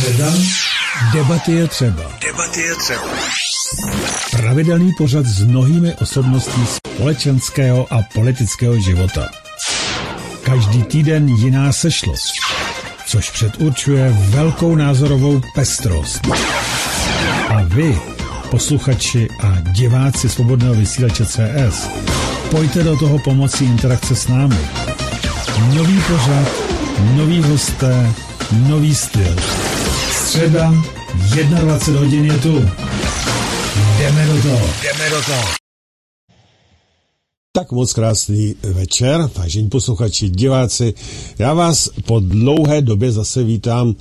[0.00, 0.32] Středa.
[1.12, 2.02] Debaty je třeba.
[2.26, 3.02] Debaty je třeba.
[4.30, 9.28] Pravidelný pořad s mnohými osobností společenského a politického života.
[10.42, 12.32] Každý týden jiná sešlost,
[13.06, 16.28] což předurčuje velkou názorovou pestrost.
[17.48, 18.00] A vy,
[18.50, 21.88] posluchači a diváci Svobodného vysílače CS,
[22.50, 24.68] pojďte do toho pomocí interakce s námi.
[25.74, 26.48] Nový pořad,
[27.14, 28.12] nový hosté,
[28.52, 29.36] nový styl.
[30.30, 30.72] Středa,
[31.60, 32.68] 21 hodin je tu.
[33.98, 34.70] Jdeme do toho.
[34.82, 35.48] Jdeme do toho.
[37.52, 40.94] Tak moc krásný večer, vážení posluchači, diváci.
[41.38, 43.96] Já vás po dlouhé době zase vítám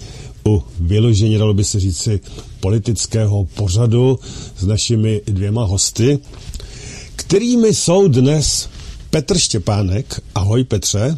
[0.47, 2.19] u vyložení, dalo by se říci,
[2.59, 4.19] politického pořadu
[4.57, 6.19] s našimi dvěma hosty,
[7.15, 8.69] kterými jsou dnes
[9.09, 10.21] Petr Štěpánek.
[10.35, 11.17] Ahoj Petře.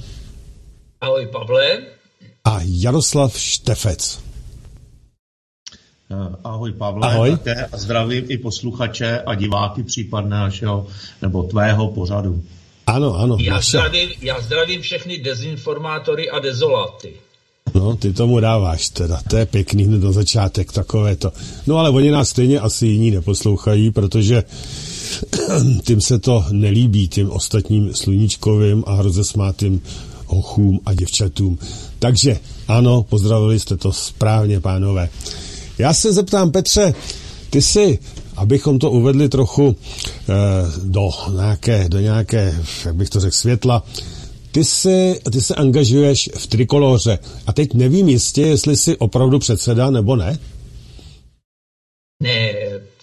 [1.01, 1.77] Ahoj Pavle.
[2.45, 4.30] A Jaroslav Štefec.
[6.11, 7.31] Eh, ahoj Pavle, Ahoj.
[7.31, 10.87] také a zdravím i posluchače a diváky případné našeho
[11.21, 12.43] nebo tvého pořadu.
[12.87, 13.37] Ano, ano.
[13.39, 13.77] Já naše.
[13.77, 17.13] zdravím, já zdravím všechny dezinformátory a dezoláty.
[17.73, 21.31] No, ty tomu dáváš teda, to je pěkný hned na začátek, takové to.
[21.67, 24.43] No ale oni nás stejně asi jiní neposlouchají, protože
[25.83, 29.81] tím se to nelíbí, tím ostatním sluníčkovým a rozesmátým
[30.25, 31.59] hochům a děvčatům.
[31.99, 35.09] Takže ano, pozdravili jste to správně, pánové.
[35.77, 36.93] Já se zeptám, Petře,
[37.49, 37.99] ty si,
[38.35, 40.33] abychom to uvedli trochu eh,
[40.83, 43.83] do nějaké, do nějaké, jak bych to řekl, světla,
[44.51, 49.89] ty se, ty se angažuješ v trikoloře a teď nevím jistě, jestli jsi opravdu předseda
[49.89, 50.39] nebo ne.
[52.23, 52.53] Ne,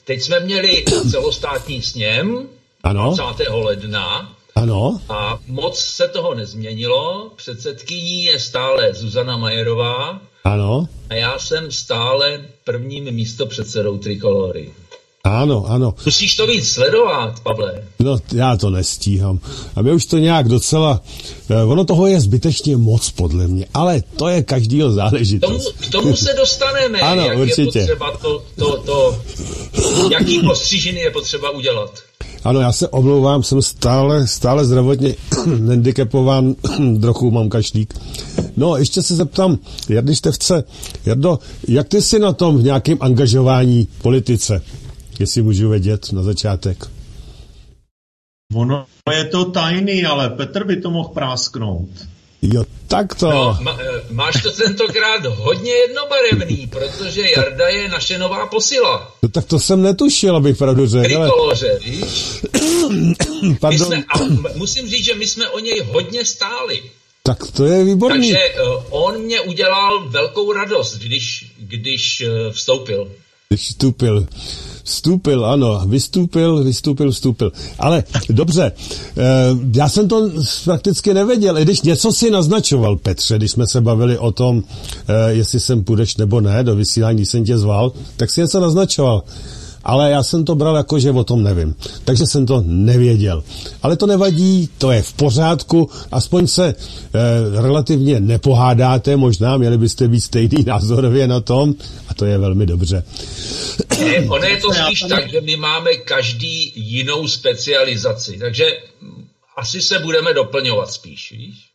[0.05, 2.49] teď jsme měli celostátní sněm
[2.83, 3.45] Ano, 20.
[3.51, 7.31] ledna ano, a moc se toho nezměnilo.
[7.37, 14.71] Předsedkyní je stále Zuzana Majerová ano, a já jsem stále prvním místopředsedou Trikolory.
[15.25, 15.95] ano, ano.
[16.05, 17.85] Musíš to víc sledovat, Pavle.
[17.99, 19.41] No, já to nestíhám.
[19.77, 21.01] A mě už to nějak docela...
[21.51, 23.67] eh, Ono toho je zbytečně moc, podle mě.
[23.75, 25.73] Ale to je každýho Tomu, záležitost.
[25.73, 27.79] k tomu se dostaneme, Ano, jak určitě.
[27.79, 29.23] je potřeba to, to, to,
[30.13, 31.91] jaký postřížiny je potřeba udělat.
[32.45, 35.15] Ano, já se omlouvám, jsem stále, stále zdravotně
[35.69, 36.55] handicapován,
[37.01, 37.95] trochu mám kašlík.
[38.57, 40.65] No, ještě se zeptám, Jardy Števce,
[41.07, 41.39] Jardo,
[41.69, 44.63] jak ty jsi na tom v nějakém angažování politice?
[45.19, 46.87] Jestli můžu vědět na začátek.
[48.55, 51.89] Ono je to tajný, ale Petr by to mohl prásknout.
[52.43, 53.31] Jo, tak to.
[53.31, 59.15] No, ma, eh, máš to tentokrát hodně jednobarevný, protože Jarda je naše nová posila.
[59.23, 61.17] No, tak to jsem netušil, abych pravdu řekl.
[61.17, 62.41] Ale, Trikoloře, víš?
[63.43, 64.19] My pardon, jsme, a
[64.55, 66.83] musím říct, že my jsme o něj hodně stáli.
[67.23, 68.33] tak to je výborný.
[68.33, 73.13] Takže uh, on mě udělal velkou radost, když, když uh, vstoupil.
[73.53, 74.27] Když vstoupil.
[74.85, 77.53] Vstoupil, ano, vystoupil, vystoupil, vstoupil.
[77.79, 79.23] Ale dobře, eh,
[79.75, 80.31] já jsem to
[80.65, 84.63] prakticky nevěděl, i když něco si naznačoval, Petře, když jsme se bavili o tom,
[85.09, 89.23] eh, jestli sem půjdeš nebo ne, do vysílání, jsem tě zval, tak si něco naznačoval.
[89.85, 91.75] Ale já jsem to bral jako, že o tom nevím.
[92.05, 93.45] Takže jsem to nevěděl.
[93.83, 100.09] Ale to nevadí, to je v pořádku, aspoň se eh, relativně nepohádáte, možná měli byste
[100.09, 101.75] být stejný názorově na tom,
[102.09, 103.05] a to je velmi dobře.
[104.01, 108.65] Ne, ono je to spíš tak, že my máme každý jinou specializaci, takže
[109.57, 111.68] asi se budeme doplňovat spíš, víš?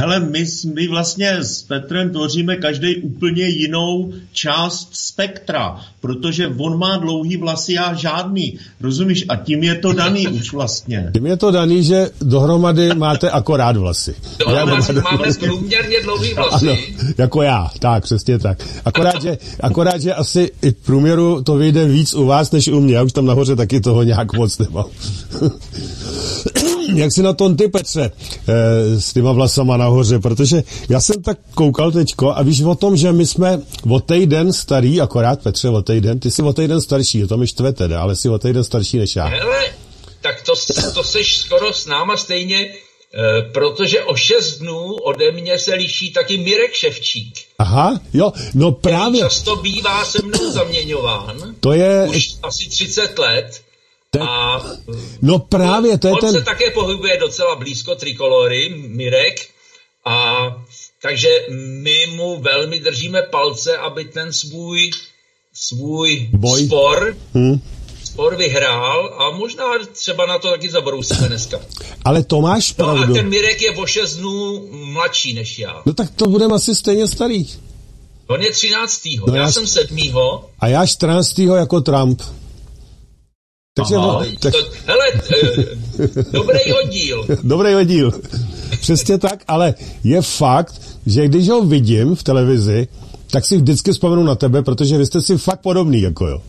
[0.00, 6.96] Hele, my, my vlastně s Petrem tvoříme každý úplně jinou část spektra, protože on má
[6.96, 9.24] dlouhý vlasy, já žádný, rozumíš?
[9.28, 11.10] A tím je to daný už vlastně.
[11.14, 14.14] Tím je to daný, že dohromady máte akorát vlasy.
[14.38, 16.94] Dohromady máme průměrně dlouhý Ano, vlasy.
[17.18, 18.58] jako já, tak, přesně tak.
[18.84, 22.80] Akorát že, akorát, že asi i v průměru to vyjde víc u vás, než u
[22.80, 22.94] mě.
[22.94, 24.84] Já už tam nahoře taky toho nějak moc nemám.
[26.94, 28.10] Jak si na tom ty, Petře,
[28.48, 32.96] eh, s těma vlasama nahoře, protože já jsem tak koukal teďko a víš o tom,
[32.96, 37.26] že my jsme o týden starý, akorát Petře o týden, ty jsi o týden starší,
[37.26, 39.26] to mi štve teda, ale jsi o týden starší než já.
[39.26, 39.64] Hele,
[40.20, 40.52] tak to,
[40.94, 46.12] to seš skoro s náma stejně, eh, protože o šest dnů ode mě se liší
[46.12, 47.34] taky Mirek Ševčík.
[47.58, 53.18] Aha, jo, no který právě, často bývá se mnou zaměňován, to je, už asi 30
[53.18, 53.67] let.
[54.10, 54.62] To je- A
[55.22, 56.32] no právě, to je on ten...
[56.32, 59.46] se také pohybuje docela blízko trikolory, Mirek,
[60.06, 60.36] a
[61.02, 61.28] takže
[61.82, 64.90] my mu velmi držíme palce, aby ten svůj,
[65.54, 66.66] svůj Boj.
[66.66, 67.60] spor, Hm?
[68.04, 71.60] spor vyhrál a možná třeba na to taky zabrousíme dneska.
[72.04, 73.14] Ale to máš No a pravdu.
[73.14, 75.82] ten Mirek je o 6 dnů mladší než já.
[75.86, 77.46] No tak to budeme asi stejně starý.
[78.26, 79.00] On je 13.
[79.26, 79.98] No já, já- já jsem 7.
[80.60, 81.38] A já 14.
[81.56, 82.22] jako Trump.
[83.78, 87.26] Takže Aha, no, tak, to, hele, eh, dobrý oddíl.
[87.42, 88.12] dobrý oddíl.
[88.80, 92.88] Přesně tak, ale je fakt, že když ho vidím v televizi,
[93.30, 96.42] tak si vždycky vzpomenu na tebe, protože vy jste si fakt podobný, jako jo.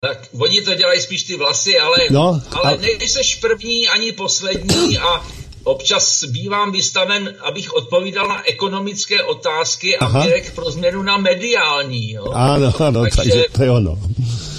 [0.00, 4.98] Tak oni to dělají spíš ty vlasy, ale, No, ale a- nejseš první ani poslední
[4.98, 5.22] a
[5.64, 10.24] občas bývám vystaven, abych odpovídal na ekonomické otázky a Aha.
[10.24, 12.12] Mirek pro změnu na mediální.
[12.12, 12.24] Jo?
[12.32, 13.98] Ano, ano, takže, Takže- takže to je ono.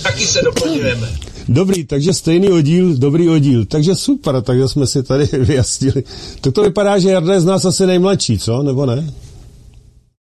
[0.03, 1.17] Taky se doplňujeme.
[1.49, 3.65] Dobrý, takže stejný oddíl, dobrý oddíl.
[3.65, 6.03] Takže super, takže jsme si tady vyjasnili.
[6.41, 8.63] Tak to vypadá, že Jarda je z nás asi nejmladší, co?
[8.63, 9.13] Nebo ne?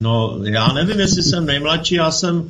[0.02, 2.44] No, já nevím, jestli jsem nejmladší, já jsem,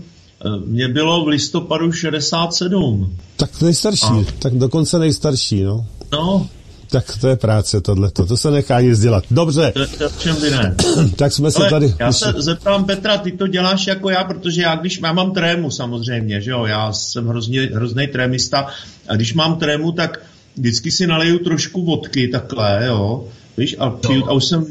[0.46, 3.16] eh, mě bylo v listopadu 67.
[3.36, 4.24] Tak nejstarší, A.
[4.38, 5.86] tak dokonce nejstarší, no.
[6.12, 6.48] No,
[6.94, 9.24] Tak to je práce tohleto, to se nechá nic dělat.
[9.30, 10.74] Dobře, to, to v čem by ne.
[11.16, 11.94] tak jsme se Ale tady...
[11.98, 15.70] já se zeptám Petra, ty to děláš jako já, protože já když já mám trému
[15.70, 18.66] samozřejmě, že jo, já jsem hrozně, hrozný trémista
[19.08, 20.20] a když mám trému, tak
[20.56, 24.30] vždycky si naleju trošku vodky takhle, jo, víš, a, piju, No.
[24.30, 24.66] a už jsem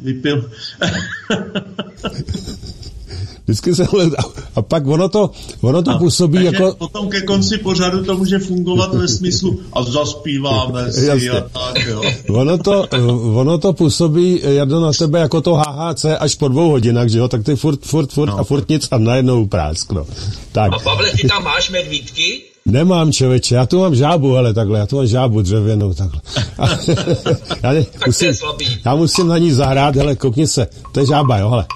[0.00, 0.50] vypil.
[3.44, 3.84] Vždycky se...
[4.18, 4.22] A,
[4.54, 5.30] a pak ono to,
[5.60, 6.74] ono to působí Takže jako...
[6.78, 11.30] potom ke konci pořadu to může fungovat ve smyslu a zaspíváme si Jasně.
[11.30, 12.02] a tak, jo.
[12.28, 12.86] Ono to,
[13.34, 17.28] ono to působí, Jardo, na tebe jako to HHC až po dvou hodinách, že jo?
[17.28, 18.38] Tak ty furt, furt, furt No.
[18.38, 20.06] a furt nic a najednou práskno.
[20.52, 22.42] Tak, A Pavle, ty tam máš medvídky?
[22.66, 26.20] nemám čověče, já tu mám žábu, hele, takhle, já tu mám žábu dřevěnou, takhle.
[26.58, 26.68] A,
[27.62, 28.66] já, ne, Tak to musím, je slabý.
[28.84, 31.66] já musím na ní zahrát, hele, koukni se, to je žába, jo, hele.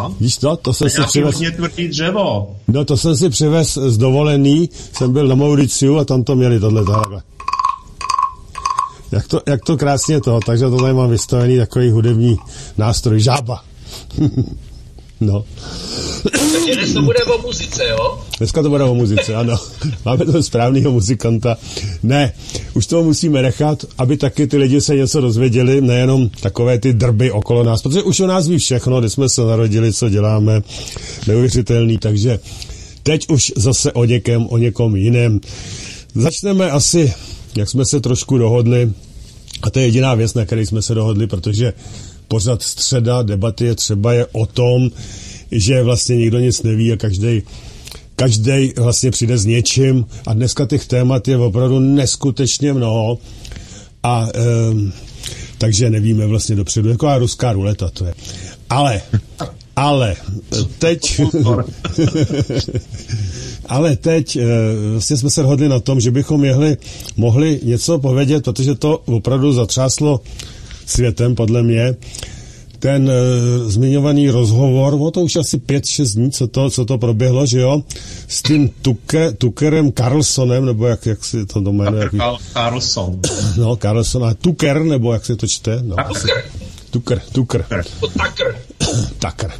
[0.00, 0.14] Aha.
[0.20, 0.56] Víš to?
[0.56, 2.56] To jsem si přivez, tvrdý dřevo.
[2.68, 6.60] no to jsem si přivez z dovolený, jsem byl na Mauriciu a tam to měli
[6.60, 7.22] tohle, takhle.
[9.12, 12.38] Jak to, jak to krásně to, takže to tady mám vystavený takový hudební
[12.78, 13.62] nástroj, žába.
[15.20, 15.44] no.
[16.22, 18.18] Takže dnes to bude o muzice, jo?
[18.38, 19.56] Dneska to bude o muzice, ano.
[20.04, 21.56] Máme toho správného muzikanta.
[22.02, 22.32] Ne,
[22.74, 27.30] už toho musíme nechat, aby taky ty lidi se něco dozvěděli, nejenom takové ty drby
[27.30, 30.62] okolo nás, protože už o nás ví všechno, kde jsme se narodili, co děláme,
[31.26, 32.38] neuvěřitelný, takže
[33.02, 35.40] teď už zase o někem, o někom jiném.
[36.14, 37.12] Začneme asi,
[37.56, 38.92] jak jsme se trošku dohodli,
[39.62, 41.72] a to je jediná věc, na které jsme se dohodli, protože
[42.30, 44.90] pořad středa debaty je třeba je o tom,
[45.50, 47.42] že vlastně nikdo nic neví a každý
[48.16, 53.18] každý vlastně přijde s něčím a dneska těch témat je opravdu neskutečně mnoho
[54.02, 54.28] a
[54.70, 54.92] um,
[55.58, 58.14] takže nevíme vlastně dopředu, jako a ruská ruleta to je.
[58.70, 59.02] Ale,
[59.76, 60.16] ale,
[60.78, 61.20] teď,
[63.66, 64.44] ale teď eh,
[64.92, 66.76] vlastně jsme se dohodli na tom, že bychom jehli,
[67.16, 70.20] mohli něco povědět, protože to opravdu zatřáslo
[70.86, 71.94] světem, podle mě,
[72.78, 73.14] ten e,
[73.70, 77.82] zmiňovaný rozhovor, o to už asi 5-6 dní, co to, co to proběhlo, že jo,
[78.28, 83.20] s tím Tuke, Tukerem Carlsonem, nebo jak, jak si to to jmenuje, jak, Karl Carlson.
[83.56, 85.96] no, Carlson a Tuker, nebo jak se to čte, no,
[86.90, 87.64] Tuker, Tuker.
[88.00, 88.56] to Tucker.
[89.18, 89.50] Tucker.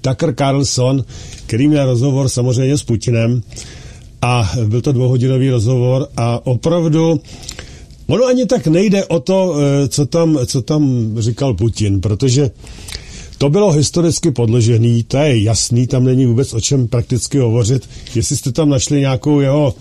[0.00, 1.04] Tucker Carlson,
[1.46, 3.42] který měl rozhovor samozřejmě s Putinem
[4.22, 7.20] a byl to dvouhodinový rozhovor a opravdu
[8.08, 12.50] ono ani tak nejde o to, eh, co tam, co tam říkal Putin, protože
[13.38, 17.88] to bylo historicky podložený, to je jasný, tam není vůbec o čem prakticky hovořit.
[18.14, 19.74] Jestli jste tam našli nějakou jeho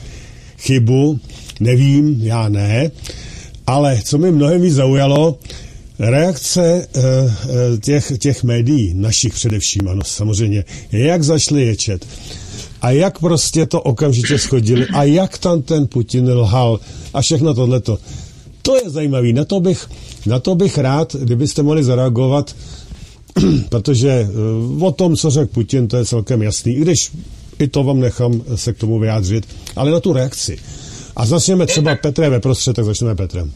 [0.57, 1.19] chybu,
[1.59, 2.91] nevím, já ne,
[3.67, 5.39] ale co mi mnohem víc zaujalo,
[5.99, 12.05] reakce eh, eh, těch, těch médií, našich především, ano, samozřejmě, jak zašli ječet
[12.81, 16.79] a jak prostě to okamžitě schodili a jak tam ten Putin lhal
[17.13, 17.99] a všechno tohleto.
[18.67, 19.87] To je zajímavý, na to bych,
[20.25, 22.55] na to bych rád, kdybyste mohli zareagovat,
[23.69, 27.11] protože eh, o tom, co řekl Putin, to je celkem jasný, i když
[27.59, 30.59] i to vám nechám se k tomu vyjádřit, ale na tu reakci.
[31.15, 33.53] A začneme třeba Petrem ve prostřed, tak začneme Petrem.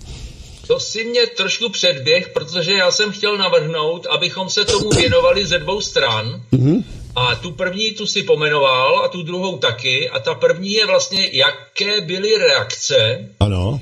[0.68, 5.60] To si mě trošku předběh, protože já jsem chtěl navrhnout, abychom se tomu věnovali ze
[5.60, 6.41] dvou stran.
[6.53, 6.84] Mm-hmm.
[7.15, 10.10] A tu první tu si pomenoval a tu druhou taky.
[10.10, 13.80] A ta první je vlastně, jaké byly reakce Ano.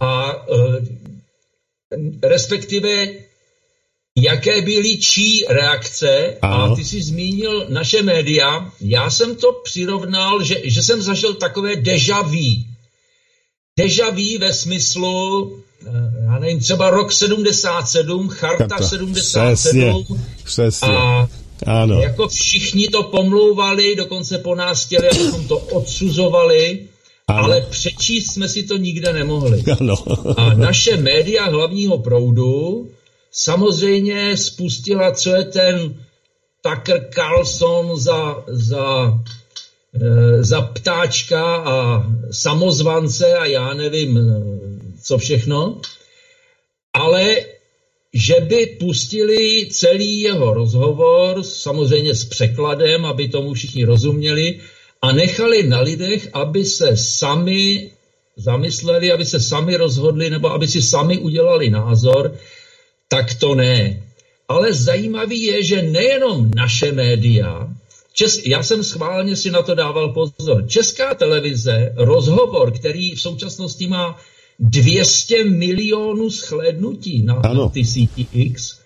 [0.00, 0.76] A uh,
[2.22, 3.06] respektive
[4.18, 6.72] jaké byly čí reakce Ano.
[6.72, 8.72] a ty jsi zmínil naše média.
[8.80, 12.62] Já jsem to přirovnal, že, že jsem zažil takové deja vu.
[13.78, 15.52] Deja vu ve smyslu,
[15.86, 15.90] eh,
[16.24, 18.88] já nevím, třeba rok 77, charta Karta.
[18.88, 20.88] 77 Přesně, přesně.
[20.88, 21.28] a
[21.66, 22.00] Ano.
[22.00, 26.88] jako všichni to pomlouvali, dokonce po nás chtěli, abychom to odsuzovali,
[27.28, 27.44] Ano.
[27.44, 29.64] ale přečíst jsme si to nikde nemohli.
[29.80, 29.94] Ano.
[30.36, 32.90] A naše média hlavního proudu
[33.30, 35.94] samozřejmě spustila, co je ten
[36.60, 39.20] Tucker Carlson za, za,
[39.94, 44.20] e, za ptáčka a samozvance a já nevím,
[45.02, 45.80] co všechno,
[46.94, 47.36] ale
[48.12, 54.60] že by pustili celý jeho rozhovor, samozřejmě s překladem, aby tomu všichni rozuměli,
[55.06, 57.90] a nechali na lidech, aby se sami
[58.36, 62.34] zamysleli, aby se sami rozhodli, nebo aby si sami udělali názor,
[63.08, 64.02] tak to ne.
[64.48, 67.70] Ale zajímavý je, že nejenom naše média,
[68.12, 70.66] Čes, já jsem schválně si na to dával pozor.
[70.68, 74.18] Česká televize, rozhovor, který v současnosti má
[74.58, 78.80] 200 milionů shlédnutí na, na ty síti X.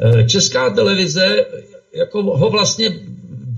[0.00, 1.46] Eh, Česká televize
[1.94, 2.90] jako ho vlastně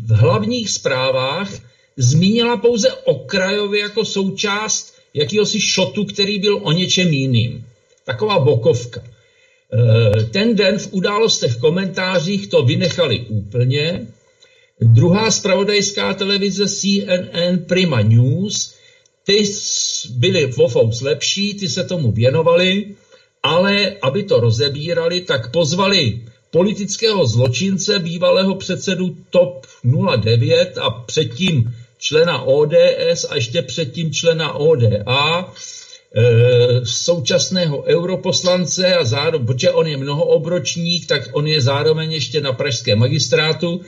[0.05, 1.68] v hlavních zprávách
[1.99, 7.67] zmínila pouze okrajově jako součást jakýhosi šotu, který byl o něčem jiným.
[8.05, 9.05] Taková bokovka.
[9.05, 14.07] Eh, ten den v událostech v komentářích to vynechali úplně.
[14.81, 18.75] Druhá spravodajská televize CNN Prima News
[19.25, 19.45] ty
[20.11, 22.95] byly Vofous lepší, ty se tomu věnovali,
[23.43, 29.67] ale aby to rozebírali, tak pozvali politického zločince, bývalého předsedu TOP
[30.17, 35.53] 09 a předtím člena ODS a ještě předtím člena ODA,
[36.15, 36.23] e,
[36.85, 42.99] současného europoslance a zároveň, protože on je mnohoobročník, tak on je zároveň ještě na pražském
[42.99, 43.81] magistrátu.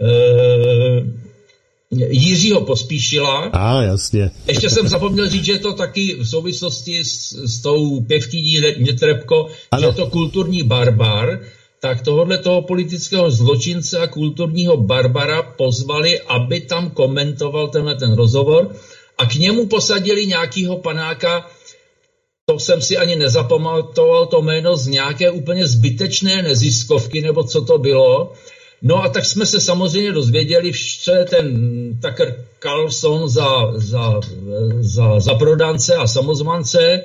[0.00, 1.30] E,
[2.10, 3.50] Jiřího Pospíšila.
[3.52, 4.30] A, jasně.
[4.46, 9.48] Ještě jsem zapomněl říct, že je to taky v souvislosti s, s tou pěvkyní Nětrebko,
[9.80, 11.40] že je to kulturní barbar,
[11.80, 18.76] tak tohohle toho politického zločince a kulturního barbara pozvali, aby tam komentoval tenhle ten rozhovor
[19.18, 21.46] a k němu posadili nějakýho panáka,
[22.46, 27.78] to jsem si ani nezapamatoval to jméno z nějaké úplně zbytečné neziskovky, nebo co to
[27.78, 28.32] bylo,
[28.82, 30.72] No a tak jsme se samozřejmě dozvěděli,
[31.18, 31.46] je ten
[32.02, 34.20] Tucker Carlson za, za,
[34.80, 37.04] za, za prodance a samozvance,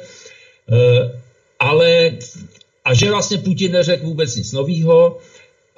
[0.71, 1.21] eh,
[1.59, 2.11] ale
[2.85, 5.17] a že vlastně Putin neřekl vůbec nic nového.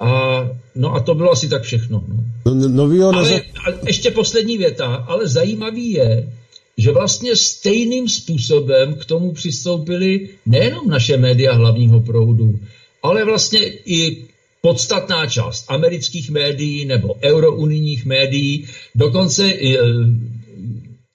[0.00, 0.42] A,
[0.74, 2.04] no a to bylo asi tak všechno.
[2.08, 2.24] No.
[2.54, 6.32] No, novýho ale, ale ještě poslední věta, ale zajímavý je,
[6.78, 12.58] že vlastně stejným způsobem k tomu přistoupili nejenom naše média hlavního proudu,
[13.02, 14.26] ale vlastně i
[14.60, 19.78] podstatná část amerických médií nebo eurounijních médií, dokonce eh,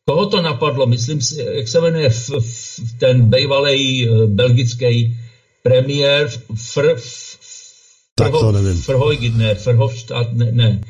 [0.06, 5.18] koho to napadlo, myslím si, jak se jmenuje f, f, ten bývalý eh, belgický
[5.64, 6.96] premiér Fr,
[8.16, 8.82] tak to nevím.
[8.82, 10.82] Frhojgid, ne, Frhofstadt, ne, ne.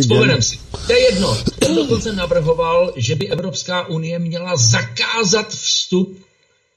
[0.00, 0.58] Vzpomenem si.
[0.86, 1.36] To je jedno.
[1.58, 6.18] Ten dokonce navrhoval, že by Evropská unie měla zakázat vstup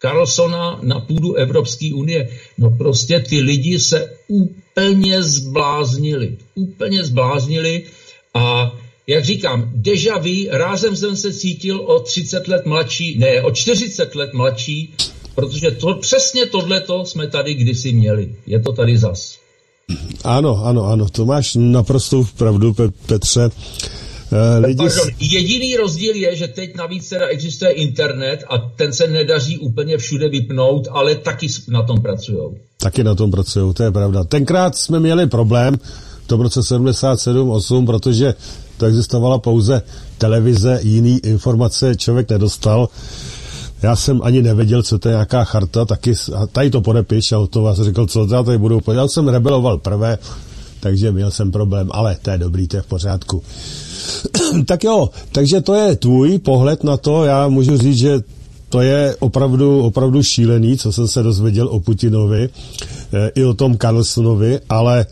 [0.01, 2.29] Carlsona na půdu Evropské unie.
[2.57, 6.37] No prostě ty lidi se úplně zbláznili.
[6.55, 7.83] Úplně zbláznili
[8.33, 8.73] a
[9.07, 14.15] jak říkám, deja vu, rázem jsem se cítil o 30 let mladší, ne, o 40
[14.15, 14.95] let mladší,
[15.35, 18.35] protože to, přesně tohleto jsme tady kdysi měli.
[18.47, 19.37] Je to tady zas.
[20.23, 22.75] Ano, ano, ano, to máš naprostou pravdu,
[23.05, 23.45] Petře.
[23.45, 24.77] Uh, lidi...
[24.77, 29.97] Pardon, jediný rozdíl je, že teď navíc teda existuje internet a ten se nedaří úplně
[29.97, 32.39] všude vypnout, ale taky na tom pracují.
[32.77, 34.23] Taky na tom pracují, to je pravda.
[34.23, 35.77] Tenkrát jsme měli problém
[36.23, 38.33] v tom roce 77-8, protože
[38.77, 39.81] to existovala pouze
[40.17, 42.89] televize, jiný informace člověk nedostal.
[43.83, 46.13] Já jsem ani nevěděl, co to je nějaká charta, taky
[46.51, 48.79] tady to podepiš a to vás řekl, co já tady budu.
[48.93, 50.17] Já jsem rebeloval prvé,
[50.79, 53.43] takže měl jsem problém, ale to je dobrý, to je v pořádku.
[54.65, 58.21] tak jo, takže to je tvůj pohled na to, já můžu říct, že
[58.69, 62.49] to je opravdu, opravdu šílený, co jsem se dozvěděl o Putinovi
[63.13, 65.05] e, i o tom Carlsonovi, ale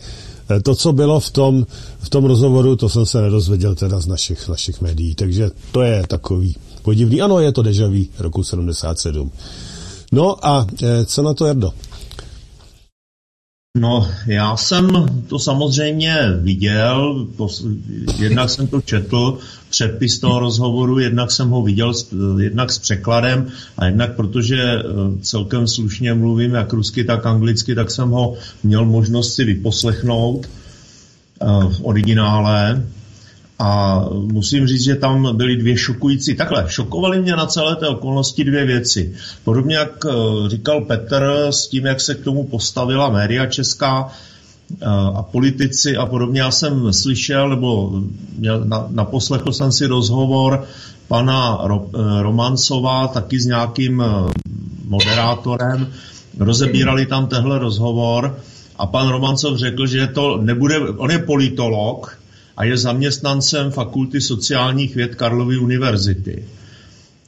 [0.50, 1.66] eh, to, co bylo v tom,
[2.00, 6.02] v tom rozhovoru, to jsem se nedozvěděl teda z našich, našich médií, takže to je
[6.08, 7.22] takový podivný.
[7.22, 9.30] Ano, je to dežavý roku 77.
[10.12, 11.72] No a e, co na to, Jardo?
[13.78, 14.88] No, já jsem
[15.28, 17.26] to samozřejmě viděl,
[18.18, 19.38] jednak jsem to četl,
[19.70, 21.92] přepis toho rozhovoru, jednak jsem ho viděl
[22.38, 23.46] jednak s překladem
[23.78, 24.82] a jednak protože eh,
[25.20, 31.46] celkem slušně mluvím jak rusky, tak anglicky, tak jsem ho měl možnost si vyposlechnout eh,
[31.68, 32.82] v originále
[33.62, 36.34] a musím říct, že tam byly dvě šokující.
[36.34, 39.14] Takhle, šokovaly mě na celé té okolnosti dvě věci.
[39.44, 40.10] Podobně jak eh,
[40.48, 46.06] říkal Petr s tím, jak se k tomu postavila média česká eh, a politici a
[46.06, 46.40] podobně.
[46.40, 48.02] Já jsem slyšel, nebo
[48.88, 50.64] naposlechl jsem si rozhovor
[51.08, 54.02] pana Ro, eh, Romancova taky s nějakým
[54.88, 55.86] moderátorem
[56.38, 58.38] rozebírali tam tehle rozhovor
[58.76, 62.21] a pan Romancov řekl, že to nebude, on je politolog
[62.56, 66.44] a je zaměstnancem Fakulty sociálních věd Karlovy univerzity.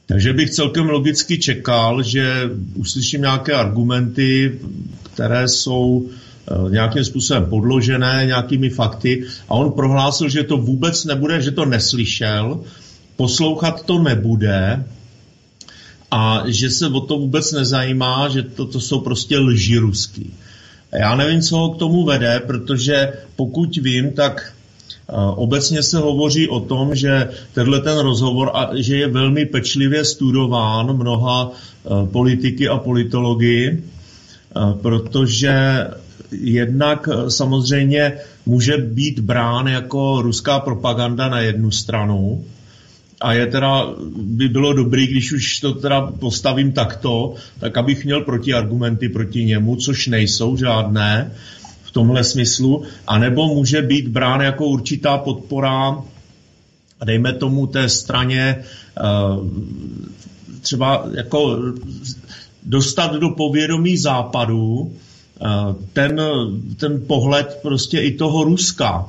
[0.05, 4.59] Takže bych celkem logicky čekal, že uslyším nějaké argumenty,
[5.03, 11.41] které jsou eh, nějakým způsobem podložené nějakými fakty a on prohlásil, že to vůbec nebude,
[11.41, 12.59] že to neslyšel,
[13.15, 14.85] poslouchat to nebude
[16.11, 20.33] a že se o to vůbec nezajímá, že to, to jsou prostě lži ruský.
[20.91, 24.54] Já nevím, co ho k tomu vede, protože pokud vím, tak
[25.35, 30.97] Obecně se hovoří o tom, že tenhle ten rozhovor a že je velmi pečlivě studován
[30.97, 33.79] mnoha e, politiky a politologi, e,
[34.81, 35.87] protože
[36.31, 38.13] jednak e, samozřejmě
[38.45, 42.45] může být brán jako ruská propaganda na jednu stranu,
[43.21, 48.21] a je teda, by bylo dobrý, když už to teda postavím takto, tak abych měl
[48.21, 51.31] protiargumenty proti němu, což nejsou žádné
[51.95, 56.03] tomhle smyslu, anebo může být brán jako určitá podpora,
[57.05, 59.01] dejme tomu té straně, eh,
[60.61, 61.59] třeba jako
[62.63, 65.45] dostat do povědomí západu eh,
[65.93, 66.21] ten,
[66.77, 69.07] ten pohled prostě i toho Ruska,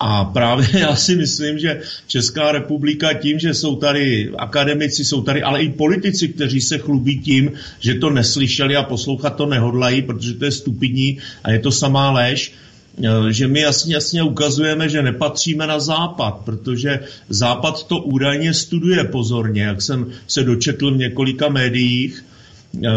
[0.00, 5.42] a právě já si myslím, že Česká republika tím, že jsou tady akademici, jsou tady
[5.42, 10.34] ale i politici, kteří se chlubí tím, že to neslyšeli a poslouchat to nehodlají, protože
[10.34, 12.52] to je stupidní a je to samá lež,
[12.98, 19.04] eh, že my jasně, jasně ukazujeme, že nepatříme na západ, protože západ to údajně studuje
[19.04, 22.24] pozorně, jak jsem se dočetl v několika médiích,
[22.84, 22.88] eh,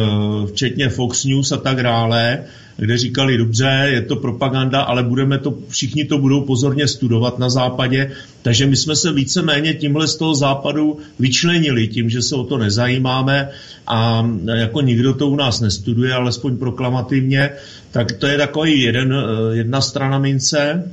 [0.52, 2.46] včetně Fox News a tak dále,
[2.82, 7.50] kde říkali, dobře, je to propaganda, ale budeme to, všichni to budou pozorně studovat na
[7.50, 8.12] západě,
[8.42, 12.58] takže my jsme se víceméně tímhle z toho západu vyčlenili tím, že se o to
[12.58, 13.50] nezajímáme
[13.88, 17.50] a jako nikdo to u nás nestuduje, alespoň proklamativně,
[17.92, 20.92] tak to je takový jeden, eh, jedna strana mince.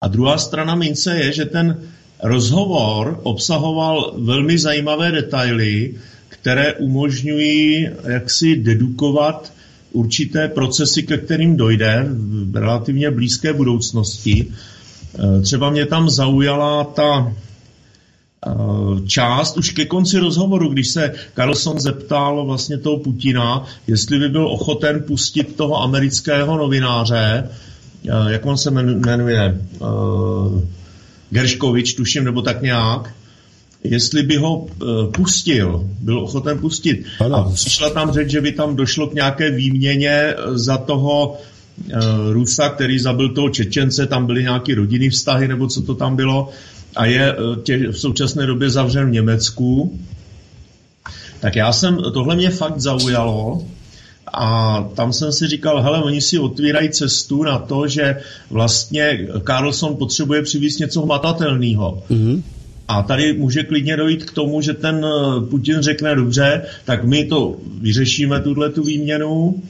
[0.00, 1.82] A druhá strana mince je, že ten
[2.22, 5.94] rozhovor obsahoval velmi zajímavé detaily,
[6.28, 9.52] které umožňují jaksi dedukovat
[9.92, 12.06] určité procesy, ke kterým dojde
[12.50, 14.46] v relativně blízké budoucnosti.
[14.48, 18.50] E, třeba mě tam zaujala ta e,
[19.06, 24.48] část už ke konci rozhovoru, když se Carlson zeptal vlastně toho Putina, jestli by byl
[24.48, 27.48] ochoten pustit toho amerického novináře,
[28.08, 29.60] e, jak on se jmenuje,
[31.30, 33.14] Gerškovič, tuším, nebo tak nějak,
[33.84, 34.66] jestli by ho uh,
[35.12, 37.04] pustil, byl ochoten pustit.
[37.20, 37.36] Ano.
[37.36, 42.32] A přišla tam řeč, že by tam došlo k nějaké výměně eh, za toho uh,
[42.32, 46.48] Rusa, který zabil toho Čečence, tam byly nějaké rodinné vztahy, nebo co to tam bylo,
[46.96, 49.98] a je tě, v současné době zavřen v Německu.
[51.40, 53.62] Tak já jsem, tohle mě fakt zaujalo,
[54.32, 59.96] a tam jsem si říkal, hele, oni si otvírají cestu na to, že vlastně Carlson
[59.96, 62.02] potřebuje přivést něco hmatatelného.
[62.10, 62.42] Mm-hmm.
[62.90, 67.24] A tady může klidně dojít k tomu, že ten eh, Putin řekne dobře, tak my
[67.24, 69.62] to vyřešíme, tuhle tu výměnu,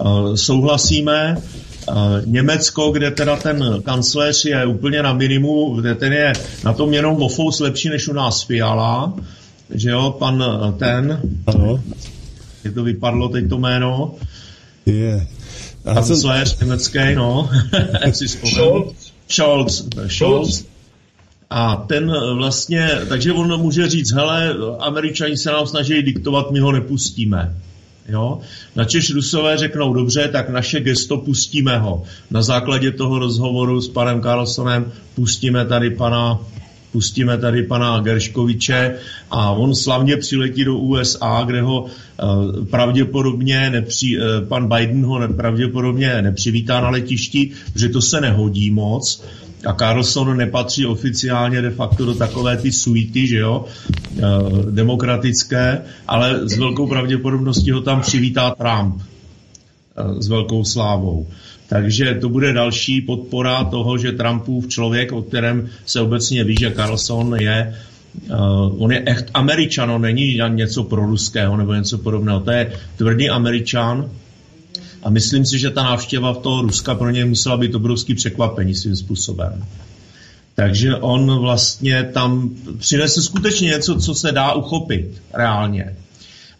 [0.00, 1.36] eh, souhlasíme.
[1.36, 1.92] Eh,
[2.24, 6.32] Německo, kde teda ten kancléř je úplně na minimu, kde ten je
[6.64, 9.14] na tom jenom o fous lepší než u nás Fiala,
[9.74, 10.44] že jo, pan
[10.78, 11.82] ten, ano.
[12.64, 14.14] je to vypadlo teď to jméno,
[14.86, 15.26] je.
[15.84, 16.68] Kancléř jsem...
[16.68, 17.50] německý, no,
[18.12, 18.94] si Scholz.
[19.28, 19.88] Scholz.
[20.08, 20.71] Scholz.
[21.54, 26.60] A ten eh, vlastně, takže on může říct, hele, američani se nám snaží diktovat, my
[26.60, 27.56] ho nepustíme.
[28.08, 28.40] Jo?
[28.76, 32.02] Načež Rusové řeknou, dobře, tak naše gesto pustíme ho.
[32.30, 36.40] Na základě toho rozhovoru s panem Carlsonem pustíme tady pana
[36.92, 38.94] pustíme tady pana Gerškoviče
[39.30, 45.28] a on slavně přiletí do USA, kde ho uh, pravděpodobně nepři, uh, pan Biden ho
[45.28, 49.24] pravděpodobně nepřivítá na letišti, protože to se nehodí moc
[49.66, 54.22] a Carlson nepatří oficiálně de facto do takové ty suity, že jo, e,
[54.70, 61.26] demokratické, ale s velkou pravděpodobností ho tam přivítá Trump e, s velkou slávou.
[61.68, 66.70] Takže to bude další podpora toho, že Trumpův člověk, o kterém se obecně ví, že
[66.70, 67.74] Carlson je
[68.30, 72.40] Uh, on je echt američan, on není něco pro ruského nebo něco podobného.
[72.40, 74.10] To je tvrdý američan,
[75.02, 78.74] a myslím si, že ta návštěva v toho Ruska pro něj musela být obrovský překvapení
[78.74, 79.64] svým způsobem.
[80.54, 85.96] Takže on vlastně tam přinese skutečně něco, co se dá uchopit reálně.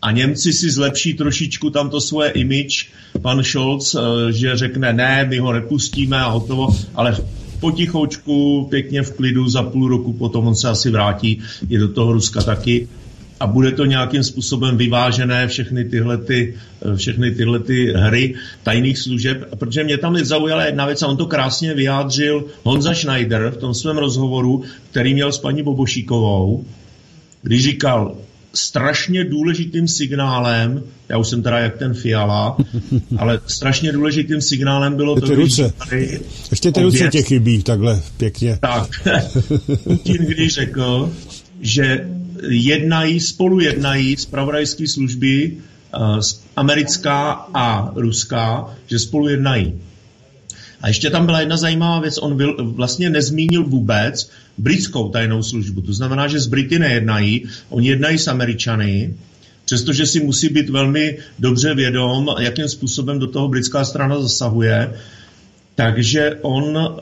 [0.02, 2.88] A Němci si zlepší trošičku tam to svoje image,
[3.22, 7.16] pan Scholz, eh, že řekne ne, my ho nepustíme a hotovo, ale
[7.60, 12.12] potichoučku, pěkně v klidu, za půl roku potom on se asi vrátí i do toho
[12.12, 12.88] Ruska taky
[13.42, 16.54] a bude to nějakým způsobem vyvážené všechny tyhle, ty,
[16.96, 21.26] všechny tyhle ty hry tajných služeb, protože mě tam zaujala jedna věc a on to
[21.26, 26.64] krásně vyjádřil Honza Schneider v tom svém rozhovoru, který měl s paní Bobošíkovou,
[27.42, 28.16] když říkal,
[28.54, 32.56] strašně důležitým signálem, já už jsem teda jak ten Fiala,
[33.16, 35.72] ale strašně důležitým signálem bylo to, ruce.
[35.78, 38.58] Tady Ještě ty ruce tě chybí takhle pěkně.
[38.60, 38.88] Tak,
[39.84, 41.12] Putin když řekl,
[41.60, 42.06] že
[42.48, 45.56] jednají, spolu jednají zpravodajské služby
[45.98, 46.20] uh,
[46.56, 49.74] americká a ruská, že spolu jednají.
[50.80, 55.80] A ještě tam byla jedna zajímavá věc, on byl, vlastně nezmínil vůbec britskou tajnou službu.
[55.80, 59.14] To znamená, že z Brity nejednají, oni jednají s Američany,
[59.64, 64.92] přestože si musí být velmi dobře vědom, jakým způsobem do toho britská strana zasahuje.
[65.74, 66.92] Takže on uh,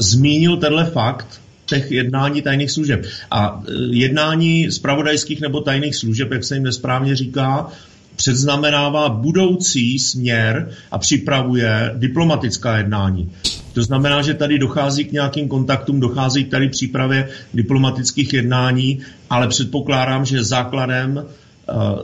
[0.00, 1.39] zmínil tenhle fakt,
[1.70, 3.06] těch jednání tajných služeb.
[3.30, 7.72] A e, jednání zpravodajských nebo tajných služeb, jak se jim nesprávně říká,
[8.16, 13.32] předznamenává budoucí směr a připravuje diplomatická jednání.
[13.72, 19.48] To znamená, že tady dochází k nějakým kontaktům, dochází k tady přípravě diplomatických jednání, ale
[19.48, 21.24] předpokládám, že základem e,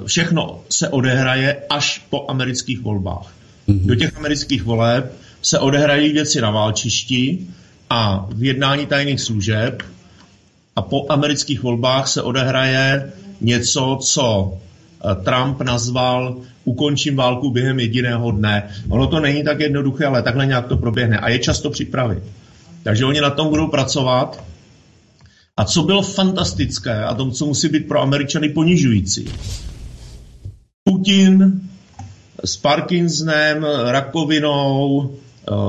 [0.06, 3.32] všechno se odehraje až po amerických volbách.
[3.68, 7.46] Do těch amerických voleb se odehrají věci na válčišti,
[7.90, 9.82] a v jednání tajných služeb
[10.76, 18.30] a po amerických volbách se odehraje něco, co eh, Trump nazval ukončím válku během jediného
[18.30, 18.70] dne.
[18.88, 22.22] Ono to není tak jednoduché, ale takhle nějak to proběhne a je často připravit.
[22.82, 24.44] Takže oni na tom budou pracovat.
[25.56, 29.28] A co bylo fantastické a to, co musí být pro Američany ponižující.
[30.84, 31.60] Putin
[32.44, 35.10] s Parkinsonem, rakovinou,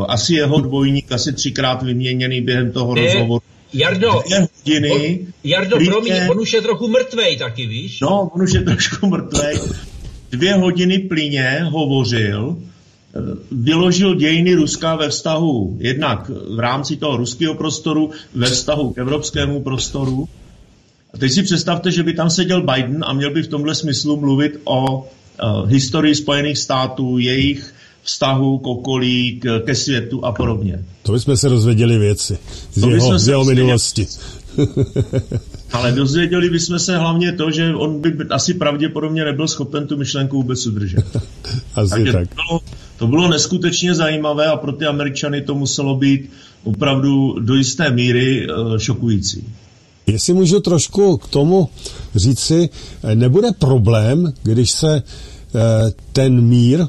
[0.07, 3.41] asi jeho dvojník, asi třikrát vyměněný během toho ne, rozhovoru.
[3.73, 7.99] Jardo, hodiny, on, Jardo, klidně, promiň, on už je trochu mrtvej taky, víš?
[8.01, 9.59] No, on už je trošku mrtvej.
[10.31, 13.19] Dvě hodiny plyně hovořil, eh,
[13.51, 19.63] vyložil dějiny Ruska ve vztahu jednak v rámci toho ruského prostoru, ve vztahu k evropskému
[19.63, 20.27] prostoru.
[21.13, 24.19] A teď si představte, že by tam seděl Biden a měl by v tomhle smyslu
[24.19, 27.73] mluvit o uh, historii Spojených států, jejich
[28.07, 30.85] vztahu k okolí, k, ke světu a podobně.
[31.03, 32.37] To bychom se dozvěděli věci
[32.73, 34.07] z to jeho, z jeho minulosti.
[35.71, 40.37] Ale dozvěděli bychom se hlavně to, že on by asi pravděpodobně nebyl schopen tu myšlenku
[40.37, 41.05] vůbec udržet.
[41.75, 42.27] asi Takže tak.
[42.29, 42.59] To bylo,
[42.97, 46.29] to bylo neskutečně zajímavé a pro ty Američany to muselo být
[46.63, 49.43] opravdu do jisté míry uh, šokující.
[50.07, 51.69] Jestli můžu trošku k tomu
[52.15, 52.69] říci,
[53.03, 55.61] eh, nebude problém, když se uh,
[56.13, 56.87] ten mír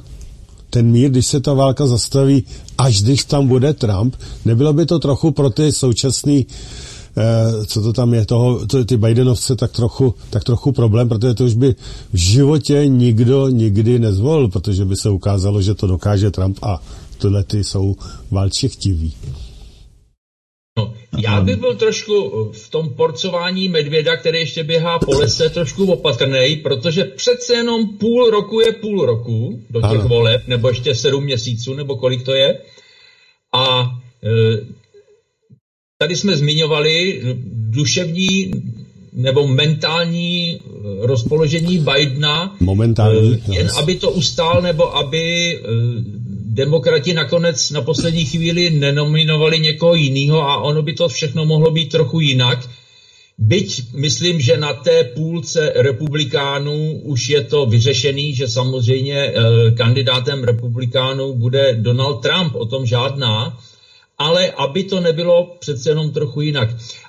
[0.79, 2.45] ten mír, když se ta válka zastaví,
[2.79, 4.15] až když tam bude Trump,
[4.45, 6.47] nebylo by to trochu pro ty současný
[7.17, 11.35] eh, co to tam je, toho, to, ty Bidenovce, tak trochu, tak trochu problém, protože
[11.35, 11.75] to už by
[12.13, 16.83] v životě nikdo nikdy nezvolil, protože by se ukázalo, že to dokáže Trump a
[17.19, 17.97] tyhle ty jsou
[18.31, 19.13] válči chtiví.
[21.23, 26.57] Já bych byl trošku v tom porcování medvěda, který ještě běhá po lese, trošku opatrný,
[26.57, 30.09] protože přece jenom půl roku je půl roku do těch ano.
[30.09, 32.59] voleb, nebo ještě sedm měsíců, nebo kolik to je.
[33.55, 33.91] A
[34.25, 34.29] e,
[35.99, 38.51] tady jsme zmiňovali duševní
[39.13, 40.59] nebo mentální e,
[41.07, 42.57] rozpoložení Bidena.
[42.61, 43.43] Momentální.
[43.51, 45.55] Jen aby to ustál, nebo aby
[46.59, 51.93] demokrati nakonec na poslední chvíli nenominovali někoho jiného a ono by to všechno mohlo být
[51.93, 52.59] trochu jinak.
[53.39, 59.35] Byť myslím, že na té půlce republikánů už je to vyřešený, že samozřejmě eh,
[59.71, 63.59] kandidátem republikánů bude Donald Trump, o tom žádná,
[64.19, 66.69] ale aby to nebylo přece jenom trochu jinak.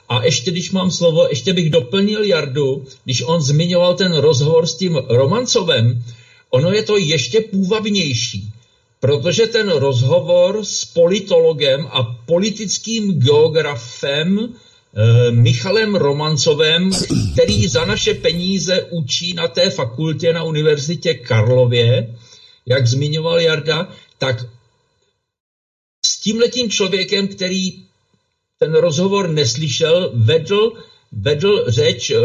[0.09, 4.77] A ještě, když mám slovo, ještě bych doplnil Jardu, když on zmiňoval ten rozhovor s
[4.77, 6.03] tím Romancovem,
[6.49, 8.53] ono je to ještě půvabnější
[8.99, 16.91] protože ten rozhovor s politologem a politickým geografem eh, Michalem Romancovem,
[17.33, 22.15] který za naše peníze učí na té fakultě na Univerzitě Karlově,
[22.65, 24.45] jak zmiňoval Jarda, tak
[26.05, 27.83] s tímhletím člověkem, který
[28.59, 30.73] ten rozhovor neslyšel, vedl,
[31.12, 32.17] vedl řeč eh,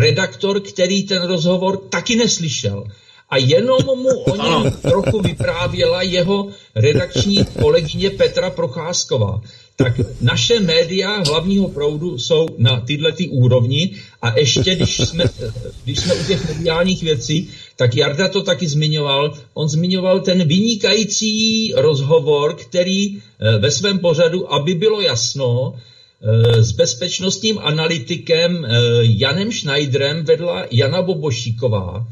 [0.00, 2.84] redaktor, který ten rozhovor taky neslyšel
[3.30, 9.40] a jenom mu o něm trochu vyprávěla jeho redakční kolegyně Petra Procházková.
[9.76, 15.24] Tak naše média hlavního proudu jsou na tyhle ty úrovni a ještě, když jsme,
[15.84, 19.34] když jsme u těch mediálních věcí, tak Jarda to taky zmiňoval.
[19.54, 25.74] On zmiňoval ten vynikající rozhovor, který eh, ve svém pořadu, aby bylo jasno,
[26.58, 28.66] s bezpečnostním analytikem
[29.00, 32.06] Janem Schneiderem vedla Jana Bobošíková.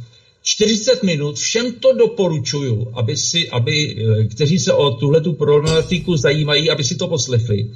[0.47, 3.97] 40 minut, všem to doporučuju, aby si, aby,
[4.31, 7.71] kteří se o tuhletu problematiku zajímají, aby si to poslechli.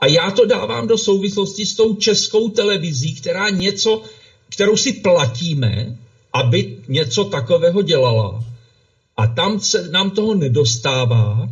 [0.00, 4.02] A já to dávám do souvislosti s tou českou televizí, která něco,
[4.48, 5.98] kterou si platíme,
[6.32, 8.44] aby něco takového dělala.
[9.16, 11.48] A tam se nám toho nedostává.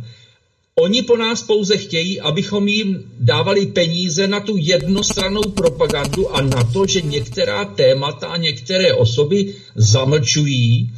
[0.75, 6.63] Oni po nás pouze chtějí, abychom jim dávali peníze na tu jednostrannou propagandu a na
[6.63, 10.93] to, že některá témata a některé osoby zamlčují,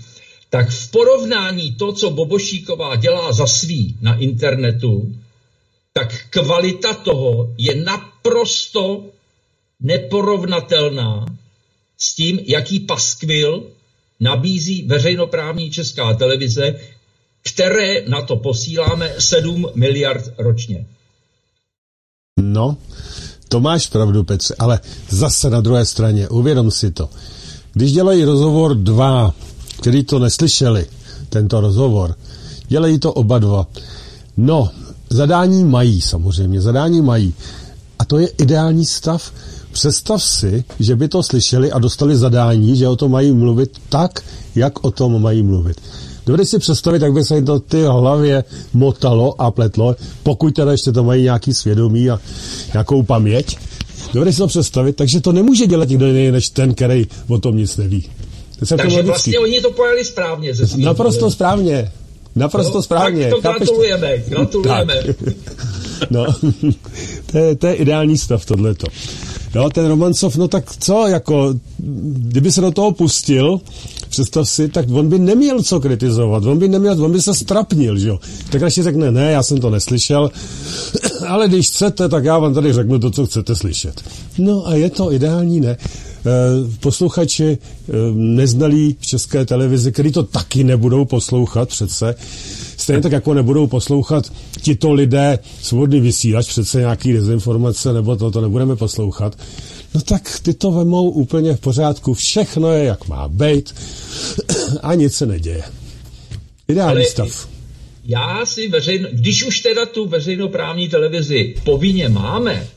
[0.50, 5.16] tak v porovnání to, co Bobošíková dělá za svý na internetu,
[5.94, 9.06] tak kvalita toho je naprosto
[9.80, 11.26] neporovnatelná
[11.98, 13.64] s tím, jaký paskvil
[14.20, 16.80] nabízí veřejnoprávní česká televize,
[17.44, 20.86] které na to posíláme 7 miliard ročně.
[22.42, 22.78] No,
[23.50, 24.80] to máš pravdu, Petře, ale
[25.10, 27.10] zase na druhé straně, uvědom si to.
[27.74, 29.34] Když dělají rozhovor dva,
[29.80, 30.86] kteří to neslyšeli,
[31.30, 32.16] tento rozhovor,
[32.68, 33.68] dělají to oba dva.
[34.38, 34.70] No,
[35.10, 37.34] zadání mají samozřejmě, zadání mají.
[38.00, 39.34] A to je ideální stav.
[39.72, 44.24] Představ si, že by to slyšeli a dostali zadání, že o tom mají mluvit tak,
[44.56, 45.82] jak o tom mají mluvit.
[46.26, 50.92] Dovedeš si představit, jak by se to ty hlavě motalo a pletlo, pokud teda ještě
[50.92, 52.20] to mají nějaký svědomí a
[52.74, 53.58] nějakou paměť.
[54.14, 57.58] Dovedeš si to představit, takže to nemůže dělat nikdo jiný, než ten, který o tom
[57.58, 58.10] nic neví.
[58.60, 60.54] To Takže vlastně oni to pojali správně.
[60.54, 61.92] Ze Naprosto správně.
[62.36, 63.24] Naprosto no, správně.
[63.24, 64.96] Tak to gratulujeme, gratulujeme.
[66.10, 66.26] No,
[67.32, 68.88] to je, to je ideální stav tohleto.
[69.56, 73.62] Jo, ten Romancov, no tak co, jako, kdyby se do toho pustil,
[74.10, 77.98] představ si, tak on by neměl co kritizovat, on by neměl, on by se strapnil,
[77.98, 78.20] že jo.
[78.50, 80.32] Tak radši řekne, ne, já jsem to neslyšel,
[81.28, 84.02] ale když chcete, tak já vám tady řeknu to, co chcete slyšet.
[84.38, 85.78] No a je to ideální, ne?
[86.26, 92.16] Eh, posluchači eh, neznalí v české televizi, který to taky nebudou poslouchat přece.
[92.78, 94.32] Stejně tak, jako nebudou poslouchat
[94.62, 99.38] tito lidé svobodný vysílač, přece nějaký dezinformace, nebo to, to nebudeme poslouchat.
[99.96, 102.14] No tak ty to vemou úplně v pořádku.
[102.14, 103.76] Všechno je, jak má být
[104.82, 105.64] a nic se neděje.
[106.68, 107.48] Ideální Ale stav.
[108.06, 112.68] Já si veřejno, když už teda tu veřejnoprávní televizi povinně máme,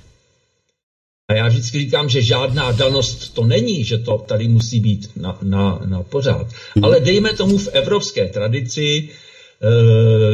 [1.29, 5.39] a já vždycky říkám, že žádná danost to není, že to tady musí být na,
[5.43, 6.47] na, na pořád.
[6.83, 9.09] Ale dejme tomu v evropské tradici e,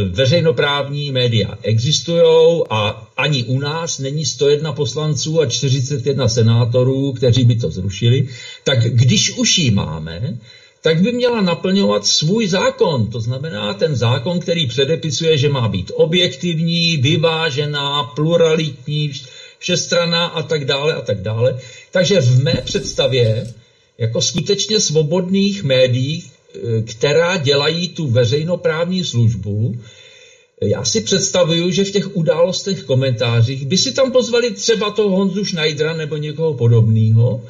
[0.08, 2.22] veřejnoprávní média existují
[2.70, 8.28] a ani u nás není 101 poslanců a 41 senátorů, kteří by to zrušili.
[8.64, 10.38] Tak když už ji máme,
[10.82, 13.06] tak by měla naplňovat svůj zákon.
[13.06, 19.12] To znamená ten zákon, který předepisuje, že má být objektivní, vyvážená, pluralitní,
[19.62, 21.58] všestraná a tak dále a tak dále.
[21.90, 23.54] Takže v mé představě
[23.98, 29.74] jako skutečně svobodných médií, e, která dělají tu veřejnoprávní službu,
[30.62, 35.44] já si představuju, že v těch událostech, komentářích by si tam pozvali třeba toho Honzu
[35.44, 37.42] Schneidera nebo někoho podobného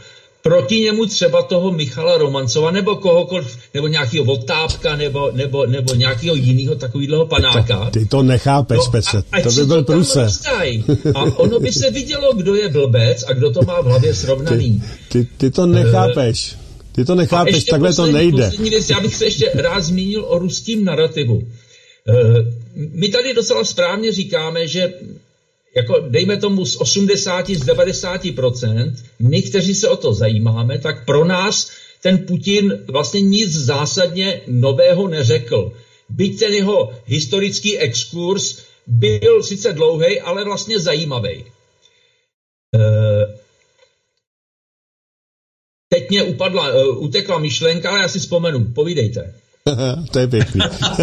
[0.43, 6.35] proti němu třeba toho Michala Romancova nebo kohokoliv, nebo nějakého Votápka nebo, nebo, nebo nějakého
[6.35, 7.85] jiného takového panáka.
[7.85, 10.27] To, ty to nechápeš, no, Petře, to by byl průse.
[11.15, 14.83] A ono by se vidělo, kdo je blbec a kdo to má v hlavě srovnaný.
[15.09, 16.57] Ty, ty, ty to nechápeš.
[16.95, 18.45] Ty to nechápeš, takhle poslední, to nejde.
[18.45, 21.43] Poslední věc, já bych se ještě rád zmínil o ruským narrativu.
[22.09, 22.13] Eh,
[22.75, 24.93] my tady docela správně říkáme, že
[25.75, 31.25] jako dejme tomu z 80, z 90% my, kteří se o to zajímáme, tak pro
[31.25, 35.73] nás ten Putin vlastně nic zásadně nového neřekl.
[36.09, 41.45] Byť ten jeho historický exkurs byl sice dlouhý, ale vlastně zajímavý.
[42.75, 43.39] Eh,
[45.89, 48.65] teď mě upadla, eh, utekla myšlenka, ale já si vzpomenu.
[48.65, 49.42] Povídejte.
[50.13, 50.61] to je pěkný.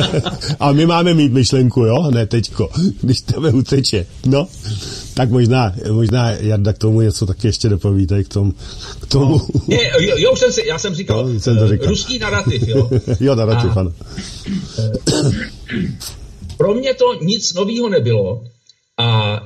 [0.59, 2.11] A my máme mít myšlenku, jo?
[2.11, 2.69] Ne teďko,
[3.01, 4.05] když tebe uteče.
[4.25, 4.47] No,
[5.13, 8.53] tak možná, možná Jarda k tomu něco taky ještě dopovíte k tomu.
[8.99, 9.41] K tomu.
[9.53, 9.61] No.
[9.67, 11.87] Ne, jo, jo, jsem si, já jsem říkal, no, jsem to říkal.
[11.87, 12.89] ruský narrativ, jo?
[13.19, 13.93] jo, narrativ, A, ano.
[16.57, 18.43] Pro mě to nic nového nebylo
[18.97, 19.39] a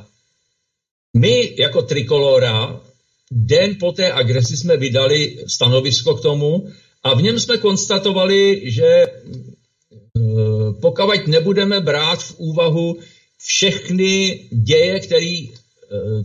[1.18, 2.80] my jako Trikolora
[3.32, 6.68] den po té agresi jsme vydali stanovisko k tomu,
[7.04, 9.10] a v něm jsme konstatovali, že e,
[10.82, 12.98] pokud nebudeme brát v úvahu
[13.38, 15.50] všechny děje, které e,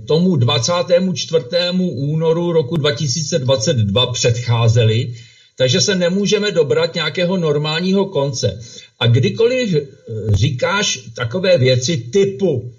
[0.07, 1.45] tomu 24.
[1.93, 5.15] únoru roku 2022 předcházely,
[5.57, 8.61] takže se nemůžeme dobrat nějakého normálního konce.
[8.99, 9.87] A kdykoliv e,
[10.33, 12.73] říkáš takové věci typu,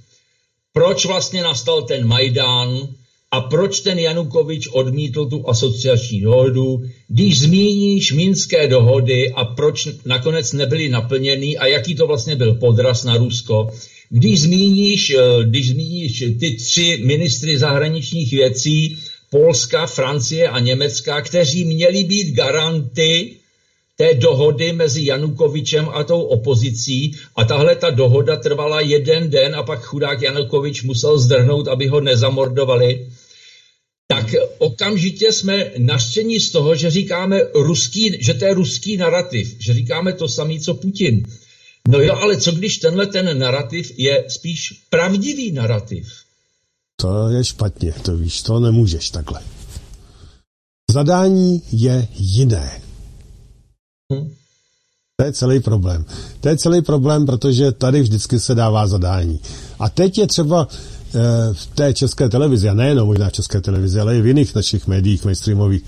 [0.74, 2.88] proč vlastně nastal ten Majdán,
[3.32, 10.54] a proč ten Janukovič odmítl tu asociační dohodu, když zmíníš minské dohody a proč nakonec
[10.54, 13.70] nebyly naplněny a jaký to vlastně byl podraz na Rusko,
[14.10, 18.98] když zmíníš, eh, když zmíníš ty tři ministry zahraničních věcí,
[19.30, 23.36] Polska, Francie a Německa, kteří měli být garanty
[23.98, 29.64] té dohody mezi Janukovičem a tou opozicí a tahle ta dohoda trvala jeden den a
[29.64, 33.08] pak chudák Janukovič musel zdrhnout, aby ho nezamordovali,
[34.32, 39.74] tak okamžitě jsme naštění z toho, že říkáme ruský, že to je ruský narrativ, že
[39.74, 41.26] říkáme to samé, co Putin.
[41.88, 46.08] No jo, ale co když tenhle ten narrativ je spíš pravdivý narrativ?
[46.96, 49.42] To je špatně, to víš, to nemůžeš takhle.
[50.92, 52.82] Zadání je jiné.
[54.14, 54.34] Hm?
[55.20, 56.06] To je celý problém.
[56.40, 59.40] To je celý problém, protože tady vždycky se dává zadání.
[59.80, 60.68] A teď je třeba
[61.54, 64.88] v té české televizi, a nejenom možná v české televizi, ale i v jiných našich
[64.88, 65.84] médiích mainstreamových,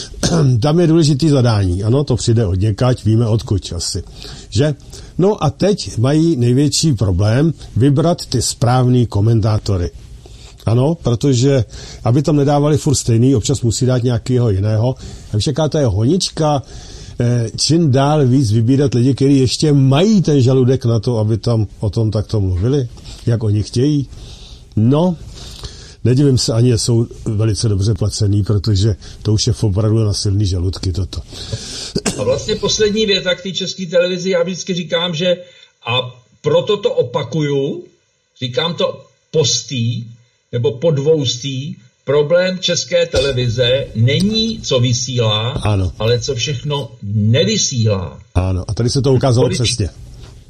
[0.60, 1.84] tam je důležitý zadání.
[1.84, 4.02] Ano, to přijde od někať, víme odkud asi.
[4.50, 4.74] Že?
[5.18, 9.90] No a teď mají největší problém vybrat ty správný komentátory.
[10.66, 11.64] Ano, protože
[12.04, 14.94] aby tam nedávali furt stejný, občas musí dát nějakého jiného.
[15.32, 16.62] A jaká to je honička,
[17.20, 21.66] eh, čím dál víc vybírat lidi, kteří ještě mají ten žaludek na to, aby tam
[21.80, 22.88] o tom takto mluvili,
[23.26, 24.08] jak oni chtějí.
[24.76, 25.16] No,
[26.04, 30.92] nedivím se ani, jsou velice dobře placený, protože to už je opravdu na silný žaludky
[30.92, 31.20] toto.
[32.18, 35.36] A vlastně poslední věta k té české televizi, já vždycky říkám, že
[35.86, 37.84] a proto to opakuju,
[38.40, 40.04] říkám to postý,
[40.52, 45.92] nebo podvoustý, problém české televize není, co vysílá, ano.
[45.98, 48.20] ale co všechno nevysílá.
[48.34, 49.88] Ano, a tady se to ukázalo Politi- přesně.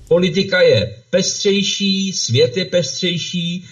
[0.08, 3.64] Politika je pestřejší, svět je pestřejší,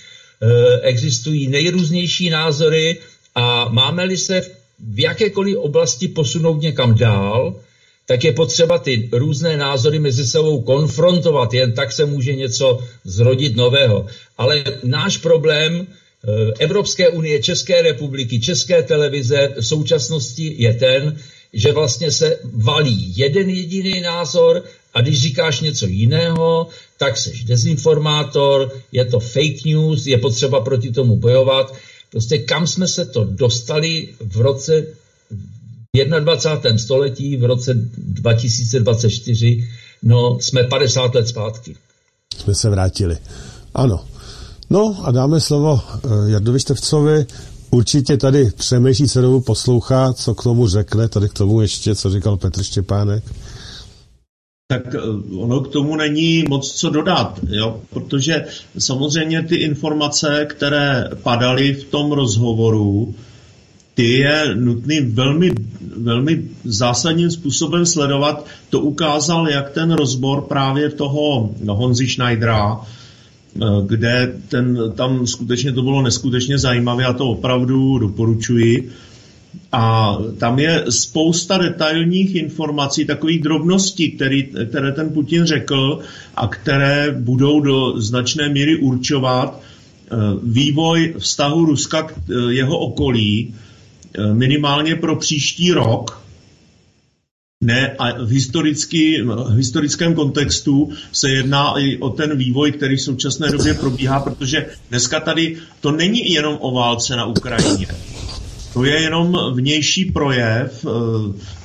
[0.83, 2.99] existují nejrůznější názory
[3.35, 4.43] a máme-li se
[4.79, 7.61] v jakékoliv oblasti posunout někam dál,
[8.07, 13.57] tak je potřeba ty různé názory mezi sebou konfrontovat, jen tak se může něco zrodit
[13.57, 14.07] nového.
[14.39, 15.87] Ale náš problém
[16.25, 21.17] Eh, Evropské unie, České republiky, České televize v současnosti je ten,
[21.53, 26.67] že vlastně se valí jeden jediný názor a když říkáš něco jiného,
[26.99, 31.75] tak seš dezinformátor, je to fake news, je potřeba proti tomu bojovat.
[32.11, 34.87] Prostě kam jsme se to dostali v roce
[35.95, 36.79] v 21.
[36.79, 39.69] století, v roce 2024,
[40.03, 41.77] no jsme 50 let zpátky.
[42.37, 43.19] Jsme se vrátili.
[43.75, 44.05] Ano,
[44.71, 47.27] No a dáme slovo eh, Jardovi Števcovi.
[47.71, 52.37] Určitě tady přemýšlí dobu poslouchá, co k tomu řekne, tady k tomu ještě, co říkal
[52.37, 53.25] Petr Štěpánek.
[54.71, 54.99] Tak eh,
[55.35, 57.81] ono k tomu není moc co dodat, jo?
[57.91, 58.45] protože
[58.79, 63.15] samozřejmě ty informace, které padaly v tom rozhovoru,
[63.95, 65.53] ty je nutný velmi,
[65.97, 68.47] velmi zásadním způsobem sledovat.
[68.71, 72.81] To ukázal jak ten rozbor právě toho Honzi Schneidera,
[73.57, 78.91] Eh, kde ten, tam skutečně to bylo neskutečně zajímavé a to opravdu doporučuji.
[79.73, 85.99] A tam je spousta detailních informací, takových drobností, který, které ten Putin řekl
[86.37, 93.55] a které budou do značné míry určovat eh, vývoj vztahu Ruska k eh, jeho okolí
[94.33, 96.21] minimálně pro příští rok,
[97.65, 103.03] ne, a v, historický, v historickém kontextu se jedná i o ten vývoj, který v
[103.03, 107.87] současné době probíhá, protože dneska tady to není jenom o válce na Ukrajině.
[108.73, 110.91] To je jenom vnější projev eh,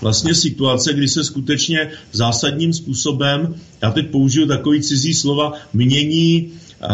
[0.02, 6.88] vlastně situace, kdy se skutečně zásadním způsobem, já teď použiju takový cizí slova, mění eh,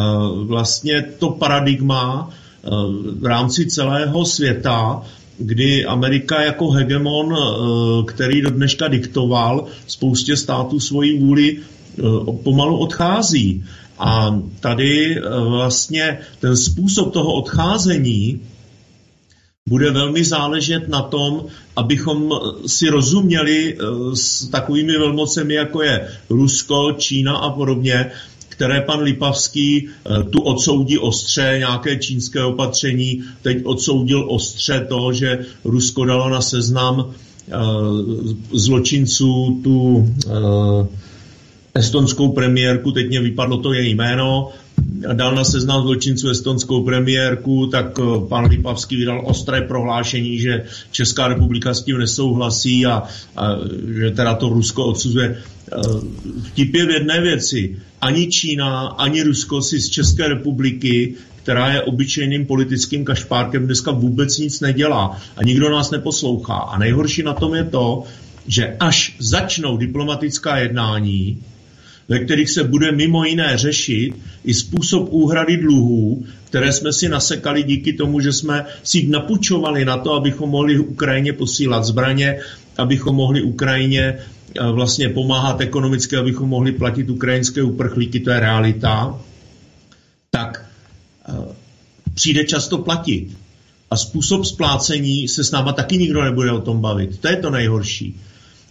[0.43, 2.69] vlastně to paradigma eh,
[3.19, 5.02] v rámci celého světa,
[5.38, 7.36] kdy Amerika jako hegemon,
[8.08, 11.58] který do dneška diktoval spoustě států svoji vůli,
[12.43, 13.63] pomalu odchází.
[14.00, 18.39] A tady vlastně ten způsob toho odcházení
[19.69, 22.31] bude velmi záležet na tom, abychom
[22.67, 23.77] si rozuměli
[24.13, 28.12] s takovými velmocemi, jako je Rusko, Čína a podobně,
[28.50, 35.40] které pan Lipavský eh, tu odsoudí ostře nějaké čínské opatření, teď odsoudil ostře to, že
[35.63, 37.52] Rusko dalo na seznam eh,
[38.54, 40.88] zločinců tu eh,
[41.73, 44.50] estonskou premiérku, teď mě vypadlo to její jméno,
[44.92, 51.73] dal na seznam zločinců estonskou premiérku, tak pan Lipavský vydal ostré prohlášení, že Česká republika
[51.73, 53.04] s tím nesouhlasí a,
[53.37, 53.56] a
[53.98, 55.37] že teda to Rusko odsuzuje.
[56.44, 61.81] Vtip je v jedné věci ani Čína, ani Rusko si z České republiky, která je
[61.81, 66.54] obyčejným politickým kašpárkem, dneska vůbec nic nedělá a nikdo nás neposlouchá.
[66.54, 68.04] A nejhorší na tom je to,
[68.48, 71.44] že až začnou diplomatická jednání,
[72.12, 77.63] ve kterých se bude mimo jiné řešit i způsob úhrady dluhů, které jsme si nasekali
[77.63, 82.39] díky tomu, že jsme si napučovali na to, abychom mohli Ukrajině posílat zbraně,
[82.77, 89.19] abychom mohli Ukrajině eh, vlastně pomáhat ekonomicky, abychom mohli platit ukrajinské uprchlíky, to je realita,
[90.31, 90.65] tak
[91.29, 91.55] eh,
[92.13, 93.37] přijde často platit.
[93.91, 97.19] A způsob splácení se s náma taky nikdo nebude o tom bavit.
[97.19, 98.19] To je to nejhorší.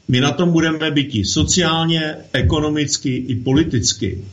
[0.09, 4.25] My na tom budeme být sociálně, ekonomicky i politicky.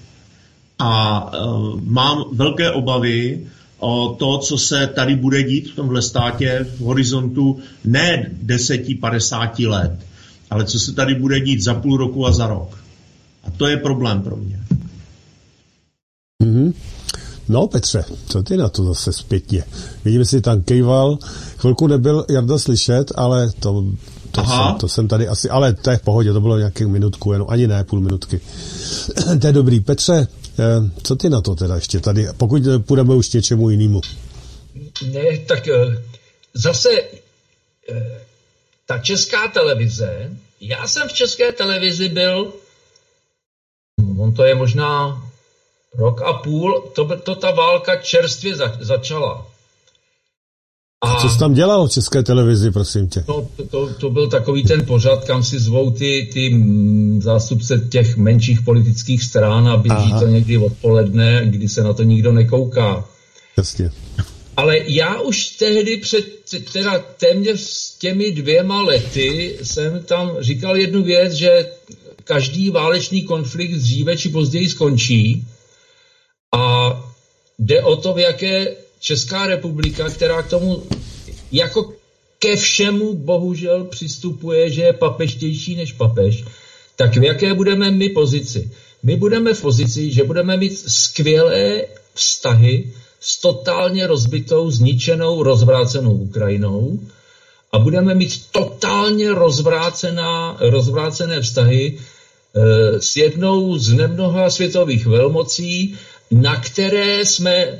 [0.79, 3.47] A uh, mám velké obavy
[3.79, 9.91] o to, co se tady bude dít v tomhle státě v horizontu ne 10-50 let,
[10.49, 12.77] ale co se tady bude dít za půl roku a za rok.
[13.43, 14.59] A to je problém pro mě.
[16.43, 16.73] Mm-hmm.
[17.49, 19.63] No Petře, co ty na to zase zpětně?
[20.05, 21.17] Vidím, jsi tam kejval,
[21.57, 23.85] chvilku nebyl Jarda slyšet, ale to
[24.37, 24.69] to, Aha.
[24.69, 27.47] Jsem, to jsem tady asi, ale to je v pohodě, to bylo nějaký minutku, jenom
[27.49, 28.41] ani ne půl minutky.
[29.41, 29.79] to je dobrý.
[29.79, 30.27] Petře,
[30.59, 30.63] eh,
[31.03, 34.01] co ty na to teda ještě tady, pokud půjdeme už něčemu jinému?
[35.13, 36.03] Ne, tak eh,
[36.53, 36.89] zase
[37.89, 38.21] eh,
[38.85, 40.31] ta česká televize,
[40.61, 42.53] já jsem v české televizi byl,
[44.19, 45.23] on to je možná
[45.93, 49.45] rok a půl, to, to ta válka čerstvě za, začala.
[51.01, 53.21] A co jsi tam dělal v české televizi, prosím tě?
[53.21, 58.17] To, to, to byl takový ten pořad, kam si zvou ty, ty mm, zástupce těch
[58.17, 60.19] menších politických stran a běží Aha.
[60.19, 63.05] to někdy odpoledne, kdy se na to nikdo nekouká.
[63.57, 63.91] Jasně.
[64.57, 66.25] Ale já už tehdy před
[66.73, 71.69] teda téměř s těmi dvěma lety jsem tam říkal jednu věc, že
[72.23, 75.47] každý válečný konflikt dříve či později skončí
[76.55, 76.93] a
[77.59, 78.67] jde o to, v jaké
[78.99, 80.83] Česká republika, která k tomu
[81.51, 81.93] jako
[82.39, 86.43] ke všemu bohužel přistupuje, že je papeštější než papež,
[86.95, 88.71] tak v jaké budeme my pozici?
[89.03, 91.81] My budeme v pozici, že budeme mít skvělé
[92.13, 96.99] vztahy s totálně rozbitou, zničenou, rozvrácenou Ukrajinou
[97.71, 105.95] a budeme mít totálně rozvrácená, rozvrácené vztahy e, s jednou z nemnoha světových velmocí,
[106.31, 107.79] na které jsme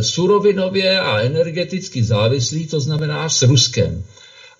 [0.00, 4.04] surovinově a energeticky závislí, to znamená s Ruskem.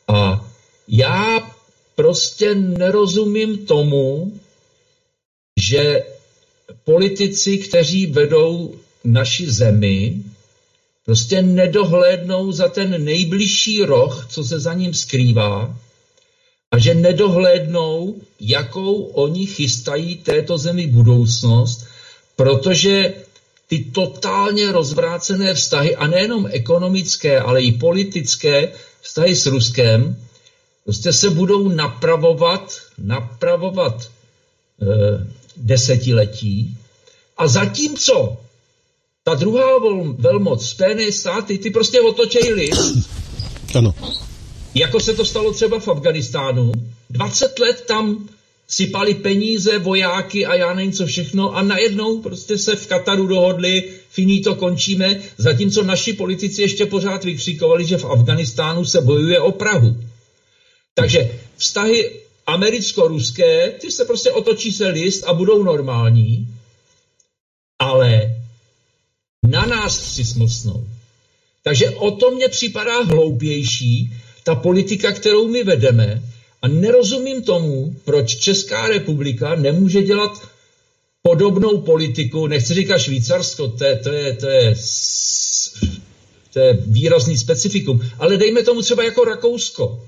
[0.08, 0.48] A
[0.88, 1.50] já
[1.94, 4.32] prostě nerozumím tomu,
[5.60, 6.04] že
[6.84, 10.22] politici, kteří vedou naši zemi,
[11.04, 15.78] prostě nedohlédnou za ten nejbližší roh, co se za ním skrývá,
[16.70, 21.86] a že nedohlédnou, jakou oni chystají této zemi budoucnost,
[22.36, 23.14] protože
[23.66, 30.16] ty totálně rozvrácené vztahy, a nejenom ekonomické, ale i politické vztahy s Ruskem,
[30.84, 34.06] prostě se budou napravovat, napravovat e,
[35.56, 36.76] desetiletí.
[37.38, 38.36] A zatímco
[39.24, 39.78] ta druhá
[40.18, 43.10] velmoc, Spojené státy, ty prostě otočejí list.
[43.74, 43.94] Ano.
[44.74, 46.72] Jako se to stalo třeba v Afganistánu.
[47.10, 48.28] 20 let tam
[48.68, 53.84] sypali peníze, vojáky a já nevím co všechno a najednou prostě se v Kataru dohodli,
[54.10, 59.52] finí to končíme, zatímco naši politici ještě pořád vykřikovali, že v Afganistánu se bojuje o
[59.52, 59.96] Prahu.
[60.94, 66.48] Takže vztahy americko-ruské, ty se prostě otočí se list a budou normální,
[67.78, 68.34] ale
[69.42, 70.88] na nás přismlsnou.
[71.62, 74.12] Takže o to mně připadá hloupější
[74.44, 76.22] ta politika, kterou my vedeme,
[76.62, 80.48] a nerozumím tomu, proč Česká republika nemůže dělat
[81.22, 84.74] podobnou politiku, nechci říkat Švýcarsko, to je, to je, to je,
[86.52, 90.06] to je výrazný specifikum, ale dejme tomu třeba jako Rakousko.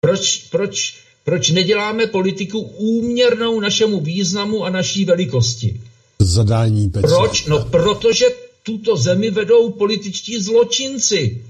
[0.00, 5.80] Proč, proč, proč neděláme politiku úměrnou našemu významu a naší velikosti?
[6.18, 7.08] Zadání, Petře.
[7.08, 7.46] Proč?
[7.46, 8.26] No, protože
[8.62, 11.44] tuto zemi vedou političtí zločinci.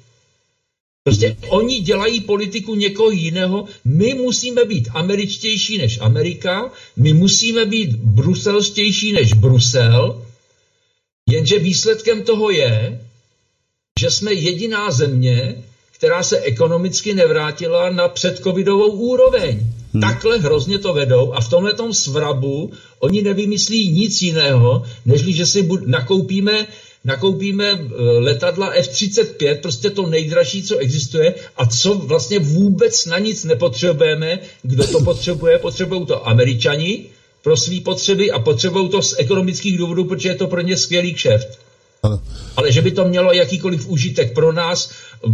[1.04, 3.64] Prostě oni dělají politiku někoho jiného.
[3.84, 10.26] My musíme být američtější než Amerika, my musíme být bruselstější než Brusel,
[11.30, 13.00] jenže výsledkem toho je,
[14.00, 19.60] že jsme jediná země, která se ekonomicky nevrátila na předcovidovou úroveň.
[19.92, 20.00] Hmm.
[20.02, 25.68] Takhle hrozně to vedou a v tomhle svrabu oni nevymyslí nic jiného, než že si
[25.86, 26.66] nakoupíme
[27.04, 33.44] nakoupíme eh, letadla F-35, prostě to nejdražší, co existuje a co vlastně vůbec na nic
[33.44, 34.38] nepotřebujeme.
[34.62, 35.58] Kdo to potřebuje?
[35.58, 37.04] Potřebují to američani
[37.42, 41.14] pro své potřeby a potřebují to z ekonomických důvodů, protože je to pro ně skvělý
[41.14, 41.58] kšeft.
[42.56, 44.90] Ale že by to mělo jakýkoliv užitek pro nás,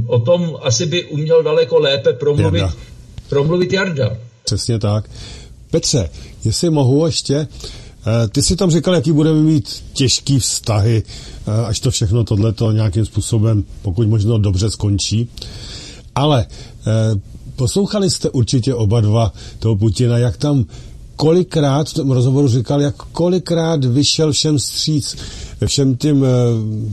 [0.06, 2.76] o tom asi by uměl daleko lépe promluvit Jarda.
[3.28, 4.16] Promluvit Jarda.
[4.44, 5.10] Přesně tak.
[5.70, 6.10] Petře,
[6.44, 7.46] jestli mohu ještě,
[8.32, 11.02] ty si tam říkal, jaký budeme mít těžký vztahy,
[11.46, 15.28] eh, až to všechno tohleto nějakým způsobem, pokud možno dobře skončí.
[16.14, 17.20] Ale eh,
[17.56, 20.64] poslouchali jste určitě oba dva toho Putina, jak tam
[21.18, 25.16] kolikrát v tom rozhovoru říkal, jak kolikrát vyšel všem stříc,
[25.66, 26.28] všem tím uh,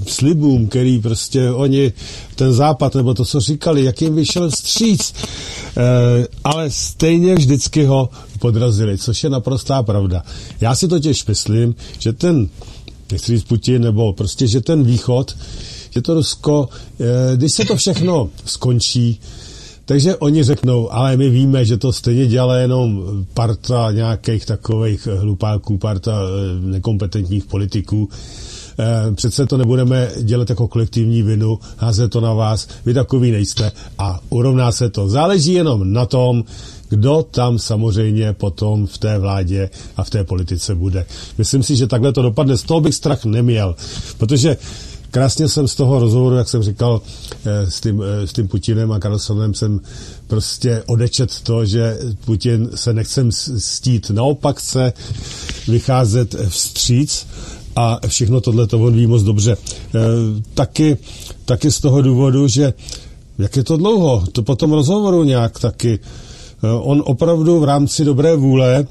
[0.07, 1.93] slibům, který prostě oni,
[2.35, 5.83] ten západ, nebo to, co říkali, jak jim vyšel stříc, uh,
[6.43, 8.09] ale stejně vždycky ho
[8.39, 10.23] podrazili, což je naprostá pravda.
[10.61, 12.49] Já si totiž myslím, že ten,
[13.11, 15.37] nechci Putin, nebo prostě, že ten východ,
[15.89, 17.05] že to Rusko, uh,
[17.35, 19.19] když se to všechno skončí,
[19.85, 25.77] takže oni řeknou, ale my víme, že to stejně dělá jenom parta nějakých takových hlupáků,
[25.77, 28.09] parta eh, nekompetentních politiků.
[28.79, 33.71] Eh, přece to nebudeme dělat jako kolektivní vinu, házet to na vás, vy takový nejste
[33.97, 35.07] a urovná se to.
[35.09, 36.43] Záleží jenom na tom,
[36.89, 41.05] kdo tam samozřejmě potom v té vládě a v té politice bude.
[41.37, 42.57] Myslím si, že takhle to dopadne.
[42.57, 43.75] Z toho bych strach neměl,
[44.17, 44.57] protože
[45.15, 47.01] krásně jsem z toho rozhovoru, jak jsem říkal,
[47.45, 49.79] eh, s tím, eh, s tím Putinem a Carlsonem jsem
[50.27, 54.09] prostě odečet to, že Putin se nechcem stít.
[54.09, 54.93] Naopak chce
[55.67, 57.27] vycházet vstříc
[57.75, 59.55] a všechno tohle to on ví moc dobře.
[59.55, 59.99] Eh,
[60.53, 60.97] taky,
[61.45, 62.73] taky z toho důvodu, že
[63.37, 65.99] jak je to dlouho, to po tom rozhovoru nějak taky,
[66.81, 68.87] on opravdu v rámci dobré vůle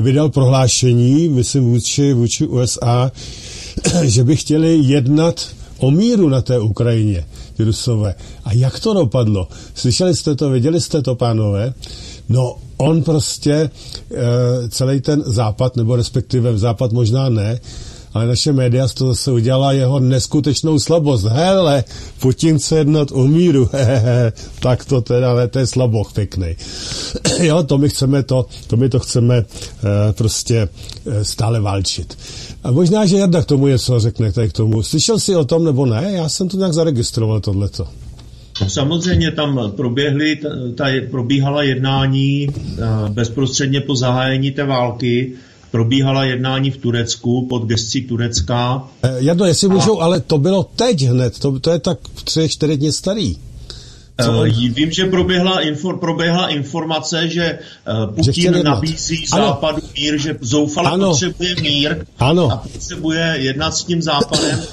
[0.00, 3.12] vydal prohlášení, myslím vůči, vůči USA,
[4.02, 5.46] že by chtěli jednat
[5.78, 7.26] o míru na té Ukrajině,
[7.56, 8.14] ty Rusové.
[8.44, 9.48] A jak to dopadlo?
[9.74, 11.74] Slyšeli jste to, viděli jste to, pánové?
[12.28, 13.70] No, on prostě e,
[14.68, 17.60] celý ten západ, nebo respektive západ možná ne,
[18.18, 21.24] ale naše média z toho zase udělala jeho neskutečnou slabost.
[21.24, 21.84] Hele,
[22.20, 23.70] Putin chce jednat o míru,
[24.60, 26.56] tak to teda, ale to je slaboch pěkný.
[27.40, 29.44] jo, to my chceme to, to my to chceme e,
[30.12, 30.68] prostě
[31.06, 32.18] e, stále válčit.
[32.64, 34.82] A možná, že Jarda k tomu něco řekne tady k tomu.
[34.82, 36.12] Slyšel jsi o tom nebo ne?
[36.12, 37.86] Já jsem to nějak zaregistroval, tohleto.
[38.66, 40.40] Samozřejmě tam proběhly,
[40.74, 45.32] ta, probíhala jednání eh, bezprostředně po zahájení té války,
[45.70, 48.88] probíhala jednání v Turecku pod gescí Turecka.
[49.02, 49.72] Eh, Jardo, jestli a...
[49.72, 53.36] můžou, ale to bylo teď hned, to, to je tak tři, čtyři dny starý.
[54.24, 57.58] Co uh, vím, že proběhla, infor, proběhla informace, že
[58.08, 59.46] uh, Putin že nabízí ano.
[59.46, 61.08] západu mír, že zoufale ano.
[61.08, 62.52] potřebuje mír ano.
[62.52, 64.60] a potřebuje jednat s tím západem.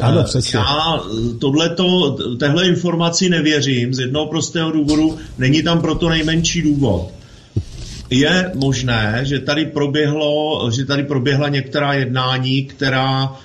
[0.00, 0.58] Ano, přesně.
[0.58, 1.00] Já
[1.38, 7.10] tohleto, tehle informaci nevěřím z jednoho prostého důvodu, není tam proto nejmenší důvod.
[8.10, 13.36] Je možné, že tady proběhlo, že tady proběhla některá jednání, která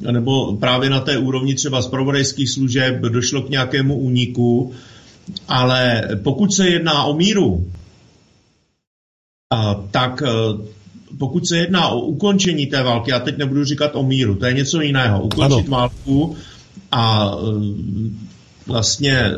[0.00, 4.72] nebo právě na té úrovni třeba zpravodajských služeb došlo k nějakému úniku,
[5.48, 7.70] ale pokud se jedná o míru,
[9.90, 10.26] tak e,
[11.18, 14.52] pokud se jedná o ukončení té války, já teď nebudu říkat o míru, to je
[14.52, 15.22] něco jiného.
[15.22, 15.70] Ukončit ano.
[15.76, 16.36] válku
[16.92, 17.40] a e,
[18.66, 19.32] vlastně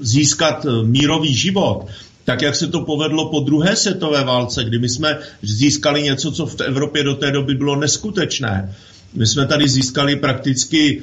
[0.00, 1.86] získat mírový život,
[2.24, 6.46] tak jak se to povedlo po druhé světové válce, kdy my jsme získali něco, co
[6.46, 8.74] v Evropě do té doby bylo neskutečné.
[9.14, 11.02] My jsme tady získali prakticky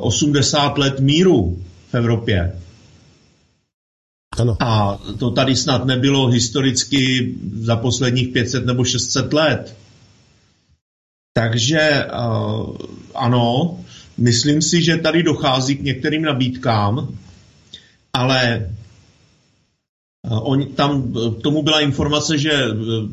[0.00, 2.52] 80 e, let míru v Evropě.
[4.38, 4.56] Ano.
[4.60, 9.76] A to tady snad nebylo historicky za posledních 500 nebo 600 let.
[11.36, 12.76] Takže uh,
[13.14, 13.78] ano,
[14.18, 17.08] myslím si, že tady dochází k některým nabídkám,
[18.12, 18.70] ale
[20.30, 23.08] uh, on, tam k tomu byla informace, že uh,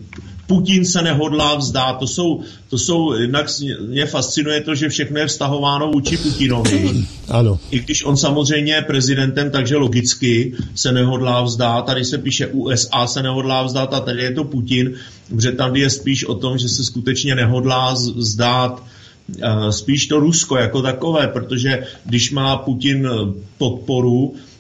[0.48, 2.00] Putin se nehodlá vzdát.
[2.00, 3.48] To jsou, to jsou, jednak
[3.88, 7.06] mě fascinuje to, že všechno je vztahováno vůči Putinovi.
[7.30, 7.60] Ano.
[7.72, 11.86] I když on samozřejmě je prezidentem, takže logicky se nehodlá vzdát.
[11.86, 14.94] Tady se píše USA se nehodlá vzdát a tady je to Putin,
[15.30, 18.84] protože tady je spíš o tom, že se skutečně nehodlá vzdát
[19.42, 23.10] eh, spíš to Rusko jako takové, protože když má Putin
[23.58, 24.53] podporu eh,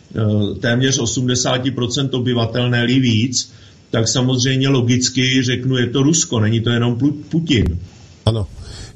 [0.59, 3.51] téměř 80% obyvatel, ne víc,
[3.91, 6.97] tak samozřejmě logicky řeknu, je to Rusko, není to jenom
[7.30, 7.80] Putin.
[8.26, 8.47] Ano.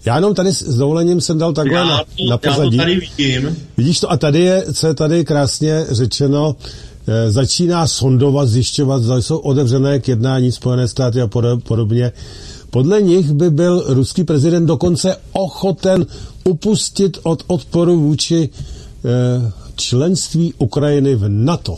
[0.06, 2.78] Já jenom tady s dovolením jsem dal takhle já na, na pozadí.
[2.78, 3.58] Já to tady vidím.
[3.78, 4.12] Vidíš to?
[4.12, 6.56] A tady je, co je tady krásně řečeno,
[7.08, 11.28] e, začíná sondovat, zjišťovat, zda jsou otevřené k jednání Spojené státy a
[11.64, 12.12] podobně.
[12.70, 16.06] Podle nich by byl ruský prezident dokonce ochoten
[16.44, 18.50] upustit od odporu vůči
[19.06, 21.78] e, členství Ukrajiny v NATO.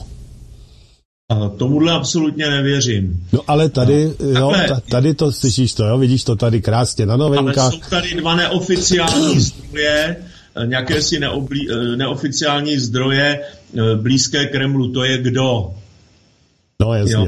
[1.57, 3.27] Tomuhle absolutně nevěřím.
[3.33, 4.53] No ale tady, no, jo,
[4.91, 7.57] tady to slyšíš to, jo, vidíš to tady krásně na novinkách.
[7.57, 10.15] Ale jsou tady dva neoficiální zdroje,
[10.65, 13.39] nějaké si neoblí, neoficiální zdroje
[13.95, 14.91] blízké Kremlu.
[14.91, 15.73] To je kdo?
[16.81, 17.13] No jasně.
[17.13, 17.27] Jo.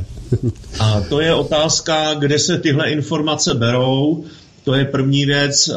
[0.79, 4.25] A to je otázka, kde se tyhle informace berou.
[4.63, 5.69] To je první věc.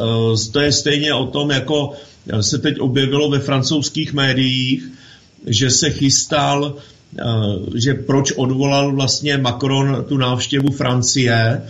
[0.51, 1.93] To je stejně o tom, jako
[2.41, 4.91] se teď objevilo ve francouzských médiích,
[5.47, 6.75] že se chystal,
[7.75, 11.61] že proč odvolal vlastně Macron tu návštěvu Francie,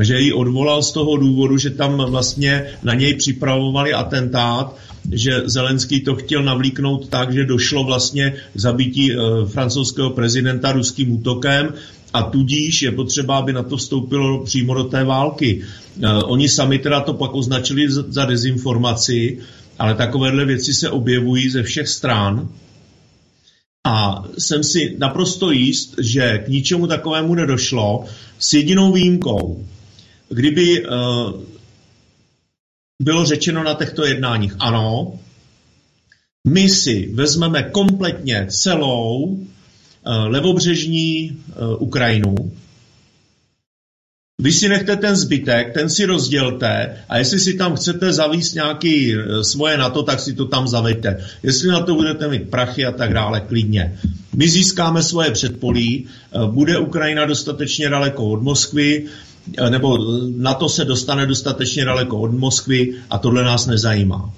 [0.00, 4.76] že ji odvolal z toho důvodu, že tam vlastně na něj připravovali atentát,
[5.12, 11.74] že Zelenský to chtěl navlíknout tak, že došlo vlastně zabití e, francouzského prezidenta ruským útokem
[12.12, 15.62] a tudíž je potřeba, aby na to vstoupilo přímo do té války.
[16.02, 19.38] E, oni sami teda to pak označili za dezinformaci,
[19.78, 22.48] ale takovéhle věci se objevují ze všech stran.
[23.86, 28.04] A jsem si naprosto jist, že k ničemu takovému nedošlo
[28.38, 29.64] s jedinou výjimkou
[30.28, 30.90] kdyby uh,
[33.02, 35.18] bylo řečeno na těchto jednáních, ano,
[36.48, 39.46] my si vezmeme kompletně celou uh,
[40.06, 42.34] levobřežní uh, Ukrajinu,
[44.42, 49.14] vy si nechte ten zbytek, ten si rozdělte a jestli si tam chcete zavíst nějaký
[49.42, 51.24] svoje na to, tak si to tam zaveďte.
[51.42, 53.98] Jestli na to budete mít prachy a tak dále, klidně.
[54.36, 56.06] My získáme svoje předpolí,
[56.46, 59.33] bude Ukrajina dostatečně daleko od Moskvy, Eh,
[59.68, 59.98] nebo
[60.36, 64.30] na to se dostane dostatečně daleko od Moskvy a tohle nás nezajímá.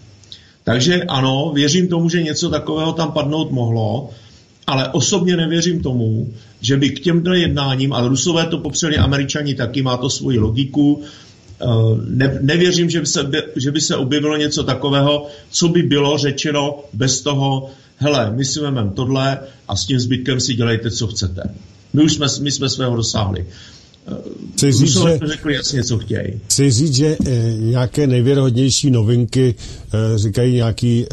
[0.65, 4.11] Takže ano, věřím tomu, že něco takového tam padnout mohlo,
[4.67, 9.83] ale osobně nevěřím tomu, že by k těmto jednáním, a Rusové to popřeli, Američani taky,
[9.83, 11.03] má to svoji logiku,
[11.61, 11.67] eh,
[12.09, 16.79] ne, nevěřím, že by, se, že by se objevilo něco takového, co by bylo řečeno
[16.93, 19.39] bez toho, hele, my si vezmeme tohle
[19.69, 21.43] a s tím zbytkem si dělejte, co chcete.
[21.93, 23.47] My už jsme, my jsme svého dosáhli.
[24.57, 26.41] Chci říct, že, řekli jasně, co chtějí.
[26.47, 29.55] Chci říct, že e, nějaké nejvěrohodnější novinky
[30.15, 31.07] e, říkají nějaký e,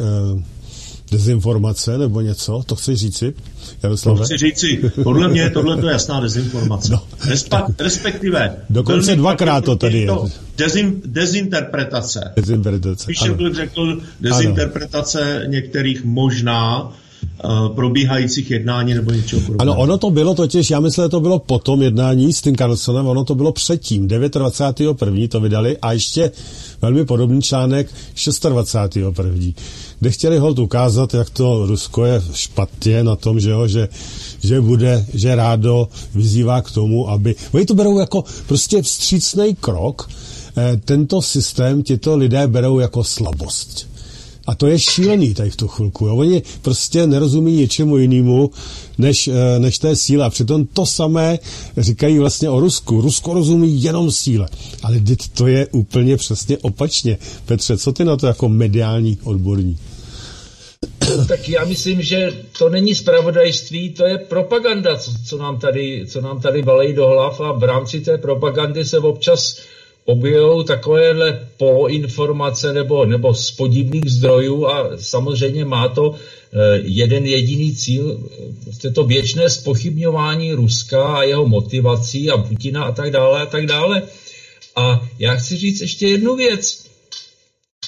[1.10, 2.62] dezinformace nebo něco?
[2.66, 3.34] To chci říci?
[3.82, 4.18] Jaroslave?
[4.18, 4.90] To chci říci.
[5.02, 6.92] Podle mě je tohle to jasná dezinformace.
[6.92, 7.02] No.
[7.26, 8.56] Respa, respektive.
[8.70, 10.10] Dokonce dvakrát to tady je.
[10.56, 12.32] Dezin, dezinterpretace.
[12.36, 13.02] Dezinterpretace.
[13.02, 15.50] Spíše bych řekl dezinterpretace ano.
[15.50, 16.92] některých možná
[17.74, 19.72] probíhajících jednání nebo něčeho podobného.
[19.72, 22.56] Ano, ono to bylo totiž, já myslím, že to bylo po tom jednání s tím
[22.56, 25.28] Carlsonem, ono to bylo předtím, 29.1.
[25.28, 26.30] to vydali a ještě
[26.82, 29.54] velmi podobný článek 26.1.,
[30.00, 33.88] kde chtěli hold ukázat, jak to Rusko je špatně na tom, že, jo, že,
[34.40, 37.34] že bude, že rádo vyzývá k tomu, aby...
[37.52, 40.10] Oni to berou jako prostě vstřícný krok,
[40.56, 43.93] eh, tento systém tyto lidé berou jako slabost.
[44.46, 46.06] A to je šílený tady v tu chvilku.
[46.06, 46.16] Jo.
[46.16, 48.50] Oni prostě nerozumí něčemu jinému,
[48.98, 50.24] než, eh, než té síle.
[50.24, 51.38] A přitom to samé
[51.76, 53.00] říkají vlastně o Rusku.
[53.00, 54.48] Rusko rozumí jenom síle.
[54.82, 55.00] Ale
[55.34, 57.18] to je úplně přesně opačně.
[57.46, 59.78] Petře, co ty na to jako mediální odborník?
[61.28, 66.20] Tak já myslím, že to není spravodajství, to je propaganda, co, co, nám tady, co
[66.20, 69.56] nám tady balej do hlav a v rámci té propagandy se občas
[70.04, 77.76] objevují takovéhle poloinformace nebo, nebo z podivných zdrojů a samozřejmě má to eh, jeden jediný
[77.76, 78.20] cíl,
[78.64, 83.66] prostě to věčné spochybňování Ruska a jeho motivací a Putina a tak dále a tak
[83.66, 84.02] dále.
[84.76, 86.84] A já chci říct ještě jednu věc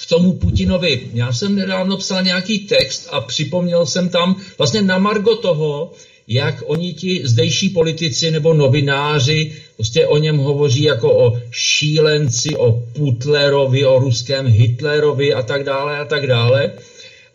[0.05, 1.01] k tomu Putinovi.
[1.15, 5.93] Já jsem nedávno psal nějaký text a připomněl jsem tam vlastně na margo toho,
[6.29, 12.83] jak oni ti zdejší politici nebo novináři prostě o něm hovoří jako o šílenci, o
[12.93, 16.73] Putlerovi, o ruském Hitlerovi a tak dále a tak dále.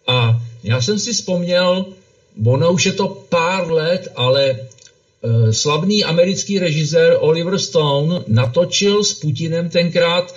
[0.07, 1.85] A já jsem si vzpomněl,
[2.45, 4.57] ono už je to pár let, ale e,
[5.53, 10.35] slavný americký režisér Oliver Stone natočil s Putinem tenkrát,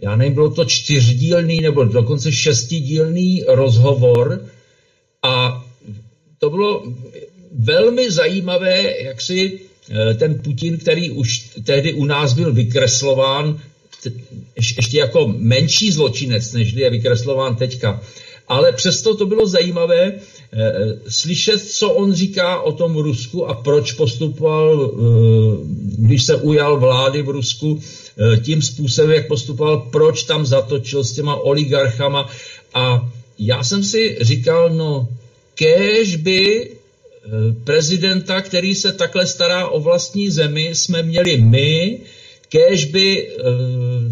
[0.00, 4.46] já nevím, bylo to čtyřdílný nebo dokonce šestidílný rozhovor
[5.22, 5.64] a
[6.38, 6.82] to bylo
[7.52, 9.60] velmi zajímavé, jak si
[10.18, 13.60] ten Putin, který už tehdy u nás byl vykreslován,
[14.56, 18.00] ještě jako menší zločinec, než je vykreslován teďka.
[18.48, 20.72] Ale přesto to bylo zajímavé eh,
[21.08, 25.00] slyšet, co on říká o tom Rusku a proč postupoval, eh,
[25.98, 27.80] když se ujal vlády v Rusku,
[28.42, 32.28] tím způsobem, jak postupoval, proč tam zatočil s těma oligarchama.
[32.74, 35.08] A já jsem si říkal, no,
[35.54, 36.75] kéž by Eh,
[37.64, 42.00] prezidenta, který se takhle stará o vlastní zemi, jsme měli my,
[42.48, 43.32] kéž by e,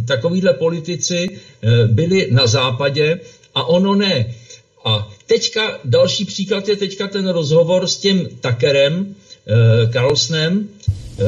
[0.06, 3.20] takovýhle politici e, byli na západě
[3.54, 4.34] a ono ne.
[4.84, 9.14] A teďka, další příklad je teďka ten rozhovor s tím Takerem,
[9.92, 10.68] Carlsnem.
[11.18, 11.24] E,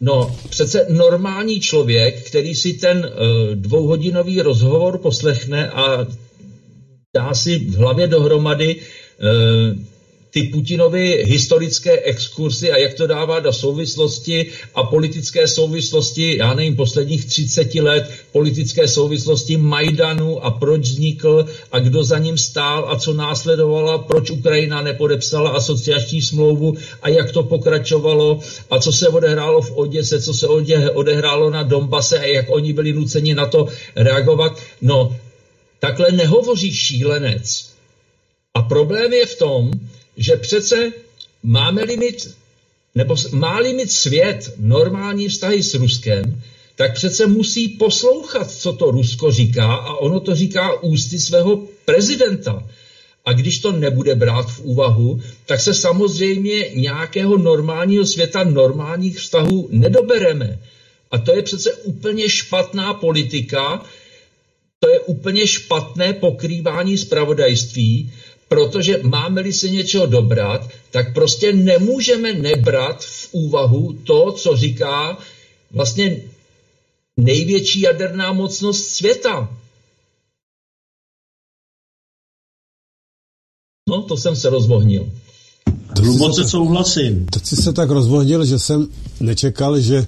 [0.00, 3.10] no, přece normální člověk, který si ten
[3.54, 6.06] dvouhodinový rozhovor poslechne a
[7.16, 8.76] dá si v hlavě dohromady
[10.30, 16.76] ty Putinovy historické exkursy a jak to dává do souvislosti a politické souvislosti, já nevím,
[16.76, 22.98] posledních 30 let, politické souvislosti Majdanu a proč vznikl a kdo za ním stál a
[22.98, 29.62] co následovalo, proč Ukrajina nepodepsala asociační smlouvu a jak to pokračovalo a co se odehrálo
[29.62, 30.46] v Oděse, co se
[30.94, 33.66] odehrálo na Donbase a jak oni byli nuceni na to
[33.96, 34.58] reagovat.
[34.82, 35.16] No,
[35.80, 37.68] takhle nehovoří šílenec.
[38.54, 39.70] A problém je v tom,
[40.18, 40.92] že přece
[41.42, 42.34] máme limit,
[42.94, 46.42] nebo má limit svět normální vztahy s Ruskem,
[46.76, 52.68] tak přece musí poslouchat, co to Rusko říká a ono to říká ústy svého prezidenta.
[53.24, 59.68] A když to nebude brát v úvahu, tak se samozřejmě nějakého normálního světa, normálních vztahů
[59.70, 60.58] nedobereme.
[61.10, 63.84] A to je přece úplně špatná politika,
[64.80, 68.12] to je úplně špatné pokrývání zpravodajství,
[68.48, 75.18] protože máme-li se něčeho dobrat, tak prostě nemůžeme nebrat v úvahu to, co říká
[75.70, 76.20] vlastně
[77.16, 79.58] největší jaderná mocnost světa.
[83.88, 85.12] No, to jsem se rozvohnil.
[86.00, 87.26] Hluboce souhlasím.
[87.26, 88.88] Teď jsi se tak rozvohnil, že jsem
[89.20, 90.06] nečekal, že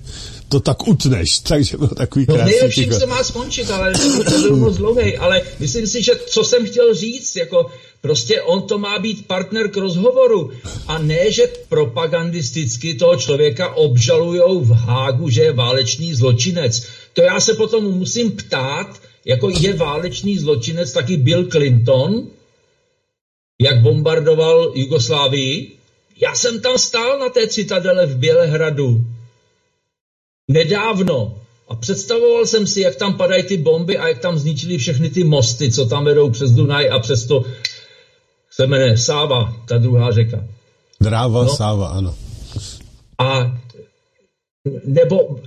[0.48, 2.52] to tak utneš, takže byl takový no, krásný.
[2.52, 3.92] No nejlepším se má skončit, ale
[4.24, 7.70] to byl moc dlouhý, ale myslím si, že co jsem chtěl říct, jako
[8.00, 10.50] prostě on to má být partner k rozhovoru
[10.86, 16.86] a ne, že propagandisticky toho člověka obžalujou v Hágu, že je válečný zločinec.
[17.12, 22.26] To já se potom musím ptát, jako je válečný zločinec taky Bill Clinton,
[23.60, 25.76] jak bombardoval Jugoslávii.
[26.20, 29.04] Já jsem tam stál na té citadele v Bělehradu
[30.48, 35.10] nedávno a představoval jsem si, jak tam padají ty bomby a jak tam zničili všechny
[35.10, 37.44] ty mosty, co tam vedou přes Dunaj a přes to,
[38.60, 40.44] se jmenuje Sáva, ta druhá řeka.
[41.00, 41.56] Dráva, no.
[41.56, 42.14] Sáva, ano.
[43.18, 43.58] A
[44.84, 45.40] nebo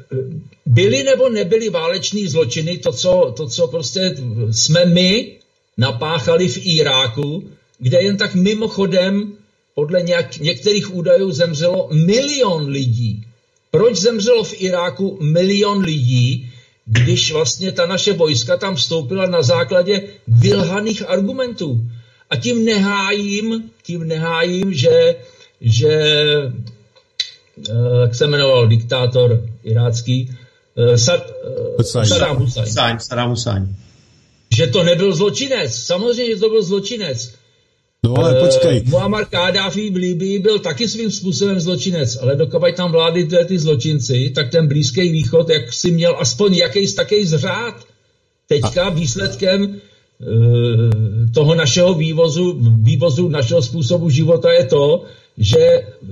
[0.65, 4.15] byly nebo nebyly váleční zločiny, to co, to, co prostě
[4.51, 5.37] jsme my
[5.77, 7.43] napáchali v Iráku,
[7.79, 9.33] kde jen tak mimochodem
[9.75, 13.25] podle nějak, některých údajů zemřelo milion lidí.
[13.71, 16.49] Proč zemřelo v Iráku milion lidí,
[16.85, 21.81] když vlastně ta naše vojska tam vstoupila na základě vylhaných argumentů?
[22.33, 25.15] A tím nehájím, tím nehájím, že,
[25.61, 25.93] že
[27.69, 30.29] eh, jak se jmenoval diktátor irácký,
[30.77, 31.23] eh, Sad,
[31.79, 32.99] eh, Saddam Hussein.
[32.99, 33.75] Saddam Hussein.
[34.55, 35.75] Že to nebyl zločinec.
[35.75, 37.33] Samozřejmě, že to byl zločinec.
[38.05, 38.81] No ale počkej.
[38.81, 43.45] Uh, Muammar Gaddafi v Libii byl taky svým způsobem zločinec, ale dokud tam vlády ty,
[43.45, 47.85] ty zločinci, tak ten Blízký východ, jak si měl aspoň jakýs taký zřád.
[48.47, 49.81] Teďka výsledkem
[51.33, 55.03] toho našeho vývozu, vývozu našeho způsobu života je to,
[55.37, 56.09] že uh,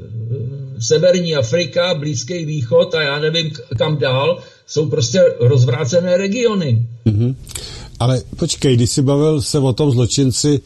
[0.82, 6.86] Severní Afrika, Blízký východ a já nevím kam dál, jsou prostě rozvrácené regiony.
[7.06, 7.36] Mm-hmm.
[8.00, 10.62] Ale počkej, když jsi bavil se o tom zločinci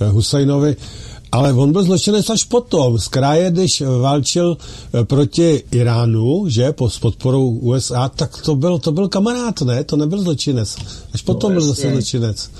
[0.00, 0.76] eh, Husajnovi,
[1.32, 2.98] ale on byl zločinec až potom.
[2.98, 8.78] Z kraje, když válčil eh, proti Iránu, že, po, s podporou USA, tak to byl,
[8.78, 9.84] to byl kamarád, ne?
[9.84, 10.76] To nebyl zločinec.
[11.14, 12.50] Až potom no, byl zase zločinec.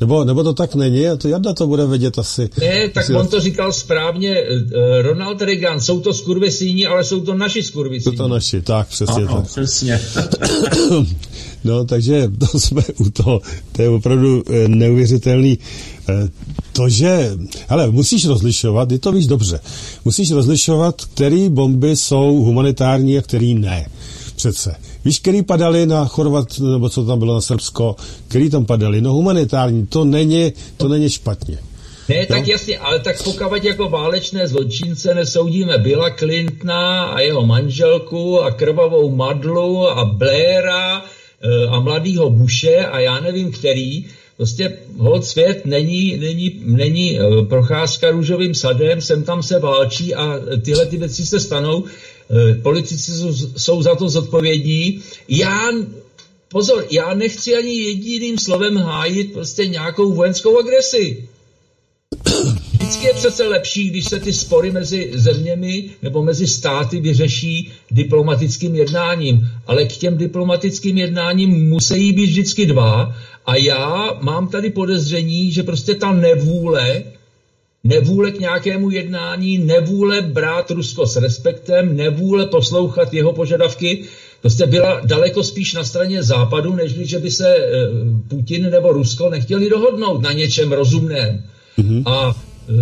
[0.00, 1.08] Nebo, nebo to tak není?
[1.08, 2.50] A to Jarda to bude vědět asi.
[2.60, 4.36] Ne, tak asi on to říkal správně.
[4.36, 8.16] Eh, Ronald Reagan, jsou to skurvesíni, ale jsou to naši skurvesíni.
[8.16, 9.46] Jsou to naši, tak, přesně ano, tak.
[9.46, 10.00] přesně.
[11.64, 13.40] no, takže to jsme u toho.
[13.72, 15.58] To je opravdu eh, neuvěřitelný.
[16.08, 16.28] Eh,
[16.72, 17.30] to, že,
[17.68, 19.60] hele, musíš rozlišovat, je to víš dobře,
[20.04, 23.86] musíš rozlišovat, které bomby jsou humanitární a který ne.
[24.36, 24.74] Přece.
[25.04, 27.96] Víš, který padali na Chorvat, nebo co tam bylo na Srbsko,
[28.28, 29.00] který tam padali?
[29.00, 31.58] No humanitární, to není, to není špatně.
[32.08, 32.52] Ne, tak no?
[32.52, 39.10] jasně, ale tak pokud jako válečné zločince nesoudíme Billa Clintona a jeho manželku a krvavou
[39.16, 46.16] Madlu a Blaira eh, a mladýho Bushe a já nevím který, prostě hod svět není,
[46.16, 51.40] není, není eh, procházka růžovým sadem, sem tam se válčí a tyhle ty věci se
[51.40, 51.84] stanou.
[52.30, 53.12] Eh, politici
[53.56, 55.00] jsou, za to zodpovědní.
[55.28, 55.70] Já,
[56.48, 61.28] pozor, já nechci ani jediným slovem hájit prostě nějakou vojenskou agresi.
[62.72, 68.74] Vždycky je přece lepší, když se ty spory mezi zeměmi nebo mezi státy vyřeší diplomatickým
[68.74, 69.48] jednáním.
[69.66, 73.16] Ale k těm diplomatickým jednáním musí být vždycky dva.
[73.46, 77.02] A já mám tady podezření, že prostě ta nevůle
[77.84, 84.04] nevůle k nějakému jednání, nevůle brát Rusko s respektem, nevůle poslouchat jeho požadavky,
[84.42, 87.70] prostě byla daleko spíš na straně západu, než že by se eh,
[88.28, 91.44] Putin nebo Rusko nechtěli dohodnout na něčem rozumném.
[91.78, 92.02] Mm-hmm.
[92.06, 92.36] A
[92.68, 92.72] eh,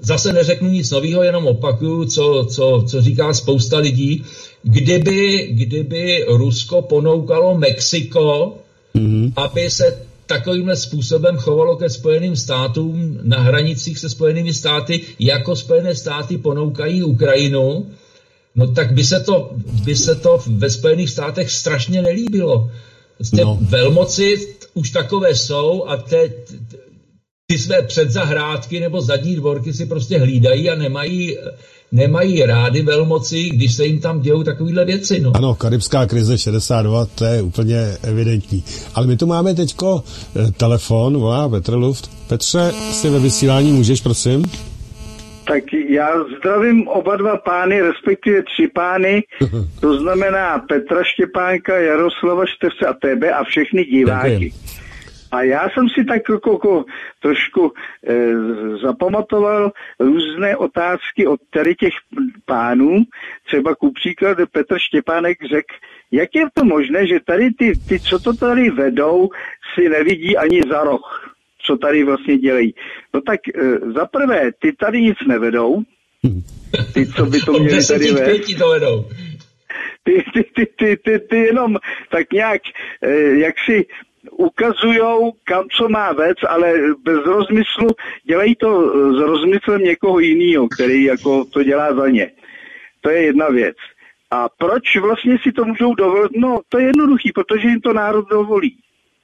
[0.00, 4.24] zase neřeknu nic nového, jenom opakuju, co, co, co říká spousta lidí.
[4.62, 8.54] Kdyby, kdyby Rusko ponoukalo Mexiko,
[8.94, 9.32] mm-hmm.
[9.36, 15.94] aby se takovýmhle způsobem chovalo ke Spojeným státům na hranicích se Spojenými státy, jako Spojené
[15.94, 17.86] státy ponoukají Ukrajinu,
[18.54, 19.50] no tak by se to,
[19.84, 22.70] by se to ve Spojených státech strašně nelíbilo.
[23.16, 23.58] Prostě no.
[23.60, 26.32] velmoci už takové jsou a te,
[27.46, 31.38] ty své předzahrádky nebo zadní dvorky si prostě hlídají a nemají
[31.92, 35.20] nemají rády velmoci, když se jim tam dějou takovéhle věci.
[35.20, 35.32] No.
[35.34, 38.64] Ano, karibská krize 62, to je úplně evidentní.
[38.94, 40.04] Ale my tu máme teďko
[40.36, 42.10] eh, telefon, volá Petr Luft.
[42.28, 44.44] Petře, si ve vysílání můžeš, prosím?
[45.46, 46.08] Tak já
[46.38, 49.22] zdravím oba dva pány, respektive tři pány,
[49.80, 54.30] to znamená Petra Štěpánka, Jaroslava Števce a tebe a všechny diváky.
[54.30, 54.85] Děkuji.
[55.32, 56.84] A já jsem si tak jako, jako
[57.22, 57.72] trošku
[58.08, 58.14] e,
[58.82, 61.94] zapamatoval různé otázky od tady těch
[62.44, 63.02] pánů.
[63.46, 65.74] Třeba ku příkladu Petr Štěpánek řekl,
[66.10, 69.28] jak je to možné, že tady ty, ty, co to tady vedou,
[69.74, 72.74] si nevidí ani za roh, co tady vlastně dělají.
[73.14, 75.82] No tak e, za prvé, ty tady nic nevedou,
[76.94, 78.58] ty, co by to měli tady vést.
[78.58, 79.08] to vedou.
[80.04, 81.76] Ty, ty, ty, ty, ty, ty jenom
[82.10, 82.62] tak nějak,
[83.02, 83.86] e, jak si
[84.30, 86.72] ukazujou, kam co má vec, ale
[87.02, 87.88] bez rozmyslu
[88.24, 92.30] dělají to s rozmyslem někoho jiného, který jako to dělá za ně.
[93.00, 93.76] To je jedna věc.
[94.30, 96.32] A proč vlastně si to můžou dovolit?
[96.36, 98.78] No, to je jednoduchý, protože jim to národ dovolí.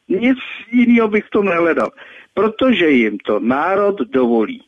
[0.09, 0.39] Nic
[0.73, 1.91] jiného bych to nehledal.
[2.35, 4.63] Protože jim to národ dovolí.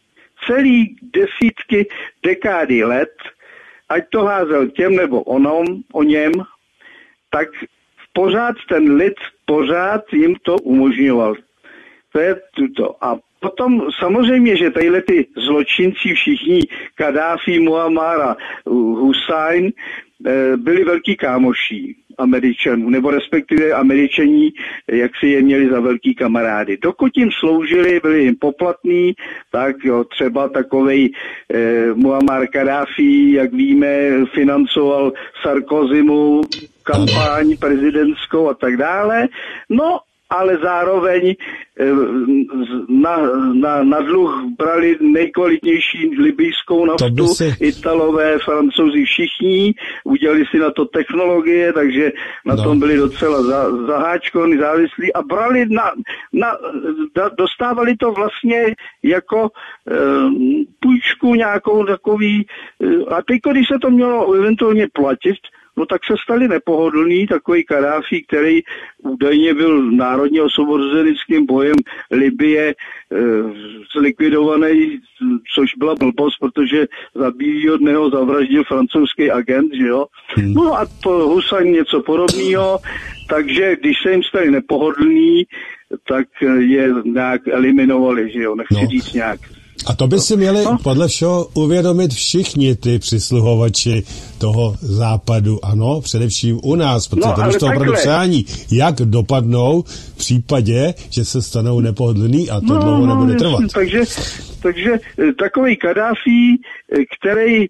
[0.46, 1.86] Celý desítky,
[2.22, 3.14] dekády let,
[3.88, 6.32] ať to házel těm nebo onom, o něm,
[7.30, 7.48] tak
[8.12, 9.14] pořád ten lid,
[9.44, 11.34] pořád jim to umožňoval.
[12.12, 13.04] To je tuto.
[13.04, 16.60] A potom samozřejmě, že tadyhle ty zločinci všichni,
[16.94, 18.36] Kadáfi, Muammar a
[18.66, 19.72] Hussein,
[20.26, 24.50] eh, byli velký kámoší Američanů, nebo respektive Američaní,
[24.88, 26.76] jak si je měli za velký kamarády.
[26.82, 29.14] Dokud jim sloužili, byli jim poplatní,
[29.52, 31.10] tak jo, třeba takovej
[31.54, 35.12] eh, Muammar Kadáfi, jak víme, financoval
[35.42, 36.40] Sarkozymu
[36.82, 39.28] kampaň prezidentskou a tak dále.
[39.70, 39.98] No
[40.30, 41.92] ale zároveň eh,
[42.88, 43.16] na,
[43.52, 47.54] na, na dluh brali nejkvalitnější libijskou naftu, si...
[47.60, 52.12] Italové, Francouzi, všichni, udělali si na to technologie, takže
[52.46, 52.62] na no.
[52.62, 55.92] tom byli docela za, zaháčkovaní, závislí a brali na,
[56.32, 56.56] na,
[57.16, 59.96] da, dostávali to vlastně jako e,
[60.80, 62.46] půjčku nějakou takový,
[62.82, 65.36] e, a teď, když se to mělo eventuálně platit,
[65.76, 68.60] no tak se stali nepohodlný, takový Kadáfi, který
[69.02, 71.76] údajně byl národně osvobozenickým bojem
[72.10, 72.74] Libie e,
[73.98, 75.00] zlikvidovaný,
[75.54, 77.32] což byla blbost, protože za
[77.74, 80.06] od něho zavraždil francouzský agent, že jo.
[80.28, 80.54] Hmm.
[80.54, 82.78] No a po Husaň něco podobného,
[83.28, 85.46] takže když se jim stali nepohodlný,
[86.08, 86.26] tak
[86.58, 88.86] je nějak eliminovali, že jo, nechci no.
[88.86, 89.40] říct nějak
[89.86, 90.78] a to by si měli no.
[90.82, 94.02] podle všeho uvědomit všichni ty přisluhovači
[94.38, 99.82] toho západu, ano, především u nás, protože no, to už to opravdu přání, jak dopadnou
[99.86, 103.60] v případě, že se stanou nepohodlný a to no, dlouho no, nebude trvat.
[103.74, 104.00] Takže,
[104.62, 106.56] takže eh, takový Kadáfi,
[106.92, 107.66] eh, který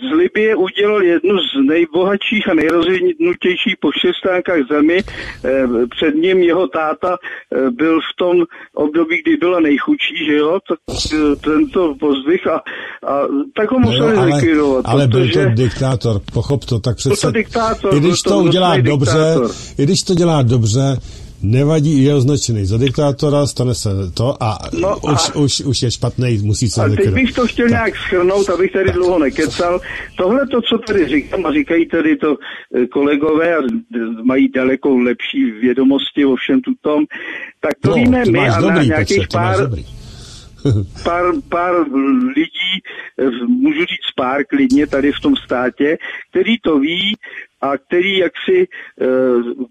[0.00, 4.98] z Libie udělal jednu z nejbohatších a nejrozvinutějších poštěstánkách zemi.
[5.44, 8.36] Eh, před ním jeho táta eh, byl v tom
[8.74, 10.78] období, kdy byla nejchudší, že jo, tak
[11.40, 12.56] tento pozdvih a,
[13.06, 13.26] a
[13.56, 14.82] tak ho museli no, ale, likvidovat.
[14.84, 18.76] Ale byl to diktátor, pochop to, tak přece, to diktátor, i když to, to udělá
[18.76, 19.34] dobře,
[19.78, 20.96] i když to dělá dobře,
[21.42, 25.90] nevadí, je označený za diktátora, stane se to a, no a už, už, už je
[25.90, 27.70] špatný, musí se A teď bych to chtěl tak.
[27.70, 29.80] nějak schrnout, abych tady dlouho nekecal.
[30.16, 32.36] Tohle to, co tady říkám, a říkají tady to
[32.74, 33.60] eh, kolegové a
[34.22, 37.04] mají daleko lepší vědomosti o všem tutom,
[37.60, 39.56] tak to no, víme my a na nějakých pár,
[41.04, 41.74] pár, pár
[42.36, 42.74] lidí,
[43.18, 45.98] eh, můžu říct pár klidně tady v tom státě,
[46.30, 47.14] který to ví
[47.60, 48.68] a který jaksi
[49.00, 49.06] eh,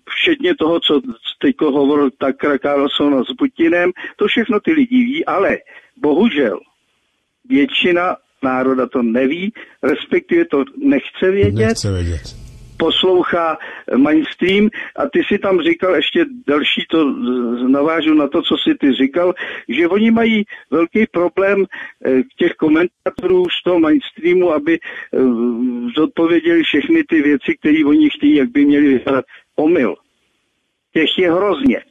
[0.10, 1.02] všetně toho, co
[1.42, 5.58] teď hovoril tak Carlson s Putinem, to všechno ty lidi ví, ale
[5.98, 6.60] bohužel
[7.50, 11.66] většina národa to neví, respektive to nechce vědět.
[11.66, 12.47] Nechce vědět.
[12.78, 13.58] Poslouchá
[13.98, 17.06] mainstream a ty si tam říkal, ještě další to
[17.68, 19.34] navážu na to, co si ty říkal,
[19.70, 25.20] že oni mají velký problém eh, těch komentátorů z toho mainstreamu, aby eh,
[25.98, 29.26] zodpověděli všechny ty věci, které oni chtějí, jak by měli vypadat.
[29.56, 29.96] Omyl.
[30.94, 31.82] Těch je hrozně.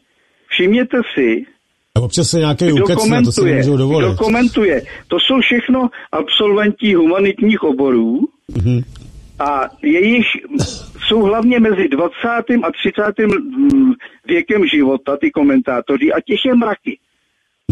[0.48, 1.46] Všimněte si,
[1.96, 4.06] a občas se nějaký kdo komentuje, to si nemůžou dovolit.
[4.06, 4.82] Kdo komentuje.
[5.08, 8.20] To jsou všechno absolventi humanitních oborů
[8.52, 8.84] mm-hmm.
[9.38, 10.26] A jejich
[11.06, 12.16] jsou hlavně mezi 20.
[12.62, 13.18] a 30.
[13.18, 13.92] Mm,
[14.26, 16.98] věkem života, ty komentátoři, a těch je mraky.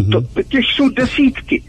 [0.00, 0.12] Mm-hmm.
[0.34, 1.62] To, těch jsou desítky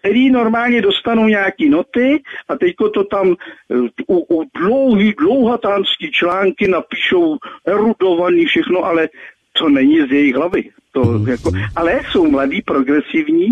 [0.00, 3.36] který normálně dostanou nějaký noty a teďko to tam
[3.70, 9.08] eh, u, u dlouhý, dlouhatánský články napíšou erudovaný všechno, ale
[9.52, 10.70] to není z jejich hlavy.
[10.92, 11.28] To mm.
[11.28, 13.46] jako, ale jsou mladí, progresivní,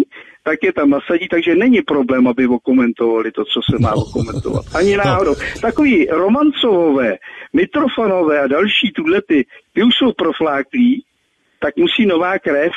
[0.49, 4.03] tak je tam nasadí, takže není problém, aby okomentovali to, co se má no.
[4.03, 4.65] okomentovat.
[4.75, 5.35] Ani náhodou.
[5.61, 7.17] Takový romancové,
[7.53, 11.05] mitrofanové a další tuhle ty, ty už jsou profláklí,
[11.61, 12.73] tak musí nová krev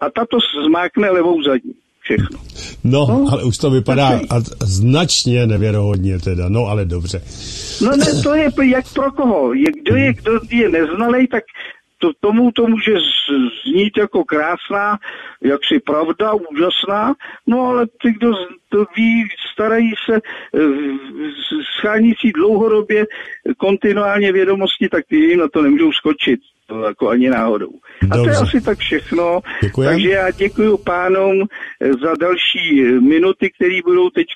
[0.00, 1.74] a tato zmákne levou zadní.
[2.00, 2.38] Všechno.
[2.84, 7.22] No, no, ale už to vypadá a značně nevěrohodně teda, no ale dobře.
[7.82, 9.52] No ne, to je jak pro koho.
[9.82, 11.44] Kdo je, kdo je neznalej, tak
[11.98, 12.92] to, tomu to může
[13.66, 14.98] znít jako krásná,
[15.42, 17.14] jaksi pravda, úžasná,
[17.46, 18.32] no ale ty, kdo
[18.68, 20.60] to ví, starají se, eh,
[21.78, 23.06] schání si dlouhodobě
[23.56, 26.40] kontinuálně vědomosti, tak ty jim na to nemůžou skočit.
[26.68, 27.70] To jako ani náhodou.
[28.10, 29.40] A to je asi tak všechno.
[29.62, 29.92] Děkujem.
[29.92, 31.44] Takže já děkuji pánům
[31.80, 34.26] eh, za další minuty, které budou teď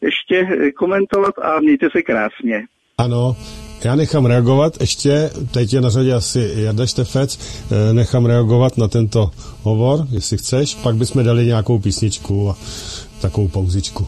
[0.00, 2.64] ještě komentovat a mějte se krásně.
[2.98, 3.36] Ano,
[3.84, 7.38] já nechám reagovat, ještě, teď je na řadě asi Jarda Štefec,
[7.70, 9.30] eh, nechám reagovat na tento
[9.62, 12.56] hovor, jestli chceš, pak bychom dali nějakou písničku a
[13.20, 14.06] takovou pauzičku.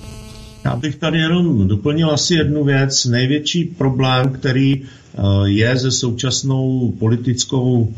[0.64, 3.05] Já bych tady jenom doplnil asi jednu věc.
[3.05, 7.95] Největší problém, který eh, je se současnou politickou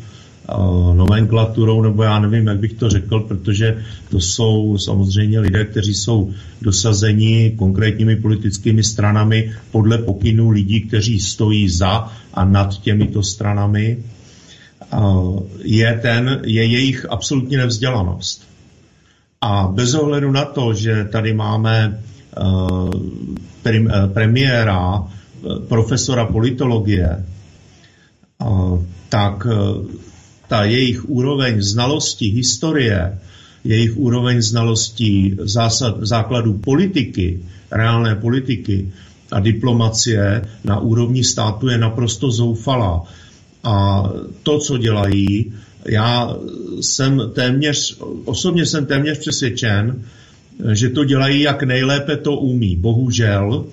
[0.95, 6.31] nomenklaturou, nebo já nevím, jak bych to řekl, protože to jsou samozřejmě lidé, kteří jsou
[6.63, 13.99] dosazeni konkrétními politickými stranami podle pokynů lidí, kteří stojí za a nad těmito stranami,
[15.63, 18.43] je, ten, je jejich absolutní nevzdělanost.
[19.41, 22.01] A bez ohledu na to, že tady máme
[24.13, 25.05] premiéra,
[25.69, 27.25] profesora politologie,
[29.09, 29.47] tak
[30.55, 33.19] ta jejich úroveň znalosti historie,
[33.65, 37.43] jejich úroveň znalostí zásad, základů politiky,
[37.75, 38.87] reálné politiky
[39.35, 43.03] a diplomacie na úrovni státu je naprosto zoufalá.
[43.65, 44.07] A
[44.43, 45.53] to, co dělají,
[45.91, 46.37] já
[46.81, 50.07] jsem téměř, osobně jsem téměř přesvědčen,
[50.73, 52.77] že to dělají, jak nejlépe to umí.
[52.77, 53.67] Bohužel,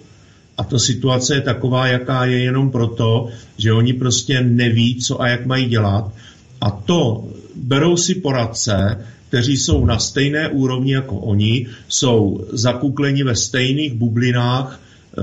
[0.58, 5.28] a ta situace je taková, jaká je jenom proto, že oni prostě neví, co a
[5.28, 6.12] jak mají dělat
[6.62, 13.36] a to berou si poradce, kteří jsou na stejné úrovni jako oni, jsou zakukleni ve
[13.36, 15.22] stejných bublinách e,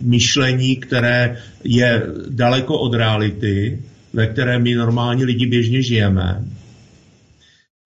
[0.00, 3.82] myšlení, které je daleko od reality,
[4.12, 6.44] ve které my normální lidi běžně žijeme.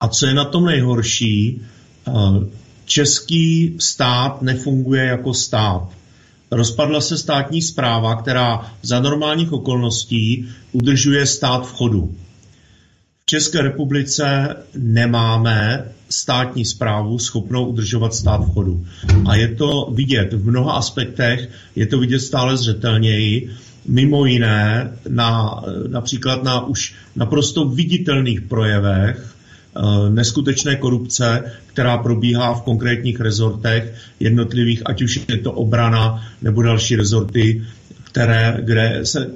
[0.01, 2.12] A co je na tom nejhorší, e,
[2.85, 5.89] český stát nefunguje jako stát.
[6.51, 12.15] Rozpadla se státní zpráva, která za normálních okolností udržuje stát v chodu.
[13.27, 18.87] V České republice nemáme státní zprávu schopnou udržovat stát v chodu.
[19.27, 23.51] A je to vidět v mnoha aspektech, je to vidět stále zřetelněji,
[23.89, 29.35] mimo jiné na, například na už naprosto viditelných projevech
[29.77, 36.62] eh, neskutečné korupce, která probíhá v konkrétních rezortech jednotlivých, ať už je to obrana nebo
[36.62, 37.64] další rezorty,
[38.05, 39.31] které, kde se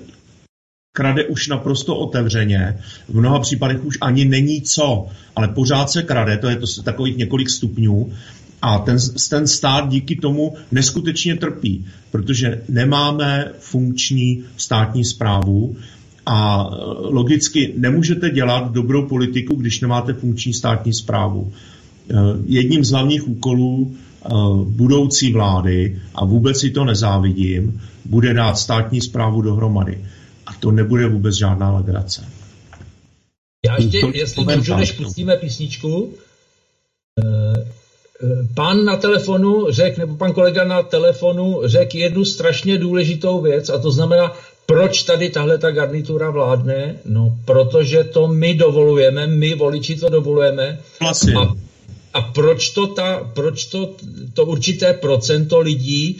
[0.98, 2.78] krade už naprosto otevřeně.
[3.08, 7.16] V mnoha případech už ani není co, ale pořád se krade, to je to takových
[7.16, 8.12] několik stupňů.
[8.62, 8.96] A ten,
[9.30, 15.76] ten stát díky tomu neskutečně trpí, protože nemáme funkční státní zprávu
[16.26, 16.74] a e,
[17.14, 21.52] logicky nemůžete dělat dobrou politiku, když nemáte funkční státní zprávu.
[21.52, 22.14] E,
[22.46, 24.28] jedním z hlavních úkolů e,
[24.64, 29.98] budoucí vlády, a vůbec si to nezávidím, bude dát státní zprávu dohromady.
[30.48, 32.28] A to nebude vůbec žádná legrace.
[33.66, 36.14] Já ještě, to, jestli můžu, než pustíme písničku,
[37.24, 37.66] eh,
[38.54, 43.78] Pán na telefonu řekl, nebo pan kolega na telefonu řekl jednu strašně důležitou věc a
[43.78, 44.32] to znamená,
[44.66, 46.98] proč tady tahle ta garnitura vládne?
[47.04, 50.78] No, protože to my dovolujeme, my voliči to dovolujeme.
[51.00, 51.34] Vlastně.
[51.34, 51.54] A,
[52.14, 53.94] a proč to, ta, proč to,
[54.34, 56.18] to určité procento lidí,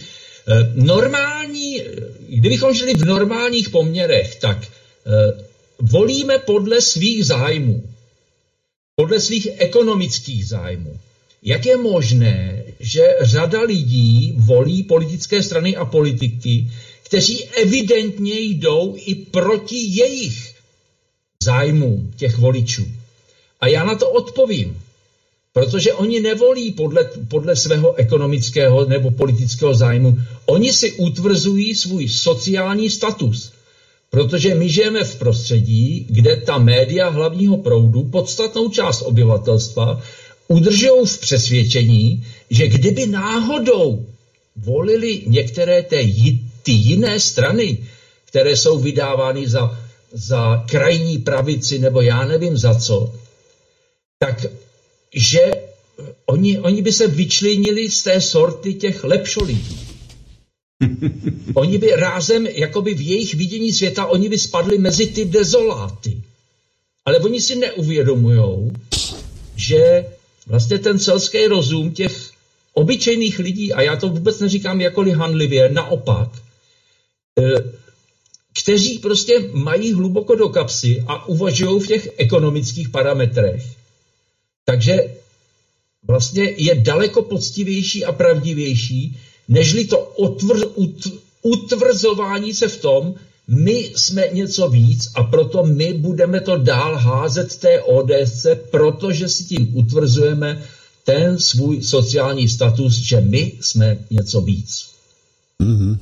[0.75, 1.83] normální
[2.29, 5.45] kdybychom žili v normálních poměrech, tak eh,
[5.79, 7.83] volíme podle svých zájmů,
[8.97, 10.99] podle svých ekonomických zájmů.
[11.43, 16.71] Jak je možné, že řada lidí volí politické strany a politiky,
[17.03, 20.55] kteří evidentně jdou i proti jejich
[21.43, 22.89] zájmům těch voličů?
[23.61, 24.83] A já na to odpovím.
[25.53, 30.19] Protože oni nevolí podle, podle svého ekonomického nebo politického zájmu.
[30.49, 33.53] Oni si utvrzují svůj sociální status.
[34.11, 40.03] Protože my žijeme v prostředí, kde ta média hlavního proudu, podstatnou část obyvatelstva,
[40.49, 44.07] udržují v přesvědčení, že kdyby náhodou
[44.57, 45.97] volili některé té,
[46.63, 47.79] ty jiné strany,
[48.25, 49.79] které jsou vydávány za,
[50.13, 53.15] za krajní pravici nebo já nevím za co,
[54.19, 54.47] tak
[55.15, 55.53] že
[56.27, 59.88] oni, oni by se vyčlenili z té sorty těch lepšolidí.
[61.55, 66.23] Oni by rázem, jakoby v jejich vidění světa, oni by spadli mezi ty dezoláty.
[67.05, 68.71] Ale oni si neuvědomují,
[69.57, 70.07] že
[70.47, 72.31] vlastně ten selský rozum těch
[72.73, 76.29] obyčejných lidí, a já to vůbec neříkám jakoliv hanlivě, naopak,
[77.39, 77.79] eh,
[78.63, 83.63] kteří prostě mají hluboko do kapsy a uvažují v těch ekonomických parametrech.
[84.65, 85.15] Takže
[86.03, 89.19] vlastně je daleko poctivější a pravdivější,
[89.49, 91.07] nežli to otvr, ut,
[91.43, 93.15] utvrzování se v tom,
[93.49, 99.45] my jsme něco víc a proto my budeme to dál házet té ODS, protože si
[99.45, 100.63] tím utvrzujeme
[101.05, 104.87] ten svůj sociální status, že my jsme něco víc.
[105.63, 105.99] Mm-hmm.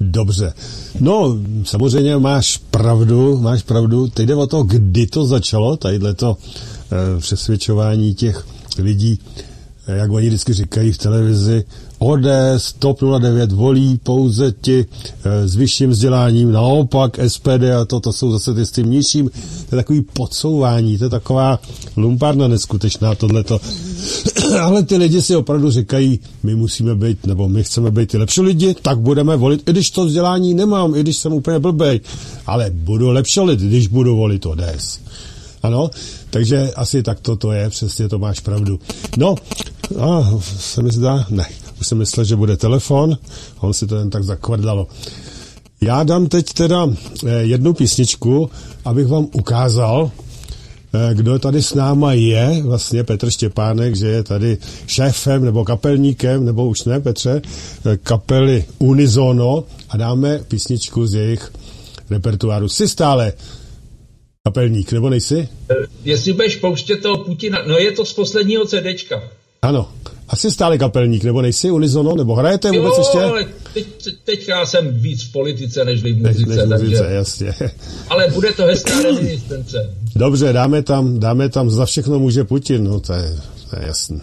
[0.00, 0.52] Dobře.
[1.00, 4.08] No, samozřejmě máš pravdu, máš pravdu.
[4.08, 8.46] Teď jde o to, kdy to začalo, tadyhle to e, přesvědčování těch
[8.78, 9.20] lidí,
[9.86, 11.64] jak oni vždycky říkají v televizi,
[11.98, 14.86] ODS, TOP 09 volí pouze ti
[15.24, 19.30] e, s vyšším vzděláním, naopak SPD a to, to jsou zase ty s tím nižším.
[19.68, 21.60] To je takový podsouvání, to je taková
[21.96, 23.60] lumpárna neskutečná tohleto.
[24.60, 28.40] Ale ty lidi si opravdu říkají, my musíme být, nebo my chceme být ty lepší
[28.40, 32.00] lidi, tak budeme volit, i když to vzdělání nemám, i když jsem úplně blbej,
[32.46, 35.00] ale budu lepší lidi, když budu volit ODS.
[35.62, 35.90] Ano,
[36.30, 38.78] takže asi tak to je, přesně to máš pravdu.
[39.16, 39.34] No,
[39.98, 41.46] a se mi zdá, ne,
[41.80, 43.18] už jsem myslel, že bude telefon,
[43.60, 44.88] on si to jen tak zakvrdalo.
[45.80, 46.88] Já dám teď teda
[47.26, 48.50] eh, jednu písničku,
[48.84, 50.10] abych vám ukázal,
[50.94, 56.44] eh, kdo tady s náma je, vlastně Petr Štěpánek, že je tady šéfem nebo kapelníkem,
[56.44, 57.42] nebo už ne, Petře,
[57.86, 61.52] eh, kapely Unizono a dáme písničku z jejich
[62.10, 62.68] repertoáru.
[62.68, 63.32] Jsi stále
[64.44, 65.48] kapelník, nebo nejsi?
[66.04, 69.22] Jestli budeš pouštět toho Putina, no je to z posledního CDčka.
[69.66, 69.88] Ano.
[70.28, 73.18] Asi stále kapelník, nebo nejsi unizono, nebo hrajete vůbec jo, ještě?
[73.18, 73.86] ale teď,
[74.24, 76.22] teď já jsem víc v politice, než v muzice.
[76.22, 77.14] Než, než muzice, takže...
[77.14, 77.54] jasně.
[78.08, 79.94] Ale bude to hezká reminiscence.
[80.16, 83.36] Dobře, dáme tam, dáme tam, za všechno může Putin, no to je,
[83.70, 84.20] to je jasný.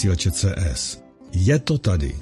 [0.00, 0.98] Vysílače CS.
[1.32, 2.16] Je to tady.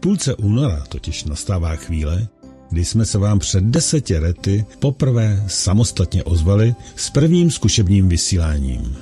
[0.00, 2.28] Půlce února totiž nastává chvíle,
[2.70, 8.96] kdy jsme se vám před deseti lety poprvé samostatně ozvali s prvním zkušebním vysíláním.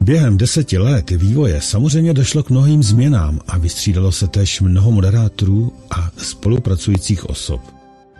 [0.00, 5.72] Během deseti let vývoje samozřejmě došlo k mnohým změnám a vystřídalo se též mnoho moderátorů
[5.90, 7.60] a spolupracujících osob.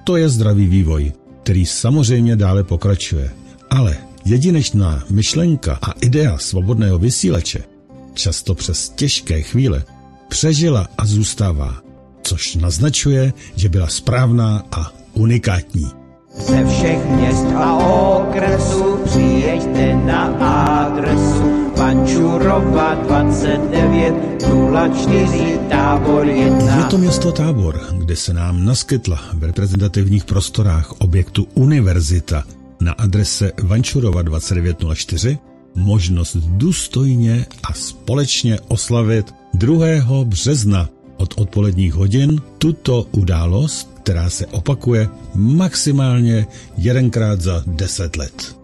[0.05, 1.13] To je zdravý vývoj,
[1.43, 3.31] který samozřejmě dále pokračuje.
[3.71, 7.78] Ale jedinečná myšlenka a idea svobodného vysílače
[8.19, 9.85] často přes těžké chvíle,
[10.29, 11.75] přežila a zůstává,
[12.23, 15.91] což naznačuje, že byla správná a unikátní.
[16.39, 26.77] Ze všech měst a okresů přijeďte na adresu Pančurova 2904 tábor 1.
[26.77, 32.45] Je to město Tábor, kde se nám naskytla v reprezentativních prostorách objektu Univerzita
[32.81, 35.39] na adrese Vančurova 2904
[35.79, 39.87] možnost důstojně a společně oslavit 2.
[40.25, 46.47] března od odpoledních hodin tuto událost, která se opakuje maximálně
[46.77, 48.57] jedenkrát za 10 let.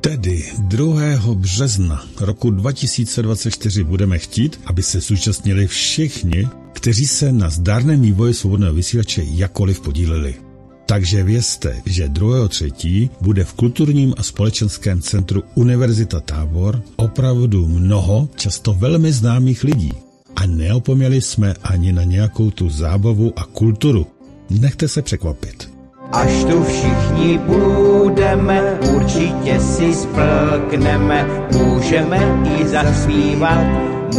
[0.00, 1.00] Tedy 2.
[1.34, 8.74] března roku 2024 budeme chtít, aby se zúčastnili všichni, kteří se na zdárném vývoji svobodného
[8.74, 10.51] vysílače jakoliv podíleli.
[10.92, 13.10] Takže vězte, že 2.3.
[13.20, 19.92] bude v kulturním a společenském centru Univerzita Tábor opravdu mnoho, často velmi známých lidí.
[20.36, 24.06] A neopomněli jsme ani na nějakou tu zábavu a kulturu.
[24.50, 25.70] Nechte se překvapit.
[26.12, 33.66] Až tu všichni budeme, určitě si splkneme, můžeme i zaspívat,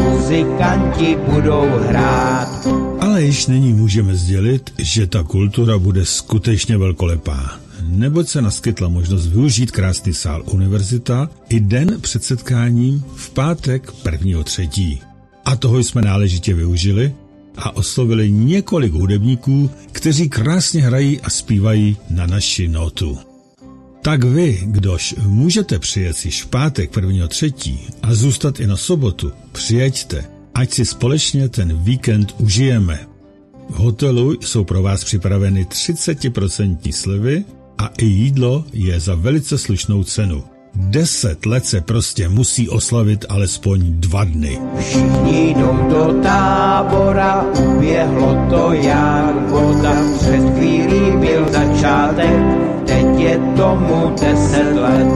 [0.02, 2.68] muzikanti budou hrát.
[3.00, 7.60] Ale již nyní můžeme sdělit, že ta kultura bude skutečně velkolepá.
[7.88, 14.44] Neboť se naskytla možnost využít krásný sál univerzita i den před setkáním v pátek 1.
[14.44, 15.02] třetí.
[15.46, 17.14] A toho jsme náležitě využili
[17.58, 23.33] a oslovili několik hudebníků, kteří krásně hrají a zpívají na naši notu.
[24.04, 27.28] Tak vy, kdož můžete přijet již v pátek 1.
[27.28, 30.26] třetí a zůstat i na sobotu, přijeďte
[30.56, 33.00] ať si společně ten víkend užijeme.
[33.70, 37.44] V hotelu jsou pro vás připraveny 30% slevy
[37.78, 40.44] a i jídlo je za velice slušnou cenu.
[40.76, 44.60] Deset let se prostě musí oslavit alespoň dva dny.
[44.80, 49.96] Všichni jdou do tábora, uběhlo to jak voda.
[50.20, 55.08] Před chvílí byl začátek, teď je tomu deset let.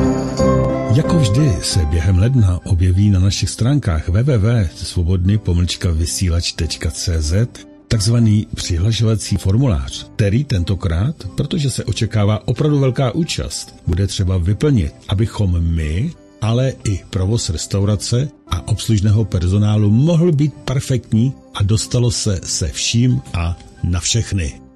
[0.95, 5.39] Jako vždy se během ledna objeví na našich stránkách www.svobodny
[5.93, 7.33] vysílač.cz
[7.87, 15.61] takzvaný přihlašovací formulář, který tentokrát, protože se očekává opravdu velká účast, bude třeba vyplnit, abychom
[15.61, 16.11] my,
[16.41, 23.21] ale i provoz restaurace a obslužného personálu mohl být perfektní a dostalo se se vším
[23.33, 24.66] a na všechny.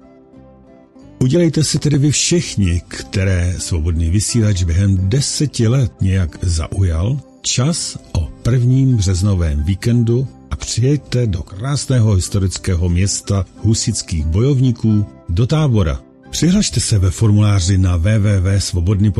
[1.22, 8.28] Udělejte si tedy vy všichni, které svobodný vysílač během deseti let nějak zaujal, čas o
[8.42, 16.00] prvním březnovém víkendu a přijeďte do krásného historického města husických bojovníků do tábora.
[16.30, 19.12] Přihlašte se ve formuláři na www.svobodný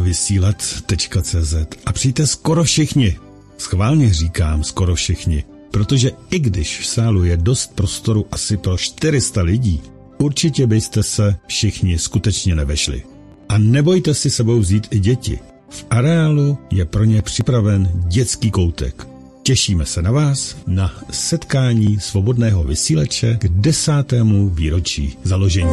[0.00, 1.54] vysílat.cz
[1.86, 3.16] a přijďte skoro všichni.
[3.58, 9.42] Schválně říkám skoro všichni, protože i když v sálu je dost prostoru asi pro 400
[9.42, 9.82] lidí,
[10.18, 13.02] určitě byste se všichni skutečně nevešli.
[13.48, 15.38] A nebojte si sebou vzít i děti.
[15.70, 19.06] V areálu je pro ně připraven dětský koutek.
[19.48, 25.70] Těšíme se na vás na setkání svobodného vysílače k desátému výročí založení.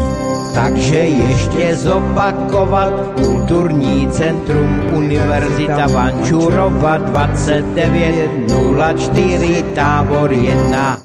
[0.53, 11.04] Takže ještě zopakovat Kulturní centrum Univerzita Vančurova 2904 tábor 1.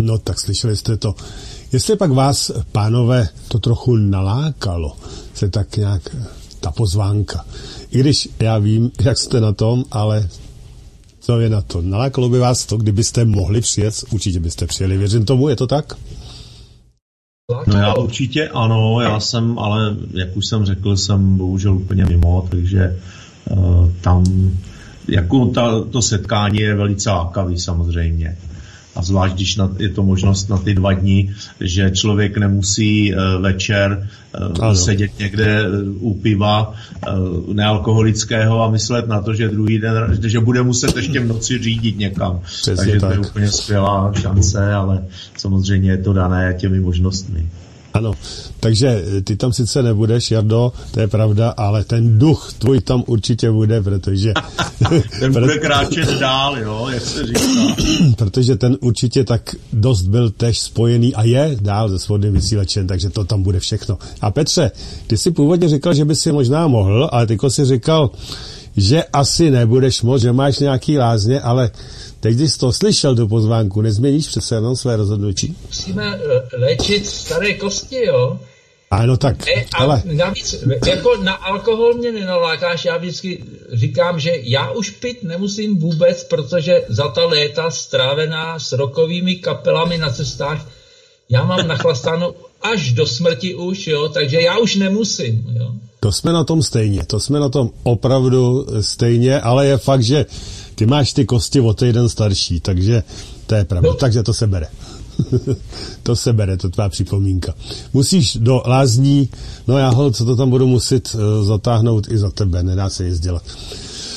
[0.00, 1.14] No tak slyšeli jste to.
[1.72, 4.96] Jestli pak vás, pánové, to trochu nalákalo,
[5.34, 6.16] se tak nějak
[6.60, 7.44] ta pozvánka.
[7.90, 10.28] I když já vím, jak jste na tom, ale
[11.20, 11.82] co je na to?
[11.82, 14.98] Nalákalo by vás to, kdybyste mohli přijet, určitě byste přijeli.
[14.98, 15.92] Věřím tomu, je to tak?
[17.66, 22.48] No já určitě ano, já jsem, ale jak už jsem řekl, jsem bohužel úplně mimo,
[22.50, 23.00] takže
[23.50, 24.24] uh, tam
[25.08, 28.36] jako ta, to setkání je velice lákavý samozřejmě
[28.96, 33.42] a zvlášť, když na, je to možnost na ty dva dny, že člověk nemusí uh,
[33.42, 34.08] večer
[34.60, 36.74] uh, sedět někde uh, u piva
[37.52, 41.98] nealkoholického a myslet na to, že druhý den, že bude muset ještě v noci řídit
[41.98, 42.40] někam.
[42.44, 43.10] Přesně Takže tak.
[43.10, 45.04] to je úplně skvělá šance, ale
[45.36, 47.46] samozřejmě je to dané těmi možnostmi.
[47.96, 48.12] Ano,
[48.60, 53.04] takže eh, ty tam sice nebudeš, Jardo, to je pravda, ale ten duch tvůj tam
[53.06, 54.32] určitě bude, protože...
[55.20, 57.40] ten bude kráčet dál, jo, jak se říká.
[58.16, 63.10] protože ten určitě tak dost byl tež spojený a je dál se svobodným vysílačem, takže
[63.10, 63.98] to tam bude všechno.
[64.20, 64.70] A Petře,
[65.06, 68.10] ty si původně říkal, že by si možná mohl, ale tyko si říkal,
[68.76, 71.70] že asi nebudeš moc, že máš nějaký lázně, ale
[72.20, 75.56] Teď, když jsi to slyšel, do pozvánku, nezměníš přece jenom své rozhodnutí?
[75.66, 78.38] Musíme eh, léčit staré kosti, jo?
[78.90, 80.02] Ano, tak, e, a ale...
[80.04, 86.24] navíc, jako na alkohol mě nenalákáš, já vždycky říkám, že já už pit nemusím vůbec,
[86.24, 90.68] protože za ta léta strávená s rokovými kapelami na cestách,
[91.28, 95.72] já mám nachlastáno až do smrti už, jo, takže já už nemusím, jo.
[96.06, 100.26] To jsme na tom stejně, to jsme na tom opravdu stejně, ale je fakt, že
[100.74, 103.02] ty máš ty kosti o týden starší, takže
[103.46, 103.88] to je pravda.
[103.90, 103.94] No.
[103.94, 104.66] Takže to se bere.
[106.02, 107.54] to se bere, to tvá připomínka.
[107.92, 109.28] Musíš do lázní,
[109.66, 113.08] no já ho, co to tam budu muset uh, zatáhnout i za tebe, nedá se
[113.08, 113.42] nic dělat.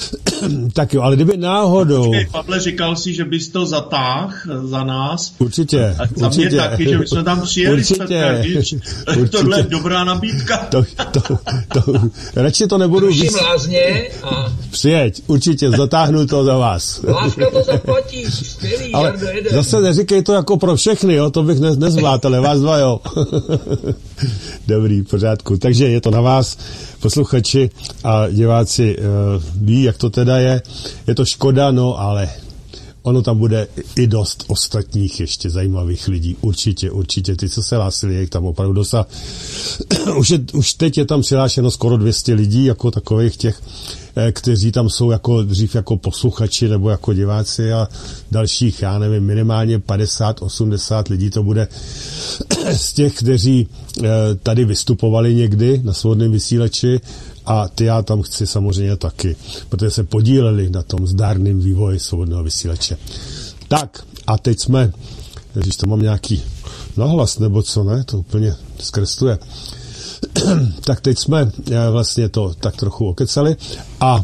[0.73, 2.05] tak jo, ale kdyby náhodou...
[2.05, 5.33] Počkej, Pavle, říkal si, že bys to zatáh za nás.
[5.39, 6.49] Určitě, a za určitě.
[6.49, 7.77] mě taky, že jsme tam přijeli.
[7.77, 8.81] Určitě, určitě.
[9.31, 10.57] Tohle je dobrá nabídka.
[10.71, 11.21] to, to,
[11.73, 11.93] to,
[12.35, 13.07] radši to nebudu...
[13.07, 13.41] Ruším vys...
[13.41, 14.53] lázně a...
[14.71, 17.01] Přijeď, určitě, zatáhnu to za vás.
[17.07, 19.13] Láska to zaplatí, skvělý, Ale
[19.51, 23.01] zase neříkej to jako pro všechny, jo, to bych ne, nezvládl, ale vás dva, jo.
[24.67, 25.57] Dobrý, pořádku.
[25.57, 26.57] Takže je to na vás
[26.99, 27.69] posluchači
[28.03, 30.61] a diváci uh, ví, jak to teda je.
[31.07, 32.29] Je to škoda, no ale
[33.01, 36.37] ono tam bude i dost ostatních ještě zajímavých lidí.
[36.41, 37.35] Určitě, určitě.
[37.35, 39.05] Ty, co se hlásili, je tam opravdu dosa.
[40.17, 43.61] už, je, už teď je tam přihlášeno skoro 200 lidí, jako takových těch,
[44.15, 47.87] eh, kteří tam jsou jako dřív jako posluchači nebo jako diváci a
[48.31, 51.67] dalších, já nevím, minimálně 50, 80 lidí to bude
[52.71, 54.09] z těch, kteří eh,
[54.43, 57.01] tady vystupovali někdy na svobodném vysílači
[57.49, 59.35] a ty já tam chci samozřejmě taky,
[59.69, 62.97] protože se podíleli na tom zdárným vývoji svobodného vysílače.
[63.67, 64.91] Tak, a teď jsme,
[65.53, 66.43] když to mám nějaký
[66.97, 69.37] nahlas, nebo co ne, to úplně zkresluje.
[70.81, 73.55] tak teď jsme eh, vlastně to tak trochu okecali
[73.99, 74.23] a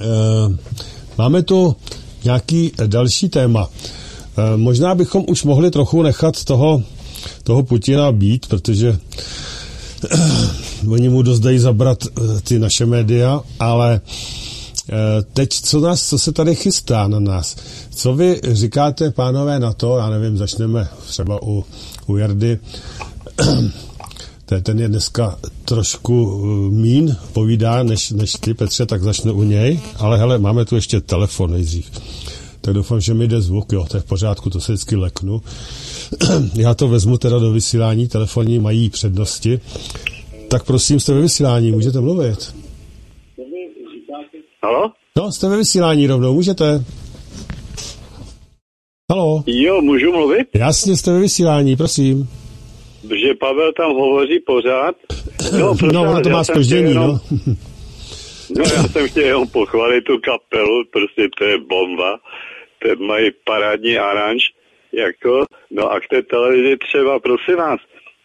[0.00, 0.06] e,
[1.18, 1.76] máme tu
[2.24, 3.68] nějaký další téma.
[3.68, 6.82] E, možná bychom už mohli trochu nechat toho,
[7.42, 8.98] toho Putina být, protože
[10.88, 14.94] oni mu dost dají zabrat eh, ty naše média, ale eh,
[15.32, 17.56] teď, co, nás, co se tady chystá na nás?
[17.90, 19.96] Co vy říkáte, pánové, na to?
[19.98, 21.64] Já nevím, začneme třeba u,
[22.06, 22.58] u Jardy.
[24.62, 29.80] ten je dneska trošku eh, mín, povídá, než, než ty, Petře, tak začne u něj.
[29.96, 31.90] Ale hele, máme tu ještě telefon nejdřív.
[32.60, 35.42] Tak doufám, že mi jde zvuk, jo, to je v pořádku, to se vždycky leknu.
[36.54, 39.60] Já to vezmu teda do vysílání, telefonní mají přednosti.
[40.54, 42.54] Tak prosím, jste ve vysílání, můžete mluvit.
[44.62, 44.92] Halo?
[45.16, 46.64] No, jste ve vysílání rovnou, můžete.
[49.10, 49.44] Halo?
[49.46, 50.48] Jo, můžu mluvit?
[50.54, 52.28] Jasně, jste ve vysílání, prosím.
[53.02, 54.96] že Pavel tam hovoří pořád.
[55.58, 57.20] No, no ono to má spoždění, jenom, no.
[58.56, 62.18] no já jsem chtěl jenom pochválit tu kapelu, prostě to je bomba.
[62.82, 64.42] Ten mají parádní aranž,
[64.92, 67.80] jako, no a k té televizi třeba, prosím vás,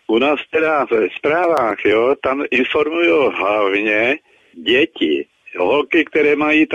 [0.10, 4.18] u nás teda ve zprávách, jo, tam informují hlavně
[4.54, 5.26] děti,
[5.58, 6.68] holky, které mají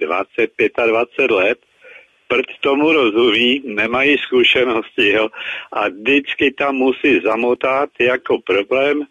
[0.00, 1.58] 25 a 20 let,
[2.28, 5.28] prd tomu rozumí, nemají zkušenosti, jo,
[5.72, 9.02] a vždycky tam musí zamotat jako problém.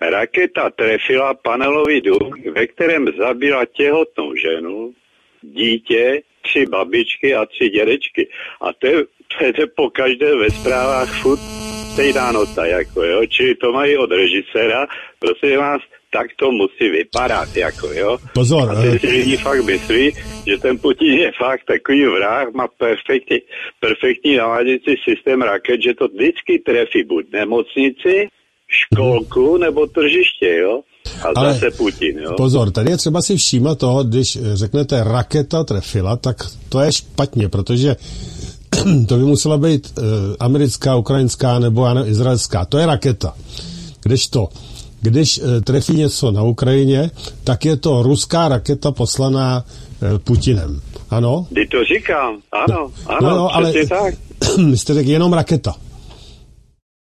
[0.00, 4.94] Raketa trefila panelový dům, ve kterém zabila těhotnou ženu,
[5.42, 8.28] dítě, tři babičky a tři dědečky.
[8.60, 9.04] A to je,
[9.38, 14.10] to je po každé ve zprávách furt stejná nota, jako jo, čili to mají od
[14.10, 14.86] režiséra,
[15.18, 15.80] prosím vás,
[16.12, 18.18] tak to musí vypadat, jako jo.
[18.34, 18.70] Pozor.
[18.70, 20.12] A ty si lidi fakt myslí,
[20.46, 23.38] že ten Putin je fakt takový vrah, má perfektní,
[23.80, 28.28] perfektní naváděcí systém raket, že to vždycky trefí buď nemocnici,
[28.68, 30.80] školku nebo tržiště, jo.
[31.22, 32.34] A Ale zase Putin, jo.
[32.36, 36.36] Pozor, tady je třeba si všímat toho, když řeknete raketa trefila, tak
[36.68, 37.96] to je špatně, protože
[39.08, 40.04] to by musela být uh,
[40.40, 42.64] americká, ukrajinská nebo nevím, izraelská.
[42.64, 43.34] To je raketa.
[45.00, 47.10] Když uh, trefí něco na Ukrajině,
[47.44, 50.80] tak je to ruská raketa poslaná uh, Putinem.
[51.10, 51.46] Ano?
[51.54, 54.14] Ty to říkám, ano, ano, no, no, ale tak.
[54.74, 55.74] jste řekl jenom raketa.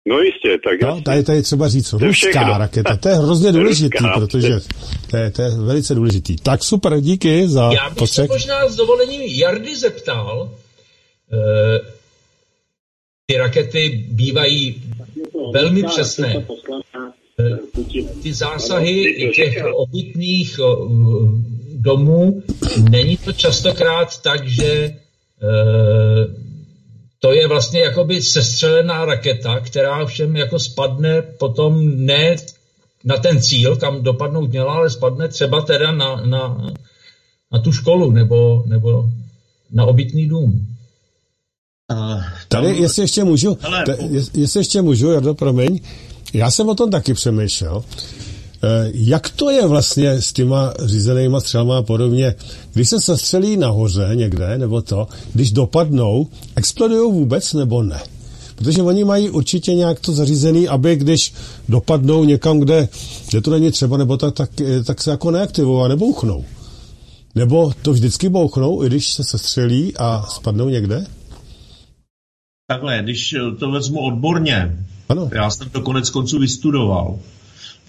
[0.09, 4.21] No jistě, tak no, tady, tady třeba říct ruská raketa, to je hrozně důležitý, ruská,
[4.21, 4.61] protože
[5.11, 6.37] to je, to je velice důležitý.
[6.37, 8.27] Tak super, díky za Já bych postřek.
[8.27, 10.60] se možná s dovolením Jardy zeptal, Eh,
[13.27, 14.83] ty rakety bývají
[15.53, 16.47] velmi přesné.
[17.41, 17.59] Eh,
[18.23, 20.65] ty zásahy těch obytných eh,
[21.75, 22.43] domů,
[22.91, 24.97] není to častokrát tak, že
[27.21, 32.37] to je vlastně jakoby sestřelená raketa, která všem jako spadne potom ne
[33.05, 36.73] na ten cíl, kam dopadnout měla, ale spadne třeba teda na, na,
[37.53, 39.09] na tu školu nebo, nebo
[39.73, 40.70] na obytný dům.
[41.91, 43.99] Uh, Tady, jestli ještě můžu, hele, t-
[44.35, 45.81] jestli ještě můžu, Jardo, promiň,
[46.33, 47.85] já jsem o tom taky přemýšlel.
[48.63, 52.35] Eh, jak to je vlastně s těma řízenýma střelama a podobně?
[52.73, 56.27] Když se sestřelí nahoře někde, nebo to, když dopadnou,
[56.57, 58.01] explodují vůbec nebo ne?
[58.57, 61.35] Protože oni mají určitě nějak to zařízený, aby když
[61.69, 62.89] dopadnou někam, kde,
[63.31, 66.45] kde to není třeba, nebo tak, tak, eh, tak se jako neaktivují a nebouchnou.
[67.35, 71.07] Nebo to vždycky bouchnou, i když se sestřelí a spadnou někde?
[72.71, 74.79] Takhle, když to vezmu odborně,
[75.09, 75.31] ano.
[75.35, 77.19] já jsem to konec konců vystudoval,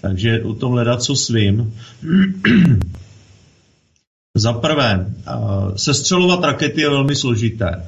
[0.00, 1.74] takže o tom hledat co svým.
[4.36, 5.06] Za prvé,
[5.76, 7.84] sestřelovat rakety je velmi složité.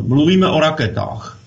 [0.00, 1.38] Mluvíme o raketách.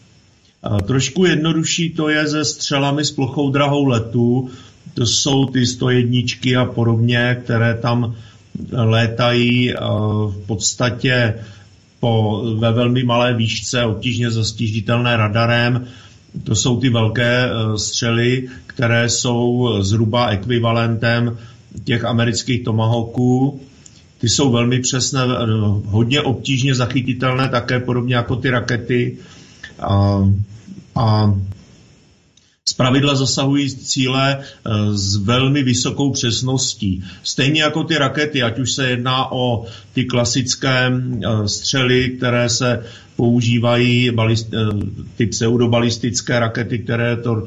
[0.87, 4.49] Trošku jednodušší to je se střelami s plochou drahou letu.
[4.93, 8.15] To jsou ty 101 a podobně, které tam
[8.71, 9.73] létají
[10.27, 11.33] v podstatě
[11.99, 15.87] po, ve velmi malé výšce, obtížně zastižitelné radarem.
[16.43, 21.37] To jsou ty velké eh, střely, které jsou zhruba ekvivalentem
[21.83, 23.61] těch amerických tomahawků.
[24.17, 25.45] Ty jsou velmi přesné, eh,
[25.85, 29.17] hodně obtížně zachytitelné, také podobně jako ty rakety.
[29.79, 30.23] A,
[30.95, 31.33] a
[32.73, 37.03] pravidla zasahují cíle eh, s velmi vysokou přesností.
[37.23, 42.83] Stejně jako ty rakety, ať už se jedná o ty klasické eh, střely, které se
[43.15, 44.35] používají, eh,
[45.15, 47.45] ty pseudobalistické rakety, které to,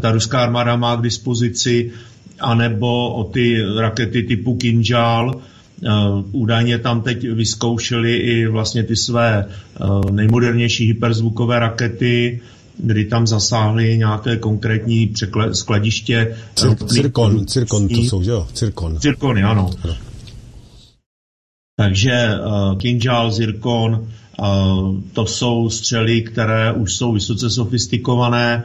[0.00, 1.92] ta ruská armáda má k dispozici,
[2.40, 5.40] anebo o ty rakety typu Kinjal,
[6.32, 9.46] údajně tam teď vyzkoušeli i vlastně ty své
[10.10, 12.40] nejmodernější hyperzvukové rakety,
[12.78, 16.36] kdy tam zasáhly nějaké konkrétní překle, skladiště.
[16.56, 18.46] Cir- cirkon, cirkon to jsou, jo?
[18.52, 18.98] Cirkon.
[19.00, 19.70] Cirkony, ano.
[19.84, 19.96] ano.
[21.76, 28.64] Takže uh, Kinjal, Zirkon, uh, to jsou střely, které už jsou vysoce sofistikované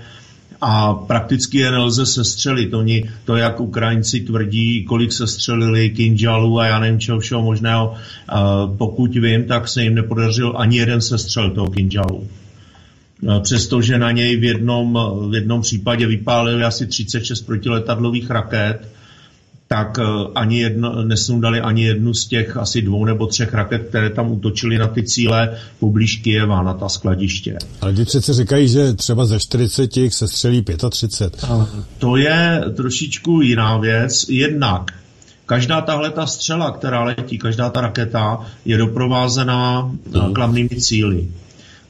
[0.62, 2.74] a prakticky je nelze sestřelit.
[2.74, 7.94] Oni, to, jak Ukrajinci tvrdí, kolik se střelili Kinjalu a já nevím čeho všeho možného,
[7.94, 12.28] uh, pokud vím, tak se jim nepodařil ani jeden sestřel toho Kinjalu.
[13.22, 15.00] No, přestože na něj v jednom,
[15.30, 18.88] v jednom případě vypálili asi 36 protiletadlových raket,
[19.68, 20.04] tak eh,
[20.36, 24.78] ani jedno, nesundali ani jednu z těch asi dvou nebo třech raket, které tam utočili
[24.78, 27.58] na ty cíle poblíž Kijeva, na ta skladiště.
[27.82, 31.46] Ale ty přece říkají, že třeba ze 40 se střelí 35.
[31.98, 34.26] To je trošičku jiná věc.
[34.30, 34.92] Jednak
[35.46, 39.92] každá tahle ta střela, která letí, každá ta raketa je doprovázená
[40.34, 41.28] klamnými cíly.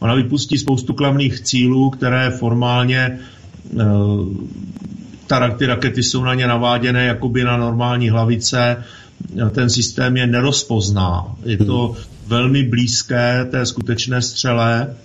[0.03, 3.19] Ona vypustí spoustu klamných cílů, které formálně
[5.27, 8.83] ta, ty rakety jsou na ně naváděné jakoby na normální hlavice,
[9.51, 11.35] ten systém je nerozpozná.
[11.45, 11.95] Je to
[12.27, 14.95] velmi blízké té skutečné střele.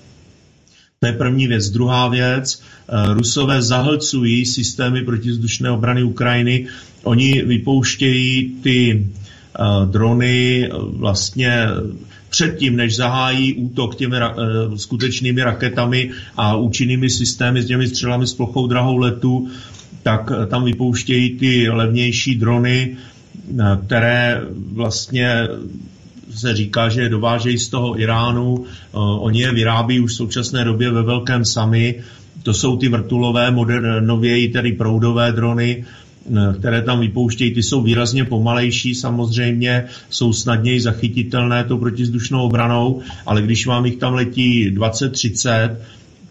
[1.01, 1.71] To je první věc.
[1.71, 2.63] Druhá věc,
[3.13, 6.67] Rusové zahlcují systémy protizdušné obrany Ukrajiny.
[7.03, 9.07] Oni vypouštějí ty
[9.91, 11.67] drony vlastně
[12.31, 14.35] předtím, než zahájí útok těmi ra,
[14.77, 19.49] skutečnými raketami a účinnými systémy s těmi střelami s plochou drahou letu,
[20.03, 22.97] tak tam vypouštějí ty levnější drony,
[23.87, 24.41] které
[24.73, 25.49] vlastně
[26.35, 28.65] se říká, že je dovážejí z toho Iránu.
[28.93, 31.95] Oni je vyrábí už v současné době ve velkém sami.
[32.43, 35.85] To jsou ty vrtulové, modern, nověji tedy proudové drony,
[36.59, 43.43] které tam vypouštějí, ty jsou výrazně pomalejší samozřejmě, jsou snadněji zachytitelné tou protizdušnou obranou, ale
[43.43, 45.77] když vám jich tam letí 20-30,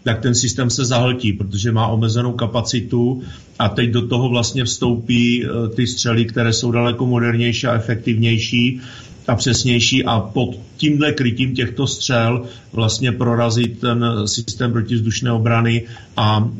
[0.04, 3.22] tak ten systém se zahltí, protože má omezenou kapacitu
[3.58, 8.80] a teď do toho vlastně vstoupí eh, ty střely, které jsou daleko modernější a efektivnější
[9.28, 12.42] a přesnější a pod tímhle krytím těchto střel
[12.72, 15.82] vlastně prorazit ten systém protizdušné obrany
[16.16, 16.50] a uh,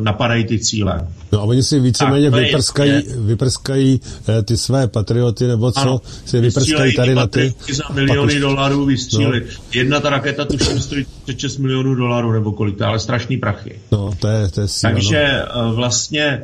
[0.00, 1.08] napadají ty cíle.
[1.32, 6.00] No a oni si víceméně vyprskají, je, vyprskají eh, ty své patrioty, nebo co ano,
[6.24, 7.54] si vyprskají tady na ty...
[7.72, 8.40] za miliony papušky.
[8.40, 9.44] dolarů vystřílit.
[9.46, 9.64] No.
[9.72, 11.06] Jedna ta raketa tuším stojí
[11.36, 13.80] 6 milionů dolarů nebo kolik, to ale strašný prachy.
[13.92, 15.74] No, to je, to je síla, Takže no.
[15.74, 16.42] vlastně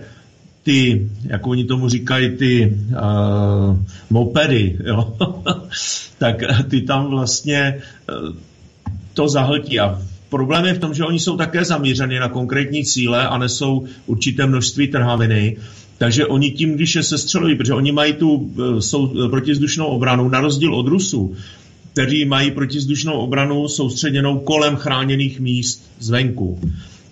[0.67, 3.79] ty, jak oni tomu říkají, ty uh,
[4.11, 5.17] mopedy, jo?
[6.19, 6.37] tak
[6.71, 8.37] ty tam vlastně uh,
[9.15, 9.81] to zahltí.
[9.81, 13.87] A problém je v tom, že oni jsou také zamířeni na konkrétní cíle a nesou
[14.07, 15.57] určité množství trhaviny.
[15.99, 20.41] Takže oni tím, když je sestřelují, protože oni mají tu uh, sou, protizdušnou obranu, na
[20.41, 21.37] rozdíl od Rusů,
[21.93, 26.61] kteří mají protizdušnou obranu soustředěnou kolem chráněných míst zvenku,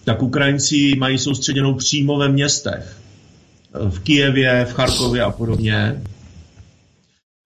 [0.04, 3.03] tak Ukrajinci mají soustředěnou přímo ve městech
[3.88, 6.02] v Kijevě, v Charkově a podobně.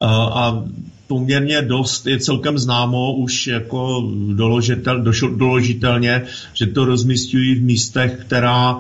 [0.03, 0.65] A
[1.07, 6.23] poměrně dost je celkem známo už jako doložitel, došlo, doložitelně,
[6.55, 8.79] že to rozmistují v místech, která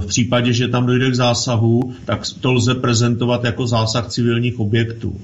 [0.00, 5.20] v případě, že tam dojde k zásahu, tak to lze prezentovat jako zásah civilních objektů.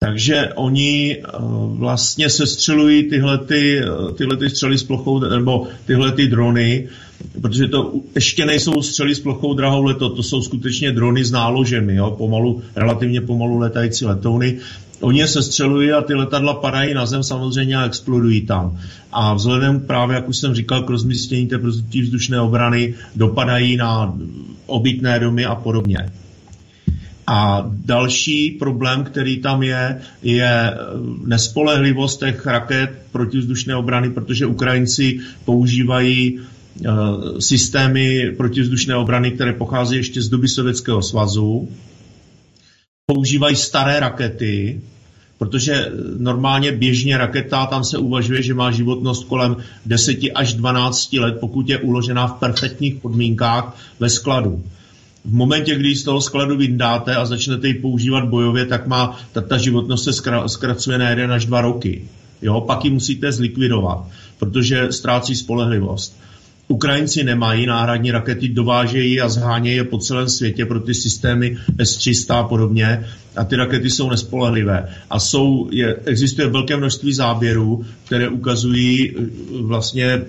[0.00, 1.22] Takže oni
[1.66, 3.82] vlastně sestřelují tyhle, ty,
[4.16, 6.88] tyhle ty střely s plochou, nebo tyhle ty drony
[7.40, 11.94] protože to ještě nejsou střely s plochou drahou leto, to jsou skutečně drony s náložemi,
[11.94, 14.58] jo, pomalu, relativně pomalu letající letouny.
[15.00, 18.78] Oni je sestřelují a ty letadla padají na zem samozřejmě a explodují tam.
[19.12, 21.58] A vzhledem právě, jak už jsem říkal, k rozmístění té
[22.02, 24.14] vzdušné obrany dopadají na
[24.66, 25.98] obytné domy a podobně.
[27.26, 30.74] A další problém, který tam je, je
[31.24, 36.53] nespolehlivost těch raket protivzdušné obrany, protože Ukrajinci používají Eh,
[37.38, 41.68] systémy protivzdušné obrany, které pochází ještě z doby Sovětského svazu.
[43.06, 44.80] Používají staré rakety,
[45.38, 49.56] protože normálně běžně raketa, tam se uvažuje, že má životnost kolem
[49.86, 54.64] 10 až 12 let, pokud je uložená v perfektních podmínkách ve skladu.
[55.24, 59.40] V momentě, kdy z toho skladu vyndáte a začnete ji používat bojově, tak má ta,
[59.40, 62.08] ta životnost se zkra, zkracuje na 1 až 2 roky.
[62.42, 64.04] Jo, pak ji musíte zlikvidovat,
[64.38, 66.23] protože ztrácí spolehlivost.
[66.68, 72.34] Ukrajinci nemají náhradní rakety, dovážejí a zhánějí je po celém světě pro ty systémy S-300
[72.34, 74.88] a podobně a ty rakety jsou nespolehlivé.
[75.10, 79.22] A jsou, je, existuje velké množství záběrů, které ukazují eh,
[79.62, 80.22] vlastně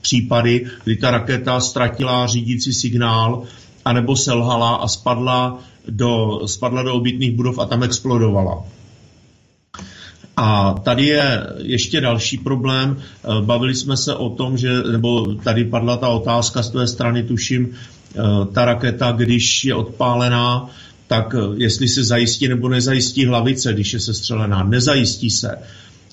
[0.00, 3.42] případy, kdy ta raketa ztratila řídící signál
[3.84, 8.64] anebo selhala a spadla do, spadla do obytných budov a tam explodovala.
[10.40, 12.96] A tady je ještě další problém.
[12.96, 17.22] Eh, bavili jsme se o tom, že, nebo tady padla ta otázka z tvé strany,
[17.22, 18.20] tuším, eh,
[18.52, 20.70] ta raketa, když je odpálená,
[21.06, 24.64] tak eh, jestli se zajistí nebo nezajistí hlavice, když je sestřelená.
[24.64, 25.54] Nezajistí se.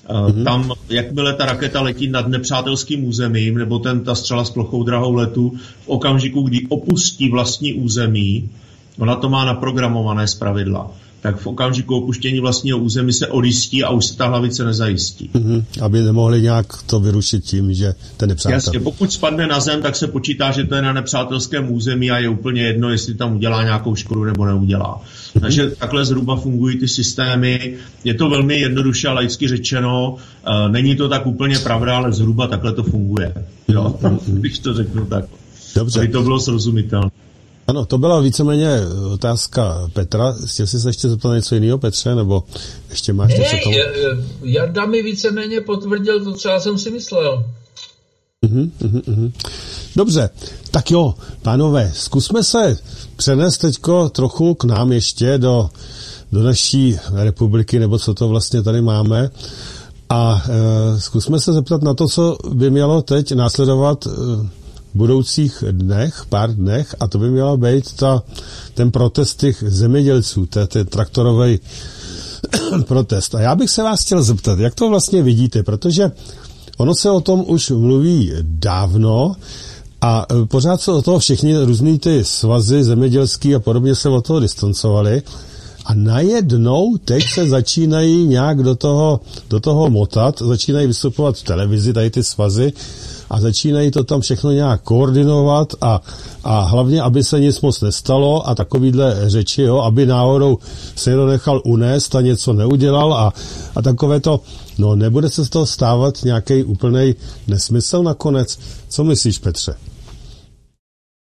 [0.08, 0.44] Mm-hmm.
[0.44, 5.14] Tam, jakmile ta raketa letí nad nepřátelským územím, nebo ten, ta střela s plochou drahou
[5.14, 5.52] letu,
[5.84, 8.50] v okamžiku, kdy opustí vlastní území,
[8.98, 10.90] ona to má naprogramované zpravidla
[11.20, 15.30] tak v okamžiku opuštění vlastního území se odjistí a už se ta hlavice nezajistí.
[15.34, 15.64] Mm-hmm.
[15.82, 18.56] Aby nemohli nějak to vyrušit tím, že ten nepřátel.
[18.56, 22.18] Jasně, pokud spadne na zem, tak se počítá, že to je na nepřátelském území a
[22.18, 25.00] je úplně jedno, jestli tam udělá nějakou škodu nebo neudělá.
[25.00, 25.40] Mm-hmm.
[25.40, 27.74] Takže takhle zhruba fungují ty systémy.
[28.04, 30.10] Je to velmi jednoduše a laicky řečeno.
[30.10, 33.34] Uh, není to tak úplně pravda, ale zhruba takhle to funguje.
[33.68, 33.94] Jo?
[34.02, 34.18] Mm-hmm.
[34.26, 35.24] Když to řeknu tak.
[35.74, 35.98] Dobře.
[35.98, 37.10] Aby to bylo srozumitelné.
[37.66, 38.80] Ano, to byla víceméně
[39.12, 40.34] otázka Petra.
[40.46, 42.44] Chtěl jsi se ještě zeptat něco jiného, Petře, nebo
[42.90, 43.76] ještě máš hey, něco tomu?
[44.42, 47.44] Jarda mi víceméně potvrdil to, co já jsem si myslel.
[48.46, 49.32] Uh-huh, uh-huh.
[49.96, 50.30] Dobře,
[50.70, 52.78] tak jo, pánové, zkusme se
[53.16, 55.70] přenést teďko trochu k nám ještě do,
[56.32, 59.30] do naší republiky, nebo co to vlastně tady máme.
[60.08, 64.10] A e, zkusme se zeptat na to, co by mělo teď následovat e,
[64.96, 68.22] budoucích dnech, pár dnech, a to by měla být ta,
[68.74, 71.60] ten protest těch zemědělců, ten traktorový
[72.86, 73.34] protest.
[73.34, 76.12] A já bych se vás chtěl zeptat, jak to vlastně vidíte, protože
[76.76, 79.36] ono se o tom už mluví dávno,
[80.00, 84.26] a e, pořád se o toho všichni různý ty svazy zemědělský a podobně se od
[84.26, 85.22] toho distancovali.
[85.84, 89.20] A najednou teď se začínají nějak do toho,
[89.50, 92.72] do toho motat, začínají vystupovat v televizi, tady ty svazy,
[93.30, 96.00] a začínají to tam všechno nějak koordinovat a,
[96.44, 100.58] a hlavně, aby se nic moc nestalo a takovýhle řeči, jo, aby náhodou
[100.96, 103.32] se jenom nechal unést a něco neudělal a,
[103.74, 104.40] a takové to,
[104.78, 107.14] no nebude se z toho stávat nějaký úplný
[107.46, 108.58] nesmysl nakonec.
[108.88, 109.74] Co myslíš, Petře?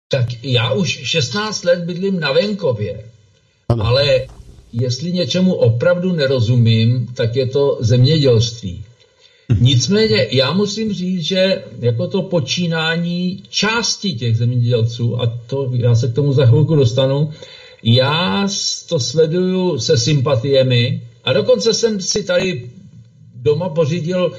[0.09, 3.05] Tak já už 16 let bydlím na venkově,
[3.68, 3.85] ano.
[3.85, 4.27] ale
[4.73, 8.85] jestli něčemu opravdu nerozumím, tak je to zemědělství.
[9.60, 16.09] Nicméně já musím říct, že jako to počínání části těch zemědělců, a to já se
[16.09, 17.31] k tomu za chvilku dostanu,
[17.82, 18.48] já
[18.89, 22.70] to sleduju se sympatiemi a dokonce jsem si tady
[23.35, 24.32] doma pořídil,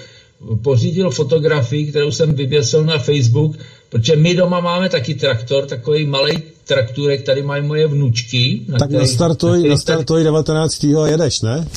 [0.61, 3.57] pořídil fotografii, kterou jsem vyvěsil na Facebook,
[3.89, 8.61] protože my doma máme taky traktor, takový malý trakturek, tady mají moje vnučky.
[8.67, 10.84] Na tak který, nastartuj, na nastartuj 19.
[10.84, 11.67] a jedeš, ne?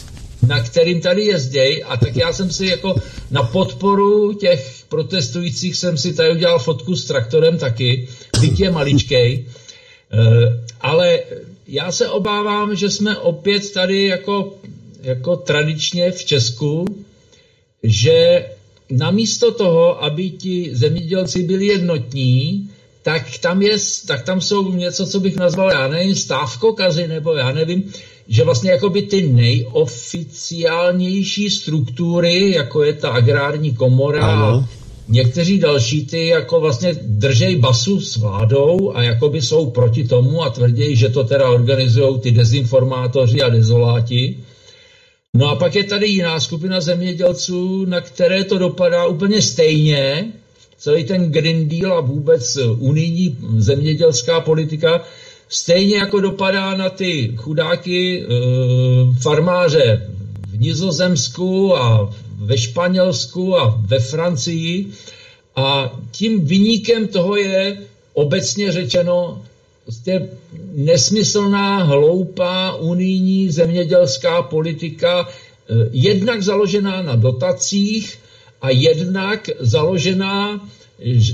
[0.50, 2.94] Na kterým tady jezdějí a tak já jsem si jako
[3.30, 8.08] na podporu těch protestujících jsem si tady udělal fotku s traktorem taky,
[8.40, 10.18] byť je maličkej, eh,
[10.80, 11.18] ale
[11.66, 14.58] já se obávám, že jsme opět tady jako,
[15.02, 16.84] jako tradičně v Česku,
[17.82, 18.46] že
[18.90, 22.70] namísto toho, aby ti zemědělci byli jednotní,
[23.02, 27.52] tak tam, je, tak tam jsou něco, co bych nazval, já nevím, stávkokazy, nebo já
[27.52, 27.92] nevím,
[28.30, 34.68] že vlastně jakoby ty nejoficiálnější struktury, jako je ta agrární komora ano.
[35.08, 40.50] někteří další ty jako vlastně držej basu s vládou a jakoby jsou proti tomu a
[40.50, 44.38] tvrdí, že to teda organizují ty dezinformátoři a dezoláti.
[45.34, 50.32] No a pak je tady jiná skupina zemědělců, na které to dopadá úplně stejně,
[50.78, 55.04] celý ten Green Deal a vůbec unijní zemědělská politika
[55.50, 58.26] stejně jako dopadá na ty chudáky e,
[59.20, 60.08] farmáře
[60.48, 64.86] v Nizozemsku a ve Španělsku a ve Francii.
[65.56, 67.78] A tím vyníkem toho je
[68.14, 69.42] obecně řečeno
[69.84, 70.28] prostě
[70.74, 78.18] nesmyslná, hloupá unijní zemědělská politika, e, jednak založená na dotacích
[78.62, 80.68] a jednak založená,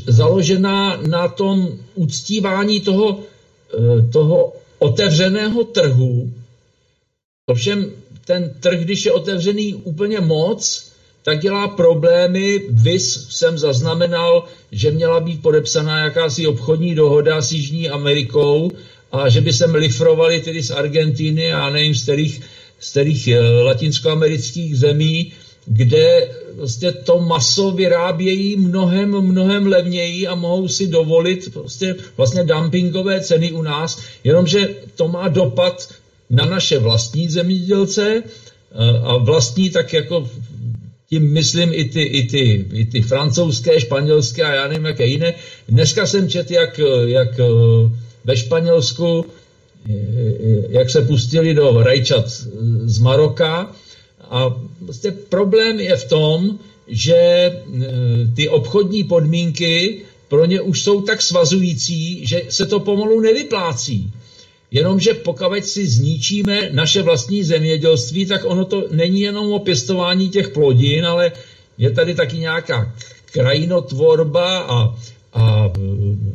[0.06, 3.35] založená na tom uctívání toho Eh,
[4.12, 6.32] toho otevřeného trhu,
[7.46, 7.90] ovšem
[8.24, 10.92] ten trh, když je otevřený úplně moc,
[11.22, 12.62] tak dělá problémy.
[12.70, 18.70] Vys jsem zaznamenal, že měla být podepsaná jakási obchodní dohoda s Jižní Amerikou
[19.12, 22.40] a že by se lifrovali tedy z Argentiny a nevím, z kterých,
[22.80, 25.32] z kterých eh, latinskoamerických zemí,
[25.66, 33.20] kde vlastně to maso vyrábějí mnohem, mnohem levněji a mohou si dovolit prostě vlastně dumpingové
[33.20, 35.88] ceny u nás, jenomže to má dopad
[36.30, 40.30] na naše vlastní zemědělce eh, a vlastní tak jako
[41.08, 45.34] tím myslím i ty, i ty, i ty francouzské, španělské a já nevím, jaké jiné.
[45.68, 47.44] Dneska jsem čet, jak, jak eh,
[48.24, 49.26] ve Španělsku,
[49.90, 49.92] eh,
[50.68, 52.28] jak se pustili do rajčat
[52.84, 53.74] z Maroka,
[54.30, 56.58] a vlastně problém je v tom,
[56.88, 57.62] že e,
[58.34, 64.12] ty obchodní podmínky pro ně už jsou tak svazující, že se to pomalu nevyplácí.
[64.70, 70.48] Jenomže pokud si zničíme naše vlastní zemědělství, tak ono to není jenom o pěstování těch
[70.48, 71.32] plodin, ale
[71.78, 72.92] je tady taky nějaká
[73.32, 74.94] krajinotvorba a,
[75.32, 75.80] a e,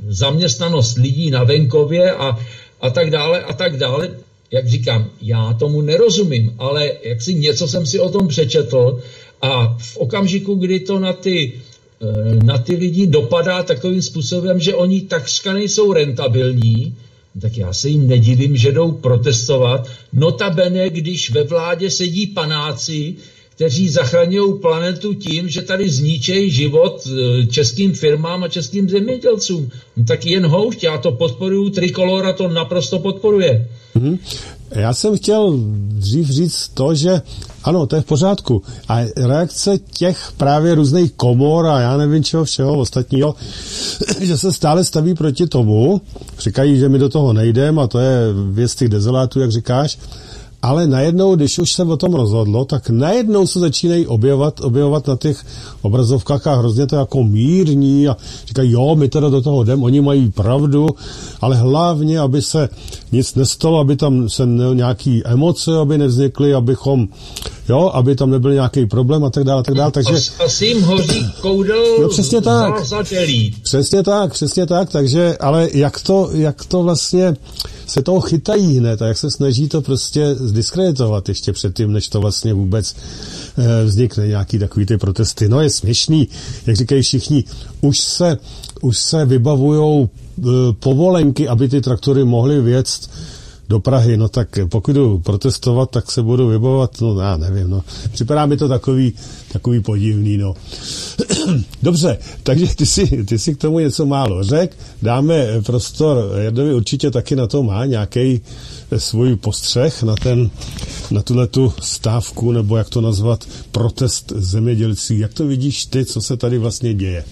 [0.08, 2.40] zaměstnanost lidí na venkově a,
[2.82, 4.10] a tak dále a tak dále
[4.52, 9.02] jak říkám, já tomu nerozumím, ale jak si něco jsem si o tom přečetl
[9.42, 11.54] a v okamžiku, kdy to na ty,
[12.02, 16.96] eh, na ty lidi dopadá takovým způsobem, že oni takřka nejsou rentabilní,
[17.42, 19.88] tak já se jim nedivím, že jdou protestovat.
[20.14, 23.16] Notabene, když ve vládě sedí panáci,
[23.56, 29.70] kteří zachraňují planetu tím, že tady zničejí život eh, českým firmám a českým zemědělcům.
[29.98, 33.68] No tak jen houšť, já to podporuju, Trikolora to naprosto podporuje.
[33.96, 34.20] Mm-hmm.
[34.72, 35.54] já jsem chtěl
[35.90, 37.22] dřív říct to, že
[37.64, 38.64] ano, to je v pořádku.
[38.88, 43.36] A reakce těch právě různých komor a já nevím čeho všeho ostatního,
[44.20, 46.02] že se stále staví proti tomu,
[46.40, 48.18] říkají, že my do toho nejdeme a to je
[48.52, 49.98] věc těch dezolátů, jak říkáš,
[50.62, 55.16] ale najednou, když už se o tom rozhodlo, tak najednou se začínají objevovat, objevovat na
[55.16, 55.46] těch
[55.82, 58.18] obrazovkách a hrozně to jako mírní a
[58.48, 60.88] říkají, jo, my teda do toho jdem, oni mají pravdu,
[61.42, 62.70] ale hlavně, aby se
[63.12, 67.08] nic nestalo, aby tam se ne, nějaký emoce, aby nevznikly, abychom,
[67.70, 70.14] jo, aby tam nebyl nějaký problém a tak dále, a tak dále, takže...
[70.46, 72.74] Asi jim hoří koudel no, přesně tak.
[73.64, 77.36] Přesně tak, přesně tak, takže, ale jak to, jak to vlastně
[77.88, 82.22] se toho chytají hned a jak se snaží to prostě zdiskreditovat ještě předtím, než to
[82.22, 82.96] vlastně vůbec
[83.58, 85.50] eh, vznikne nějaký takový ty protesty.
[85.50, 86.28] No je směšný,
[86.68, 87.44] jak říkají všichni,
[87.82, 88.38] už se,
[88.82, 90.44] už se vybavujou eh,
[90.80, 93.10] povolenky, aby ty traktory mohly věct
[93.70, 97.84] do Prahy, no tak pokud jdu protestovat, tak se budu vybavovat, no já nevím, no.
[98.12, 99.14] Připadá mi to takový,
[99.54, 100.54] takový podivný, no.
[101.84, 107.12] Dobře, takže ty si, ty si k tomu něco málo řek, dáme prostor, Jardovi určitě
[107.12, 108.42] taky na to má nějaký
[108.98, 110.50] svůj postřeh na ten,
[111.12, 115.20] na tuhle tu stávku, nebo jak to nazvat, protest zemědělcí.
[115.20, 117.26] Jak to vidíš ty, co se tady vlastně děje?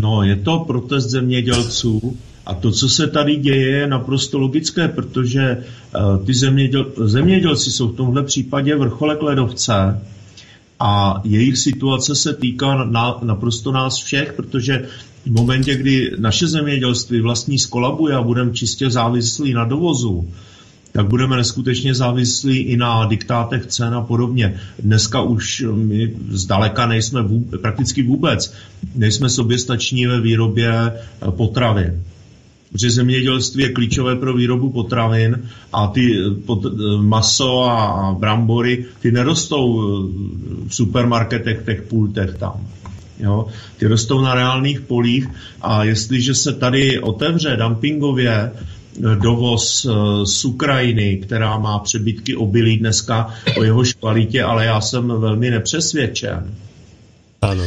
[0.00, 2.16] No, je to protest zemědělců,
[2.46, 5.64] a to, co se tady děje, je naprosto logické, protože
[5.96, 10.00] uh, ty zeměděl, zemědělci jsou v tomhle případě vrcholek ledovce
[10.80, 14.88] a jejich situace se týká na, naprosto nás všech, protože
[15.26, 20.28] v momentě, kdy naše zemědělství vlastní skolabuje a budeme čistě závislí na dovozu,
[20.92, 24.60] tak budeme neskutečně závislí i na diktátech cen a podobně.
[24.78, 28.54] Dneska už my zdaleka nejsme vůbec, prakticky vůbec,
[28.94, 30.92] nejsme soběstační ve výrobě
[31.30, 32.02] potravin
[32.74, 35.42] protože zemědělství je klíčové pro výrobu potravin
[35.72, 42.34] a ty eh, pot, eh, maso a brambory, ty nerostou eh, v supermarketech, těch pultech
[42.38, 42.66] tam.
[43.20, 43.46] Jo?
[43.76, 45.28] Ty rostou na reálných polích
[45.62, 48.50] a jestliže se tady otevře dumpingově
[49.22, 49.86] dovoz
[50.24, 56.54] z Ukrajiny, která má přebytky obilí dneska o jeho kvalitě, ale já jsem velmi nepřesvědčen,
[57.44, 57.64] ano.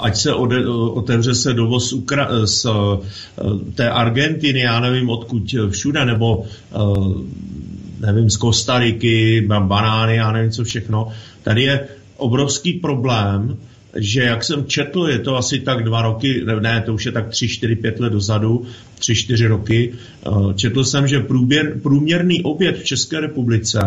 [0.00, 6.04] Ať se ode, otevře se dovoz Ukra- z eh, té Argentiny, já nevím odkud všude,
[6.04, 11.08] nebo eh, nevím, z Kostariky, banány, já nevím co všechno.
[11.42, 13.56] Tady je obrovský problém,
[13.96, 17.28] že jak jsem četl, je to asi tak dva roky, ne, to už je tak
[17.28, 18.66] tři, čtyři, pět let dozadu,
[18.98, 23.80] tři, čtyři roky, eh, četl jsem, že průběr, průměrný oběd v České republice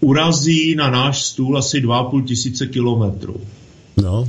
[0.00, 3.40] urazí na náš stůl asi 2,5 tisíce kilometrů.
[3.96, 4.28] No.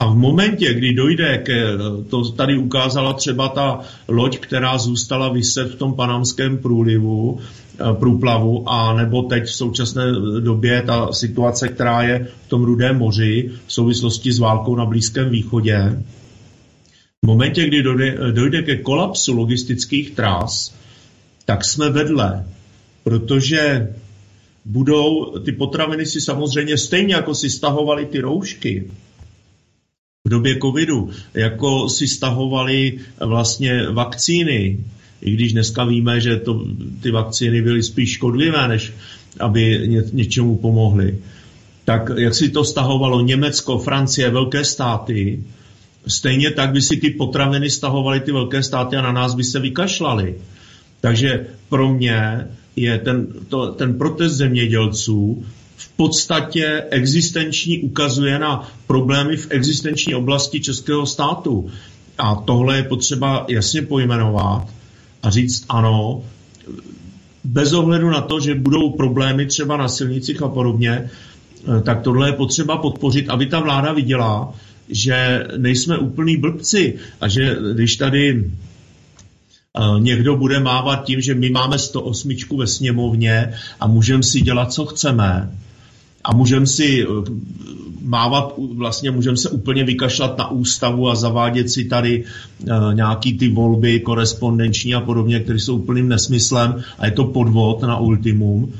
[0.00, 1.62] A v momentě, kdy dojde ke,
[2.10, 8.68] to tady ukázala třeba ta loď, která zůstala vyset v tom panamském průlivu, eh, průplavu,
[8.68, 13.72] a nebo teď v současné době ta situace, která je v tom Rudém moři v
[13.72, 16.02] souvislosti s válkou na Blízkém východě.
[17.24, 20.74] V momentě, kdy dojde, dojde ke kolapsu logistických trás,
[21.44, 22.44] tak jsme vedle,
[23.04, 23.94] protože
[24.64, 28.90] budou ty potraviny si samozřejmě stejně jako si stahovali ty roušky,
[30.26, 34.78] v době covidu, jako si stahovali vlastně vakcíny,
[35.22, 36.66] i když dneska víme, že to,
[37.00, 38.92] ty vakcíny byly spíš škodlivé, než
[39.40, 41.18] aby ně, něčemu pomohly.
[41.84, 45.44] Tak jak si to stahovalo Německo, Francie, velké státy,
[46.06, 49.60] stejně tak by si ty potraviny stahovaly ty velké státy a na nás by se
[49.60, 50.34] vykašlali.
[51.00, 52.46] Takže pro mě
[52.76, 55.44] je ten, to, ten protest zemědělců
[55.76, 61.70] v podstatě existenční, ukazuje na problémy v existenční oblasti českého státu.
[62.18, 64.68] A tohle je potřeba jasně pojmenovat
[65.22, 66.22] a říct ano,
[67.44, 71.10] bez ohledu na to, že budou problémy třeba na silnicích a podobně,
[71.82, 74.54] tak tohle je potřeba podpořit, aby ta vláda viděla,
[74.88, 78.50] že nejsme úplný blbci a že když tady eh,
[79.98, 84.86] někdo bude mávat tím, že my máme 108 ve sněmovně a můžeme si dělat, co
[84.86, 85.50] chceme,
[86.26, 87.06] a můžeme si eh,
[88.02, 93.48] mávat, vlastně můžeme se úplně vykašlat na ústavu a zavádět si tady uh, nějaký ty
[93.48, 98.72] volby korespondenční a podobně, které jsou úplným nesmyslem a je to podvod na ultimum,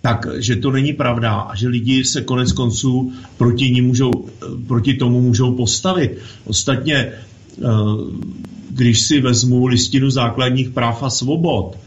[0.00, 4.46] tak že to není pravda a že lidi se konec konců proti, ní můžou, eh,
[4.66, 6.18] proti tomu můžou postavit.
[6.44, 7.12] Ostatně,
[8.74, 11.78] když si vezmu listinu základních práv a svobod,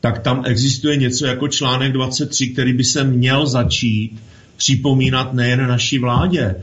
[0.00, 4.18] tak tam existuje něco jako článek 23, který by se měl začít
[4.56, 6.54] připomínat nejen naší vládě.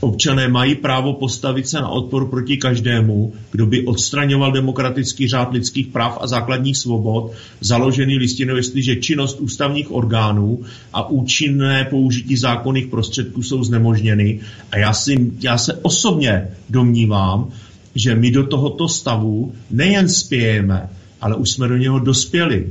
[0.00, 5.86] Občané mají právo postavit se na odpor proti každému, kdo by odstraňoval demokratický řád lidských
[5.86, 10.60] práv a základních svobod, založený listinou, jestliže činnost ústavních orgánů
[10.92, 14.40] a účinné použití zákonných prostředků jsou znemožněny.
[14.72, 17.52] A já, si, já se osobně domnívám,
[17.94, 20.88] že my do tohoto stavu nejen spějeme,
[21.20, 22.66] ale už jsme do něho dospěli.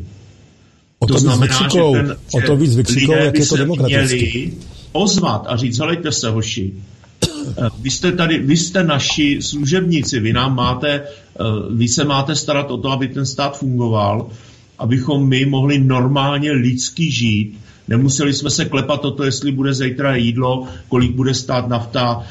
[0.99, 3.57] O to, to znamená, vykřikou, že, ten, že o to víc vykřikou, jak je to
[3.57, 4.53] demokraticky.
[4.91, 6.73] ozvat a říct, helejte se, hoši,
[7.23, 12.35] eh, vy jste tady, vy jste naši služebníci, vy nám máte, eh, vy se máte
[12.35, 14.27] starat o to, aby ten stát fungoval,
[14.79, 20.15] abychom my mohli normálně lidsky žít, Nemuseli jsme se klepat o to, jestli bude zítra
[20.15, 22.23] jídlo, kolik bude stát nafta,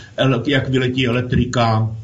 [0.46, 1.96] jak vyletí elektrika,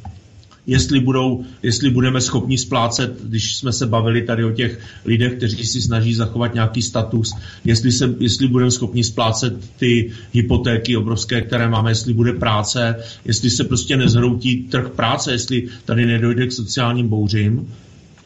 [0.68, 5.66] jestli, budou, jestli budeme schopni splácet, když jsme se bavili tady o těch lidech, kteří
[5.66, 7.34] si snaží zachovat nějaký status,
[7.64, 13.50] jestli, se, jestli budeme schopni splácet ty hypotéky obrovské, které máme, jestli bude práce, jestli
[13.50, 17.68] se prostě nezhroutí trh práce, jestli tady nedojde k sociálním bouřím.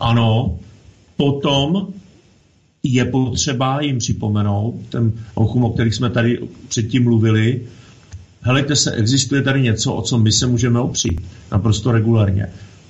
[0.01, 0.59] Ano,
[1.17, 1.87] potom
[2.83, 6.39] je potřeba jim připomenout, ten ochum, o kterých jsme tady
[6.69, 7.61] předtím mluvili,
[8.43, 11.21] helejte se, existuje tady něco, o co my se můžeme opřít
[11.53, 12.47] naprosto regulárně.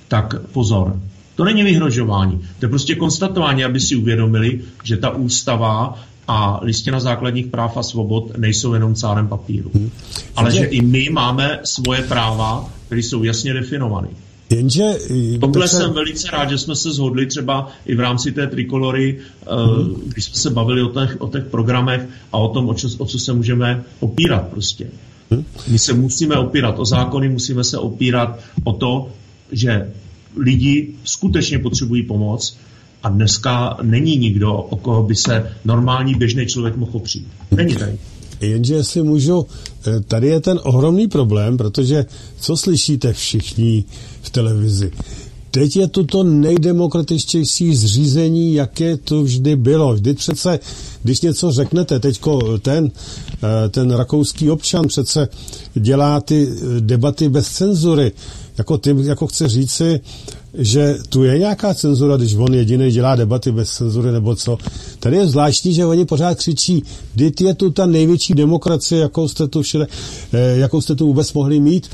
[0.07, 0.99] Tak pozor,
[1.35, 6.99] to není vyhrožování, to je prostě konstatování, aby si uvědomili, že ta ústava a listina
[6.99, 9.71] základních práv a svobod nejsou jenom cárem papíru.
[9.73, 9.91] Hmm.
[10.35, 14.07] Ale že i my máme svoje práva, které jsou jasně definovány.
[14.49, 14.83] Jenže...
[15.39, 15.77] Tohle se...
[15.77, 19.19] jsem velice rád, že jsme se zhodli třeba i v rámci té trikolory,
[19.49, 19.95] hmm.
[20.05, 22.01] když jsme se bavili o těch, o těch programech
[22.31, 24.87] a o tom, o, čo, o co se můžeme opírat prostě.
[25.67, 29.09] My se musíme opírat o zákony, musíme se opírat o to,
[29.51, 29.91] že
[30.37, 32.57] lidi skutečně potřebují pomoc
[33.03, 37.27] a dneska není nikdo, o koho by se normální běžný člověk mohl opřít.
[37.51, 37.97] Není tady.
[38.41, 39.45] Jenže si můžu,
[39.87, 42.05] eh, tady je ten ohromný problém, protože
[42.39, 43.83] co slyšíte všichni
[44.21, 44.91] v televizi?
[45.53, 49.93] Teď je to to nejdemokratičtější zřízení, jaké to vždy bylo.
[49.93, 50.59] Vždy přece,
[51.03, 52.91] když něco řeknete, teďko ten,
[53.43, 55.27] eh, ten rakouský občan přece
[55.73, 58.11] dělá ty eh, debaty bez cenzury.
[58.57, 59.99] Jako, ty, jako chce říci,
[60.53, 64.57] že tu je nějaká cenzura, když on jediný dělá debaty bez cenzury nebo co.
[64.99, 69.47] Tady je zvláštní, že oni pořád křičí, kdy je tu ta největší demokracie, jakou jste
[69.47, 69.87] tu, všude,
[70.33, 71.89] eh, jakou jste tu vůbec mohli mít.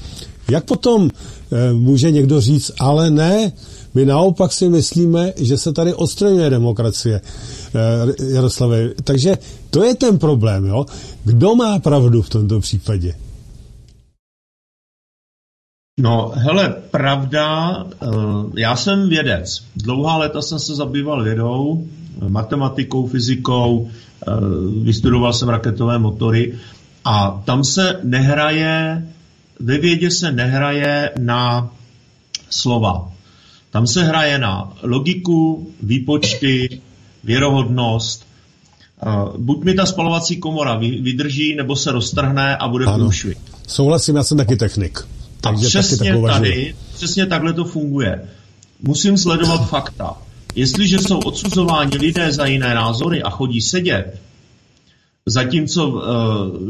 [0.50, 3.52] Jak potom e, může někdo říct, ale ne,
[3.94, 8.90] my naopak si myslíme, že se tady odstraňuje demokracie, e, Jaroslave.
[9.04, 9.38] Takže
[9.70, 10.86] to je ten problém, jo.
[11.24, 13.16] Kdo má pravdu v tomto případě?
[16.00, 18.08] No, hele, pravda, e,
[18.58, 19.64] já jsem vědec.
[19.76, 21.88] Dlouhá léta jsem se zabýval vědou,
[22.28, 23.90] matematikou, fyzikou,
[24.84, 26.60] vystudoval jsem raketové motory
[27.06, 29.08] a tam se nehraje
[29.60, 31.72] ve vědě se nehraje na
[32.50, 33.12] slova.
[33.72, 36.82] Tam se hraje na logiku, výpočty,
[37.24, 38.26] věrohodnost.
[39.38, 43.38] Buď mi ta spalovací komora vydrží, nebo se roztrhne a bude průšvih.
[43.68, 45.00] Souhlasím, já jsem taky technik.
[45.42, 48.22] Takže a přesně taky tady, přesně takhle to funguje.
[48.82, 50.18] Musím sledovat fakta.
[50.56, 54.20] Jestliže jsou odsuzováni lidé za jiné názory a chodí sedět,
[55.30, 56.02] Zatímco uh,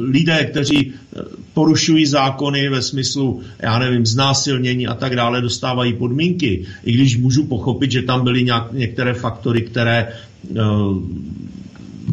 [0.10, 1.22] lidé, kteří eh,
[1.53, 7.45] porušují zákony ve smyslu, já nevím, znásilnění a tak dále, dostávají podmínky, i když můžu
[7.45, 10.07] pochopit, že tam byly nějak, některé faktory, které
[10.49, 10.57] uh,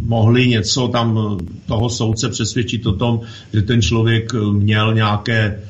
[0.03, 3.21] mohly něco tam toho soudce přesvědčit o tom,
[3.53, 5.63] že ten člověk měl nějaké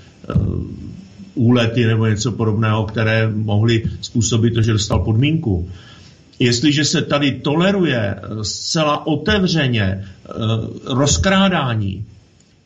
[1.36, 5.68] úlety nebo něco podobného, které mohly způsobit to, že dostal podmínku.
[6.38, 10.32] Jestliže se tady toleruje eh, zcela otevřeně eh,
[10.84, 12.04] rozkrádání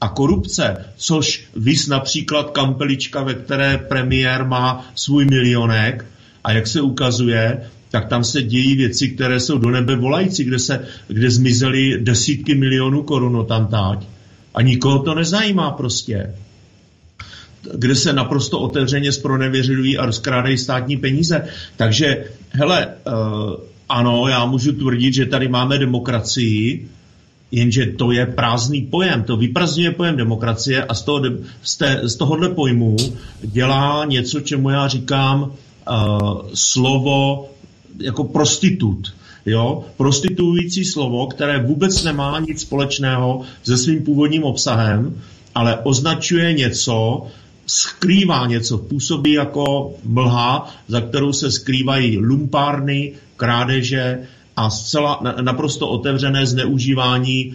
[0.00, 6.06] a korupce, což vys například kampelička, ve které premiér má svůj milionek
[6.44, 10.58] a jak se ukazuje, tak tam se dějí věci, které jsou do nebe volající, kde,
[10.58, 14.06] se, kde zmizely desítky milionů korun tam táť.
[14.54, 16.34] A nikoho to nezajímá prostě
[17.74, 21.44] kde se naprosto otevřeně zpronevěřují a rozkrádají státní peníze.
[21.76, 23.54] Takže, hele, uh,
[23.88, 26.88] ano, já můžu tvrdit, že tady máme demokracii,
[27.50, 31.22] jenže to je prázdný pojem, to vyprazňuje pojem demokracie a z, toho,
[31.62, 32.96] z, té, z tohohle pojmu
[33.42, 35.52] dělá něco, čemu já říkám uh,
[36.54, 37.48] slovo
[37.98, 39.14] jako prostitut.
[39.46, 39.84] Jo?
[39.96, 45.22] Prostituující slovo, které vůbec nemá nic společného se svým původním obsahem,
[45.54, 47.26] ale označuje něco,
[47.70, 54.18] skrývá něco, působí jako mlha, za kterou se skrývají lumpárny, krádeže
[54.56, 57.54] a zcela naprosto otevřené zneužívání e,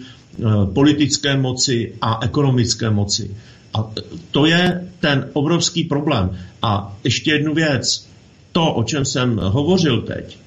[0.72, 3.30] politické moci a ekonomické moci.
[3.74, 3.90] A
[4.30, 6.38] to je ten obrovský problém.
[6.62, 8.08] A ještě jednu věc.
[8.52, 10.38] To, o čem jsem hovořil teď,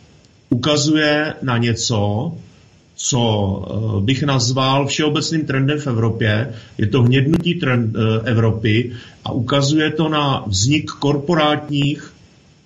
[0.49, 2.31] ukazuje na něco,
[3.01, 3.21] co
[3.65, 6.53] eh, bych nazval všeobecným trendem v Evropě.
[6.77, 8.91] Je to hnědnutí trend eh, Evropy
[9.25, 12.13] a ukazuje to na vznik korporátních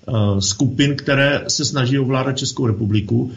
[0.07, 0.11] eh,
[0.41, 3.31] skupin, které se snaží ovládat Českou republiku.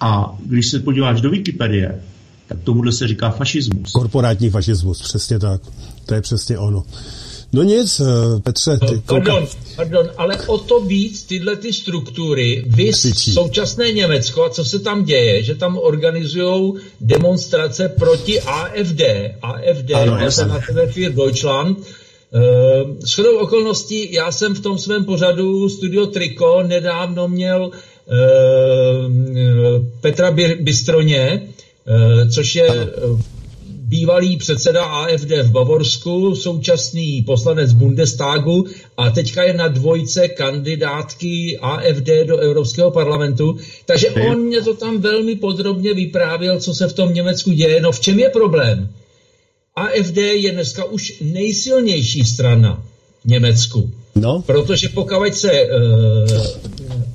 [0.00, 2.00] A když se podíváš do Wikipedie,
[2.48, 3.92] tak tomuhle se říká fašismus.
[3.92, 5.60] Korporátní fašismus, přesně tak.
[6.06, 6.84] To je přesně ono.
[7.54, 9.46] No nic, eh, Petře, ty no, pardon,
[9.76, 12.92] pardon, ale o to víc tyhle ty struktury, vy
[13.32, 19.02] současné Německo, a co se tam děje, že tam organizují demonstrace proti AFD,
[19.42, 20.18] AFD, ano,
[20.52, 21.78] Alternative Deutschland,
[22.34, 27.72] Uh, shodou okolností, já jsem v tom svém pořadu Studio Triko nedávno měl uh,
[30.00, 30.30] Petra
[30.60, 31.42] Bystroně,
[31.86, 33.20] uh, což je uh,
[33.92, 38.66] bývalý předseda AFD v Bavorsku, současný poslanec Bundestagu
[38.96, 43.56] a teďka je na dvojce kandidátky AFD do Evropského parlamentu.
[43.86, 47.80] Takže on mě to tam velmi podrobně vyprávěl, co se v tom Německu děje.
[47.80, 48.88] No v čem je problém?
[49.76, 52.82] AFD je dneska už nejsilnější strana
[53.24, 53.90] v Německu.
[54.14, 54.42] No.
[54.46, 55.68] Protože pokud se uh,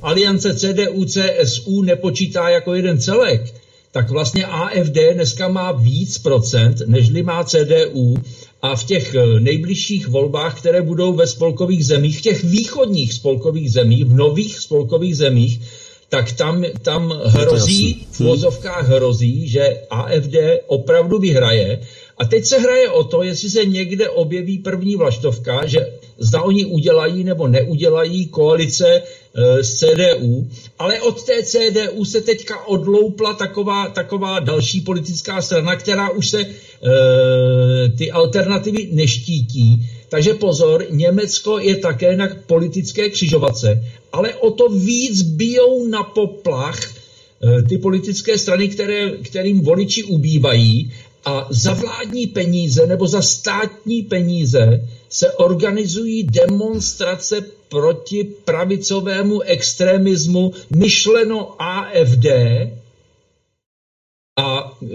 [0.02, 3.54] aliance CDU-CSU nepočítá jako jeden celek,
[3.92, 8.16] tak vlastně AFD dneska má víc procent, nežli má CDU
[8.62, 13.72] a v těch eh, nejbližších volbách, které budou ve spolkových zemích, v těch východních spolkových
[13.72, 15.62] zemích, v nových spolkových zemích,
[16.10, 20.36] tak tam, tam hrozí, v vozovkách hrozí, že AFD
[20.68, 21.80] opravdu vyhraje.
[22.18, 25.80] A teď se hraje o to, jestli se někde objeví první vlaštovka, že
[26.18, 29.02] zda oni udělají nebo neudělají koalice
[29.36, 30.48] e, s CDU,
[30.80, 36.42] ale od té CDU se teďka odloupla taková, taková další politická strana, která už se
[36.42, 36.48] e,
[37.98, 39.90] ty alternativy neštítí.
[40.10, 43.84] Takže pozor, Německo je také na politické křižovatce,
[44.14, 50.92] ale o to víc bijou na poplach e, ty politické strany, které, kterým voliči ubývají
[51.26, 61.62] a za vládní peníze nebo za státní peníze se organizují demonstrace proti pravicovému extremismu myšleno
[61.62, 62.26] AFD
[64.40, 64.88] a e,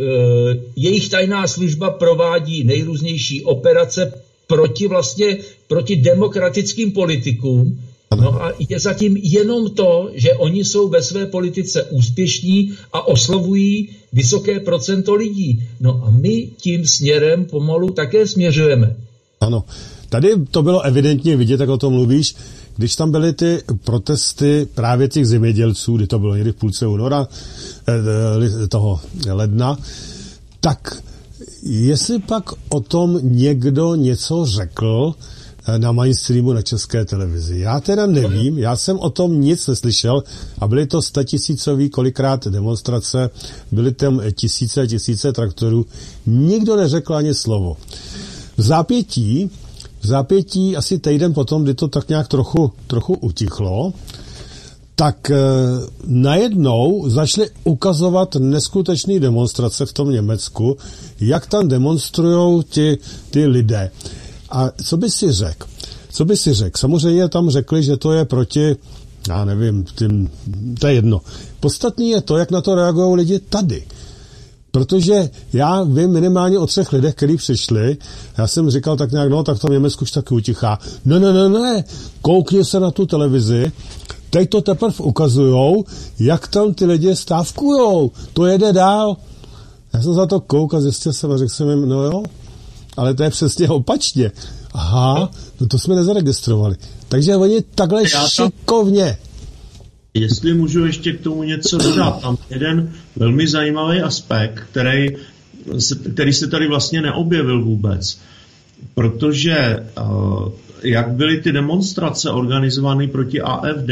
[0.77, 5.39] jejich tajná služba provádí nejrůznější operace proti vlastně
[5.69, 7.78] proti demokratickým politikům
[8.20, 13.89] No a je zatím jenom to, že oni jsou ve své politice úspěšní a oslovují
[14.12, 15.62] vysoké procento lidí.
[15.81, 18.97] No a my tím směrem pomalu také směřujeme.
[19.40, 19.65] Ano.
[20.09, 22.35] Tady to bylo evidentně vidět, jak o tom mluvíš,
[22.77, 27.28] když tam byly ty protesty právě těch zemědělců, kdy to bylo někdy v půlce února,
[27.89, 29.01] eh, toho
[29.31, 29.78] ledna,
[30.61, 31.03] tak
[31.62, 35.15] jestli pak o tom někdo něco řekl,
[35.66, 37.59] Eh, na mainstreamu na české televizi.
[37.59, 40.23] Já teda nevím, já jsem o tom nic neslyšel
[40.59, 43.31] a byly to statisícový kolikrát demonstrace,
[43.73, 45.86] byly tam tisíce a tisíce traktorů,
[46.27, 47.77] nikdo neřekl ani slovo.
[48.57, 49.51] V zápětí,
[50.03, 53.93] v zápětí asi týden potom, kdy to tak nějak trochu, trochu utichlo,
[54.95, 55.37] tak e,
[56.07, 60.77] najednou začaly ukazovat neskutečné demonstrace v tom Německu,
[61.20, 62.99] jak tam demonstrují ti,
[63.31, 63.91] ty lidé.
[64.51, 65.66] A co by si řekl?
[66.11, 66.79] Co by si řekl?
[66.79, 68.77] Samozřejmě tam řekli, že to je proti,
[69.29, 70.31] já nevím, tím,
[70.81, 71.20] to je jedno.
[71.61, 73.83] Podstatný je to, jak na to reagují lidi tady.
[74.73, 77.97] Protože já vím minimálně o třech lidech, kteří přišli,
[78.39, 80.78] já jsem říkal tak nějak, no tak to v Německu už taky utichá.
[81.05, 81.85] Ne, ne, ne, ne,
[82.23, 83.73] koukni se na tu televizi,
[84.31, 85.85] teď to teprve ukazujou,
[86.19, 89.16] jak tam ty lidi stávkujou, to jede dál.
[89.93, 92.23] Já jsem za to koukal, zjistil jsem a řekl jsem jim, no jo,
[92.97, 94.32] ale to je přesně opačně.
[94.73, 95.31] Aha,
[95.61, 96.77] no to jsme nezaregistrovali.
[97.09, 99.19] Takže oni takhle Já šikovně.
[100.14, 105.09] Jestli můžu ještě k tomu něco dodat, tam jeden velmi zajímavý aspekt, který,
[106.12, 108.20] který se tady vlastně neobjevil vůbec.
[108.94, 109.82] Protože eh,
[110.82, 113.90] jak byly ty demonstrace organizovány proti AFD,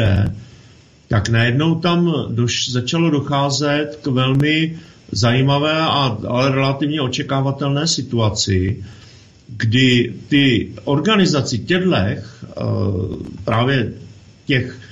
[1.08, 4.78] tak najednou tam doš, začalo docházet k velmi
[5.12, 8.84] zajímavé a ale relativně očekávatelné situaci,
[9.48, 12.62] kdy ty organizaci tědlech, eh,
[13.44, 13.92] právě
[14.46, 14.89] těch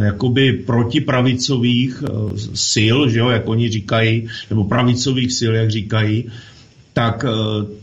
[0.00, 2.10] jakoby protipravicových eh,
[2.72, 6.24] sil, že jo, jak oni říkají, nebo pravicových sil, jak říkají,
[6.92, 7.24] tak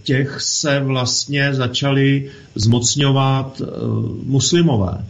[0.04, 3.62] těch se vlastně začali zmocňovat
[4.24, 5.06] muslimové.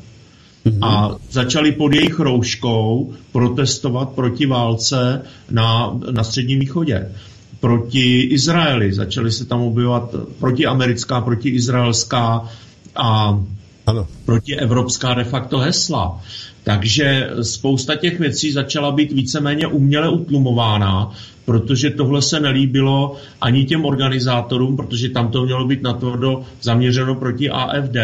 [0.65, 0.79] Mm-hmm.
[0.81, 5.21] A začali pod jejich rouškou protestovat proti válce
[5.51, 7.11] na, na Středním východě.
[7.59, 8.93] proti Izraeli.
[8.93, 12.49] Začaly se tam objevovat protiamerická, protiizraelská
[12.95, 13.39] a
[13.85, 14.07] ano.
[14.25, 16.21] protievropská de facto hesla.
[16.63, 21.11] Takže spousta těch věcí začala být víceméně uměle utlumována,
[21.45, 27.49] protože tohle se nelíbilo ani těm organizátorům, protože tam to mělo být natvrdo zaměřeno proti
[27.49, 27.95] AFD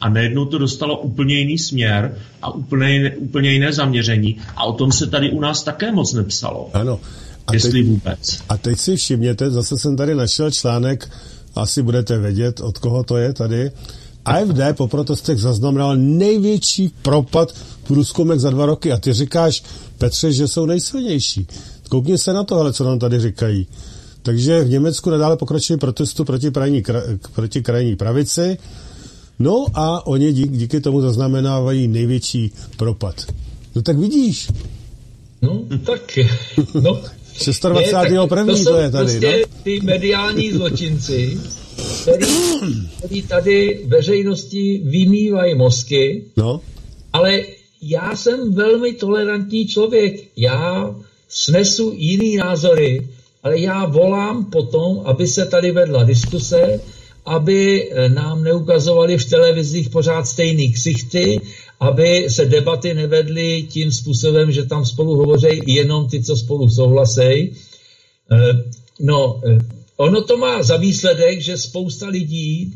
[0.00, 4.92] a najednou to dostalo úplně jiný směr a úplně, úplně jiné zaměření a o tom
[4.92, 6.70] se tady u nás také moc nepsalo.
[6.72, 7.00] Ano.
[7.46, 8.38] A jestli teď, vůbec.
[8.48, 11.10] A teď si všimněte, zase jsem tady našel článek,
[11.54, 13.70] asi budete vědět, od koho to je tady.
[14.24, 17.54] AFD po protestech zaznamenal největší propad
[17.86, 19.62] průzkumek za dva roky a ty říkáš,
[19.98, 21.46] Petře, že jsou nejsilnější.
[21.88, 23.66] Koukni se na to, ale co nám tady říkají.
[24.22, 26.82] Takže v Německu nadále pokračuje protestu proti, krajní,
[27.34, 28.58] proti krajní pravici,
[29.38, 33.14] no a oni díky, díky tomu zaznamenávají největší propad.
[33.74, 34.48] No tak vidíš.
[35.42, 36.18] No, tak,
[36.74, 37.00] no.
[37.44, 37.64] 26.
[38.10, 39.62] Je, první to, to je tady, prostě no?
[39.62, 41.40] ty mediální zločinci,
[42.02, 42.26] který,
[42.98, 46.60] který tady veřejnosti vymývají mozky, no.
[47.12, 47.42] ale
[47.82, 50.24] já jsem velmi tolerantní člověk.
[50.36, 50.94] Já
[51.28, 53.08] snesu jiný názory,
[53.42, 56.80] ale já volám potom, aby se tady vedla diskuse,
[57.26, 61.40] aby nám neukazovali v televizích pořád stejný ksichty,
[61.80, 67.52] aby se debaty nevedly tím způsobem, že tam spolu hovoří jenom ty, co spolu souhlasejí.
[68.32, 68.64] Eh,
[69.00, 69.58] no, eh,
[69.98, 72.74] ono to má za výsledek, že spousta lidí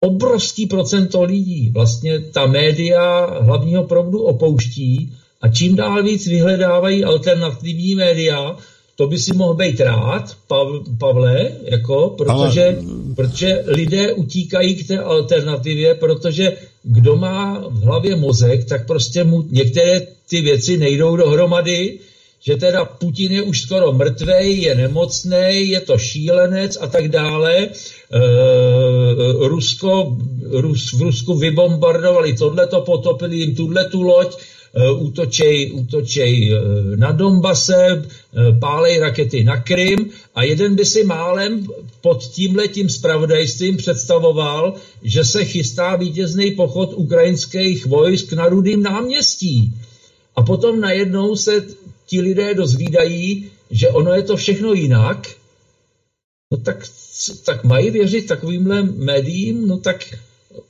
[0.00, 7.94] obrovský procento lidí vlastně ta média hlavního proudu opouští a čím dál víc vyhledávají alternativní
[7.94, 8.56] média,
[8.96, 10.36] to by si mohl být rád,
[10.98, 12.76] Pavle, jako, protože, Ale...
[13.16, 19.44] protože lidé utíkají k té alternativě, protože kdo má v hlavě mozek, tak prostě mu
[19.50, 21.98] některé ty věci nejdou dohromady,
[22.40, 27.52] že teda Putin je už skoro mrtvej, je nemocný, je to šílenec a tak dále.
[27.56, 27.68] E,
[29.48, 30.16] Rusko,
[30.50, 36.56] Rus, v Rusku vybombardovali tohleto, potopili jim tuhle tu loď, e, útočej, útočej e,
[36.96, 37.98] na Donbase, e,
[38.56, 41.68] pálej rakety na Krym a jeden by si málem
[42.00, 49.76] pod tímhletím spravodajstvím představoval, že se chystá vítězný pochod ukrajinských vojsk na Rudým náměstí.
[50.36, 51.66] A potom najednou se
[52.10, 55.28] ti lidé dozvídají, že ono je to všechno jinak,
[56.52, 56.86] no tak,
[57.44, 60.14] tak mají věřit takovýmhle médiím, no tak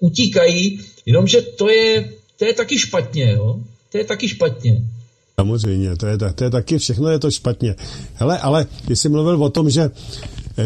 [0.01, 3.61] utíkají, jenomže to je, to je taky špatně, jo?
[3.93, 4.83] To je taky špatně.
[5.41, 7.75] Samozřejmě, to je, to je taky, všechno je to špatně.
[8.15, 9.91] Hele, ale ty jsi mluvil o tom, že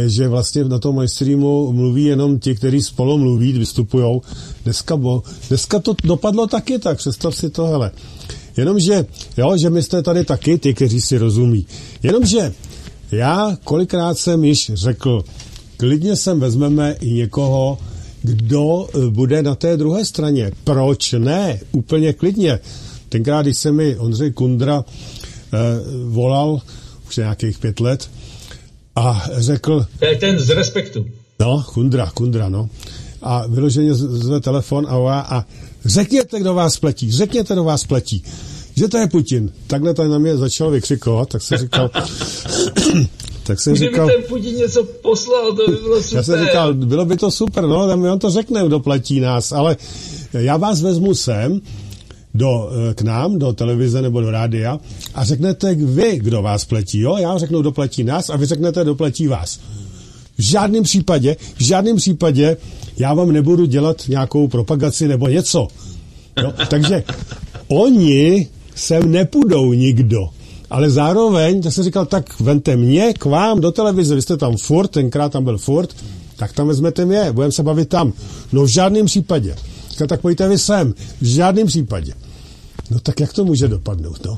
[0.06, 4.20] že vlastně na tom mainstreamu mluví jenom ti, kteří spolu mluví, vystupují.
[4.64, 5.01] Dneska,
[5.48, 7.90] dneska to dopadlo taky tak, představ si to, hele.
[8.56, 9.06] Jenomže,
[9.36, 11.66] jo, že my jste tady taky ty, kteří si rozumí.
[12.02, 12.52] Jenomže
[13.12, 15.24] já kolikrát jsem již řekl,
[15.76, 17.78] klidně sem vezmeme i někoho,
[18.22, 20.52] kdo e, bude na té druhé straně.
[20.64, 21.60] Proč ne?
[21.72, 22.59] Úplně klidně.
[23.14, 25.59] Tenkrát, když se mi Ondřej Kundra eh,
[26.05, 26.60] volal,
[27.09, 28.10] už nějakých pět let,
[28.97, 29.86] a řekl...
[29.98, 31.06] To je ten z respektu.
[31.40, 32.68] No, Kundra, Kundra, no.
[33.22, 35.44] A vyloženě zve telefon a, a
[35.85, 38.23] Řekněte, kdo vás pletí, řekněte, kdo vás pletí.
[38.77, 39.52] Že to je Putin.
[39.66, 41.90] Takhle to na mě začal vykřikovat, tak jsem říkal...
[43.43, 44.06] tak jsem Kdyby říkal...
[44.06, 46.16] ten Putin něco poslal, to by bylo super.
[46.16, 49.52] Já jsem říkal, bylo by to super, no, tam on to řekne, kdo platí nás,
[49.52, 49.77] ale
[50.32, 51.61] já vás vezmu sem,
[52.35, 54.81] do, eh, k nám, do televize nebo do rádia
[55.15, 57.16] a řeknete vy, kdo vás pletí, jo?
[57.16, 59.61] Já řeknu, kdo platí nás a vy řeknete, kdo platí vás.
[60.39, 62.56] V žádném případě, v žádném případě
[62.97, 65.69] já vám nebudu dělat nějakou propagaci nebo něco.
[66.43, 66.52] Jo?
[66.69, 67.05] Takže
[67.69, 70.28] oni sem nepůjdou nikdo.
[70.70, 74.56] Ale zároveň, tak jsem říkal, tak vente mě k vám do televize, vy jste tam
[74.56, 75.97] furt, tenkrát tam byl furt,
[76.36, 78.12] tak tam vezmete mě, budeme se bavit tam.
[78.52, 79.56] No v žádném případě.
[79.90, 82.12] Říkal, tak pojďte vy sem, v žádném případě.
[82.90, 84.36] No tak jak to může dopadnout, no?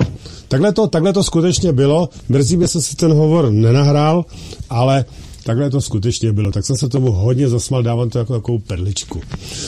[0.48, 4.24] Takhle to, takhle to skutečně bylo, mrzí mě se si ten hovor nenahrál,
[4.70, 5.04] ale
[5.46, 6.52] Takhle to skutečně bylo.
[6.52, 9.20] Tak jsem se tomu hodně zasmal, dávám to jako takovou perličku.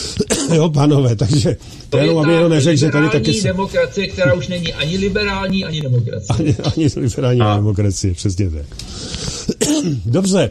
[0.54, 1.56] jo, pánové, takže
[1.90, 3.42] to je jenom, aby jenom neřekl, že tady taky...
[3.42, 6.26] demokracie, která už není ani liberální, ani demokracie.
[6.28, 7.56] Ani, ani liberální A.
[7.56, 8.66] demokracie, přesně tak.
[10.04, 10.50] Dobře,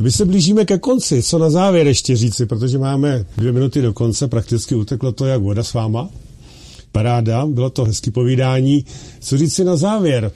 [0.00, 1.22] my se blížíme ke konci.
[1.22, 5.42] Co na závěr ještě říci, protože máme dvě minuty do konce, prakticky uteklo to jak
[5.42, 6.08] voda s váma.
[6.92, 8.84] Paráda, bylo to hezký povídání.
[9.20, 10.32] Co říci na závěr?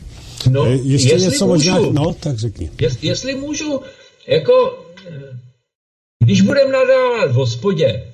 [0.51, 2.71] No, ještě něco můžu, možná, no, tak řekni.
[2.81, 3.81] Jest, jestli můžu,
[4.27, 4.87] jako,
[6.25, 8.13] když budeme nadávat v hospodě,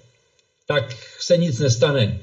[0.66, 2.20] tak se nic nestane.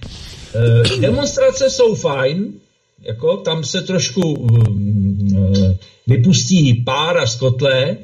[0.55, 2.53] E, demonstrace jsou fajn,
[3.01, 7.97] jako tam se trošku e, vypustí pára z kotle,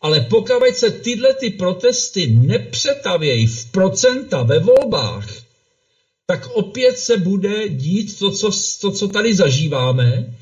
[0.00, 5.28] Ale pokud se tyhle ty protesty nepřetavějí v procenta ve volbách,
[6.26, 8.50] tak opět se bude dít to, co,
[8.80, 10.34] to, co tady zažíváme.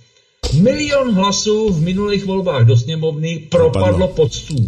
[0.60, 4.66] Milion hlasů v minulých volbách do sněmovny propadlo pod stůl.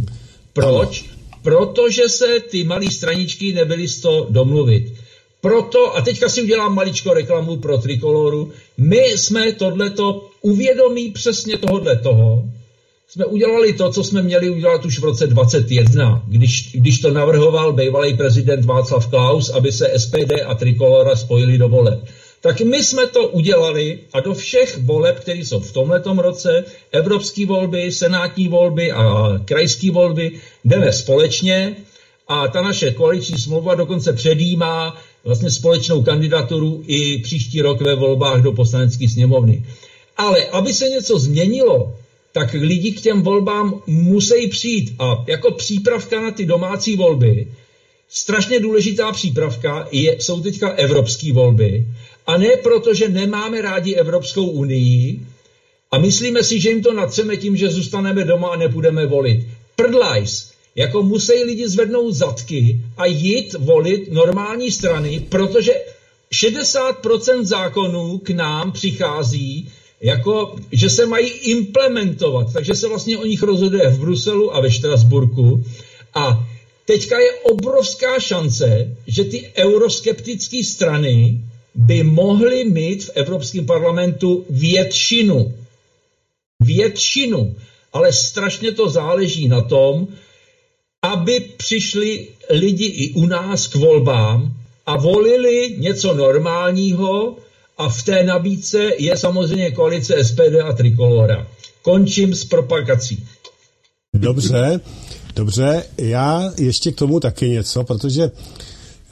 [0.52, 1.04] Proč?
[1.42, 4.92] Protože se ty malé straničky nebyly z toho domluvit.
[5.40, 11.96] Proto, a teďka si udělám maličko reklamu pro Trikoloru, my jsme tohleto uvědomí přesně tohodle
[11.96, 12.44] toho,
[13.08, 17.72] jsme udělali to, co jsme měli udělat už v roce 21, když, když to navrhoval
[17.72, 22.04] bývalý prezident Václav Klaus, aby se SPD a Trikolora spojili do voleb.
[22.44, 27.46] Tak my jsme to udělali a do všech voleb, které jsou v tomto roce, evropské
[27.46, 29.04] volby, senátní volby a
[29.44, 30.32] krajské volby,
[30.64, 31.76] jdeme společně
[32.28, 38.42] a ta naše koaliční smlouva dokonce předjímá vlastně společnou kandidaturu i příští rok ve volbách
[38.42, 39.64] do poslanecké sněmovny.
[40.16, 41.96] Ale aby se něco změnilo,
[42.32, 44.94] tak lidi k těm volbám musí přijít.
[44.98, 47.48] A jako přípravka na ty domácí volby,
[48.08, 51.86] strašně důležitá přípravka je, jsou teďka evropské volby.
[52.26, 55.20] A ne proto, že nemáme rádi Evropskou unii
[55.90, 59.46] a myslíme si, že jim to natřeme tím, že zůstaneme doma a nebudeme volit.
[59.76, 65.72] Prdlajs, jako musí lidi zvednout zadky a jít volit normální strany, protože
[66.32, 69.68] 60% zákonů k nám přichází
[70.00, 74.70] jako, že se mají implementovat, takže se vlastně o nich rozhoduje v Bruselu a ve
[74.70, 75.64] Štrasburku
[76.14, 76.48] a
[76.84, 81.40] teďka je obrovská šance, že ty euroskeptické strany
[81.74, 85.54] by mohly mít v Evropském parlamentu většinu.
[86.60, 87.56] Většinu.
[87.92, 90.08] Ale strašně to záleží na tom,
[91.02, 94.54] aby přišli lidi i u nás k volbám
[94.86, 97.36] a volili něco normálního,
[97.78, 101.46] a v té nabídce je samozřejmě koalice SPD a Trikolora.
[101.82, 103.26] Končím s propagací.
[104.14, 104.80] Dobře,
[105.36, 108.30] dobře, já ještě k tomu taky něco, protože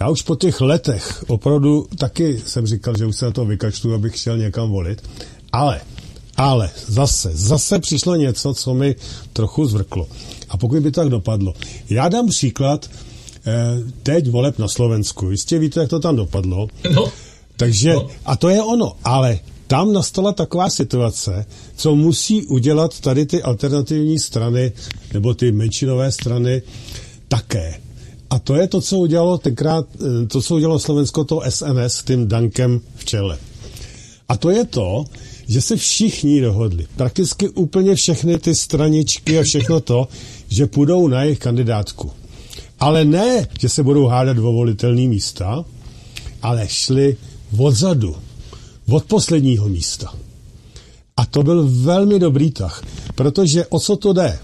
[0.03, 3.95] já už po těch letech opravdu taky jsem říkal, že už se na to vykačtu,
[3.95, 5.03] abych šel někam volit,
[5.53, 5.81] ale,
[6.37, 8.97] ale zase, zase přišlo něco, co mi
[9.33, 10.09] trochu zvrklo.
[10.49, 11.55] A pokud by to tak dopadlo.
[11.91, 12.91] Já dám příklad
[13.47, 13.53] eh,
[14.03, 15.31] teď voleb na Slovensku.
[15.31, 16.69] Jistě víte, jak to tam dopadlo.
[16.95, 17.13] No.
[17.57, 18.09] Takže, no.
[18.25, 21.47] a to je ono, ale tam nastala taková situace,
[21.77, 24.73] co musí udělat tady ty alternativní strany,
[25.13, 26.63] nebo ty menšinové strany
[27.29, 27.92] také.
[28.33, 32.29] A to je to, co udělalo tenkrát, eh, to, co udělalo Slovensko, to SNS tím
[32.29, 33.39] Dankem v čele.
[34.29, 35.05] A to je to,
[35.49, 40.09] že se všichni dohodli, prakticky úplně všechny ty straničky a všechno to,
[40.49, 42.13] že půjdou na jejich kandidátku.
[42.81, 45.65] Ale ne, že se budou hádat o volitelný místa,
[46.43, 47.17] ale šli
[47.59, 48.17] odzadu,
[48.89, 50.15] od posledního místa.
[51.17, 52.83] A to byl velmi dobrý tah,
[53.15, 54.39] protože o co to jde?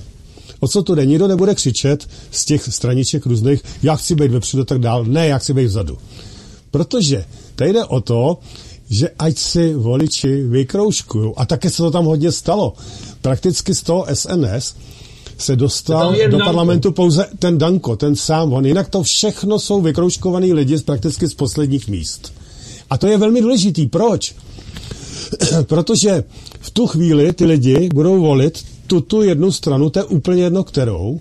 [0.60, 1.06] O co to jde?
[1.06, 5.05] Nikdo nebude křičet z těch straniček různých, já chci být vepředu tak dál.
[5.05, 5.98] Ne, já chci být vzadu.
[6.70, 7.24] Protože
[7.56, 8.39] tady jde o to,
[8.90, 11.32] že ať si voliči vykroužkují.
[11.36, 12.72] A také se to tam hodně stalo.
[13.22, 14.74] Prakticky z toho SNS
[15.39, 16.44] se dostal do Danko.
[16.44, 18.66] parlamentu pouze ten Danko, ten sám on.
[18.66, 22.32] Jinak to všechno jsou vykroužkovaný lidi z prakticky z posledních míst.
[22.90, 23.86] A to je velmi důležitý.
[23.86, 24.35] Proč?
[25.62, 26.24] Protože
[26.60, 31.20] v tu chvíli ty lidi budou volit tuto jednu stranu, to je úplně jedno kterou,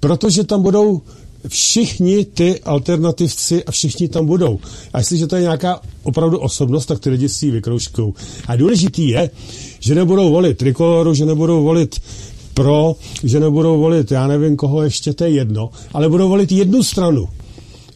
[0.00, 1.00] protože tam budou
[1.48, 4.58] všichni ty alternativci a všichni tam budou.
[4.92, 8.14] A jestliže to je nějaká opravdu osobnost, tak ty lidi si ji vykroužkou.
[8.46, 9.30] A důležitý je,
[9.80, 12.00] že nebudou volit trikoloru, že nebudou volit
[12.54, 16.82] pro, že nebudou volit, já nevím koho ještě, to je jedno, ale budou volit jednu
[16.82, 17.28] stranu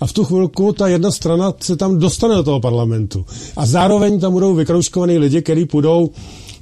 [0.01, 3.25] a v tu chvilku ta jedna strana se tam dostane do toho parlamentu.
[3.57, 6.11] A zároveň tam budou vykrouškovaní lidi, kteří půjdou,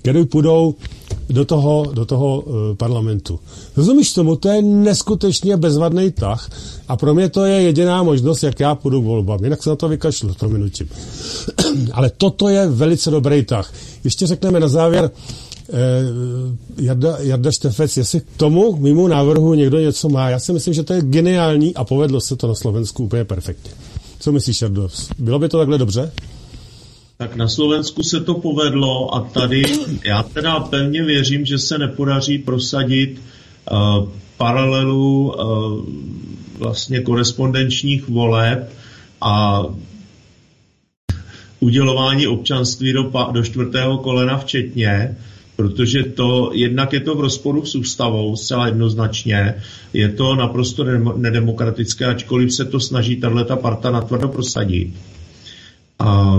[0.03, 0.75] kteří půjdou
[1.31, 3.41] do toho, do toho uh, parlamentu.
[3.77, 4.37] Rozumíš tomu?
[4.37, 6.51] To je neskutečně bezvadný tah
[6.89, 9.45] a pro mě to je jediná možnost, jak já půjdu k volbám.
[9.45, 10.89] Jinak se na to vykašlu, to minutím.
[11.93, 13.73] Ale toto je velice dobrý tah.
[14.05, 15.11] Ještě řekneme na závěr,
[15.69, 15.73] eh,
[16.79, 20.31] Jarda, Jarda Štefec, jestli k tomu mimo návrhu někdo něco má.
[20.31, 23.71] Já si myslím, že to je geniální a povedlo se to na Slovensku úplně perfektně.
[24.21, 24.89] Co myslíš, Jardo?
[25.19, 26.13] Bylo by to takhle dobře?
[27.23, 29.63] Tak na Slovensku se to povedlo a tady
[30.05, 33.23] já teda pevně věřím, že se nepodaří prosadit
[33.71, 35.85] uh, paralelu uh,
[36.59, 38.73] vlastně korespondenčních voleb
[39.21, 39.63] a
[41.61, 45.17] udělování občanství do, do čtvrtého kolena včetně,
[45.57, 49.55] protože to jednak je to v rozporu s ústavou zcela jednoznačně,
[49.93, 50.85] je to naprosto
[51.17, 54.95] nedemokratické, ačkoliv se to snaží tato parta natvrdo prosadit.
[55.99, 56.39] A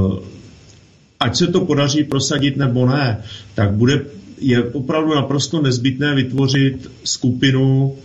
[1.23, 3.23] ať se to podaří prosadit nebo ne,
[3.55, 4.01] tak bude,
[4.41, 7.95] je opravdu naprosto nezbytné vytvořit skupinu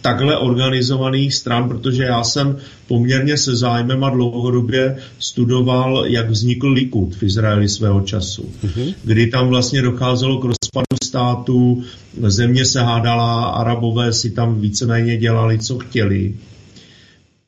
[0.00, 2.56] takhle organizovaných stran, protože já jsem
[2.86, 8.94] poměrně se zájmem a dlouhodobě studoval, jak vznikl Likud v Izraeli svého času, mm-hmm.
[9.04, 11.82] kdy tam vlastně docházelo k rozpadu států,
[12.26, 16.34] země se hádala, arabové si tam víceméně dělali, co chtěli.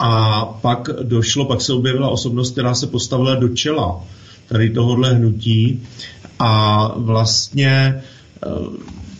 [0.03, 4.05] A pak došlo, pak se objevila osobnost, která se postavila do čela
[4.49, 5.83] tady tohohle hnutí.
[6.39, 8.49] A vlastně eh,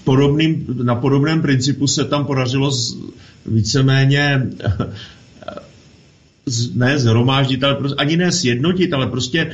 [0.05, 2.97] podobným, na podobném principu se tam podařilo z,
[3.47, 4.47] víceméně
[6.47, 9.53] z, ne zhromáždit, ale prostě, ani ne sjednotit, ale prostě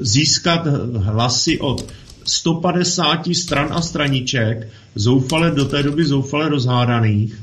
[0.00, 0.66] získat
[0.96, 1.86] hlasy od
[2.24, 7.40] 150 stran a straniček, zoufale do té doby zoufale rozhádaných,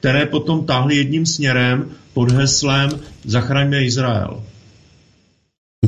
[0.00, 2.90] které potom táhly jedním směrem pod heslem
[3.24, 4.42] Zachraňme Izrael.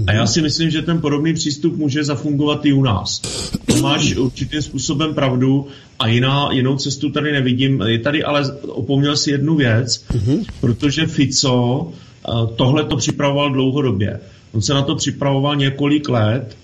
[0.06, 3.20] A já si myslím, že ten podobný přístup může zafungovat i u nás.
[3.66, 5.66] To máš určitým způsobem pravdu
[5.98, 7.80] a jiná, jinou cestu tady nevidím.
[7.80, 10.44] Je tady ale opomněl si jednu věc, uh-huh.
[10.60, 14.20] protože Fico eh, tohle to připravoval dlouhodobě.
[14.52, 16.56] On se na to připravoval několik let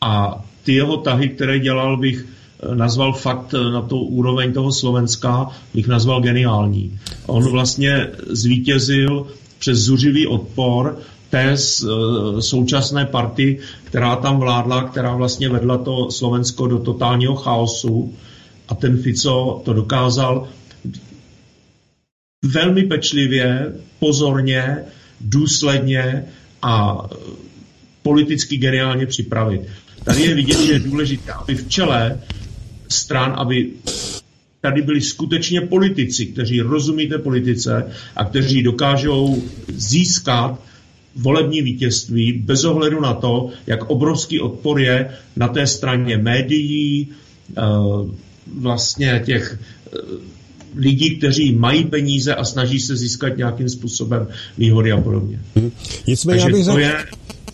[0.00, 2.26] a ty jeho tahy, které dělal, bych
[2.74, 6.98] nazval fakt eh, na to úroveň toho Slovenska, bych nazval geniální.
[7.26, 9.26] On vlastně zvítězil
[9.58, 10.98] přes zuřivý odpor
[11.30, 11.56] té
[12.40, 18.14] současné party, která tam vládla, která vlastně vedla to Slovensko do totálního chaosu
[18.68, 20.48] a ten Fico to dokázal
[22.44, 24.76] velmi pečlivě, pozorně,
[25.20, 26.24] důsledně
[26.62, 27.02] a
[28.02, 29.60] politicky geniálně připravit.
[30.04, 32.20] Tady je vidět, že je důležité, aby v čele
[32.92, 33.70] stran, aby
[34.60, 37.86] tady byli skutečně politici, kteří rozumí té politice
[38.16, 40.60] a kteří dokážou získat
[41.16, 47.08] volební vítězství bez ohledu na to, jak obrovský odpor je na té straně médií,
[47.56, 47.62] eh,
[48.46, 49.58] vlastně těch
[49.92, 49.98] eh,
[50.76, 54.28] lidí, kteří mají peníze a snaží se získat nějakým způsobem
[54.58, 55.40] výhody a podobně.
[55.56, 55.70] Hmm.
[56.06, 57.04] Nicméně, Takže to je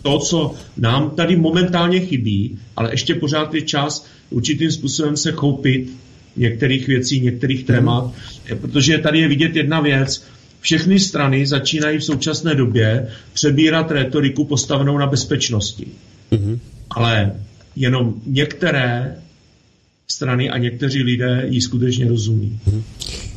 [0.02, 5.92] to, co nám tady momentálně chybí, ale ještě pořád je čas určitým způsobem se choupit
[6.36, 8.12] některých věcí, některých témat,
[8.48, 8.58] hmm.
[8.58, 10.24] protože tady je vidět jedna věc,
[10.60, 15.86] všechny strany začínají v současné době přebírat retoriku postavenou na bezpečnosti.
[16.32, 16.58] Mm-hmm.
[16.90, 17.32] Ale
[17.76, 19.16] jenom některé
[20.08, 22.60] strany a někteří lidé ji skutečně rozumí.
[22.68, 22.82] Mm-hmm.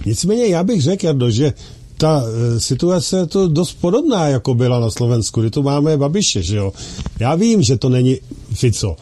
[0.05, 1.53] Nicméně já bych řekl, Jardo, že
[1.97, 6.41] ta e, situace je to dost podobná, jako byla na Slovensku, kdy tu máme Babiše,
[6.41, 6.73] že jo.
[7.19, 8.17] Já vím, že to není
[8.53, 8.95] Fico,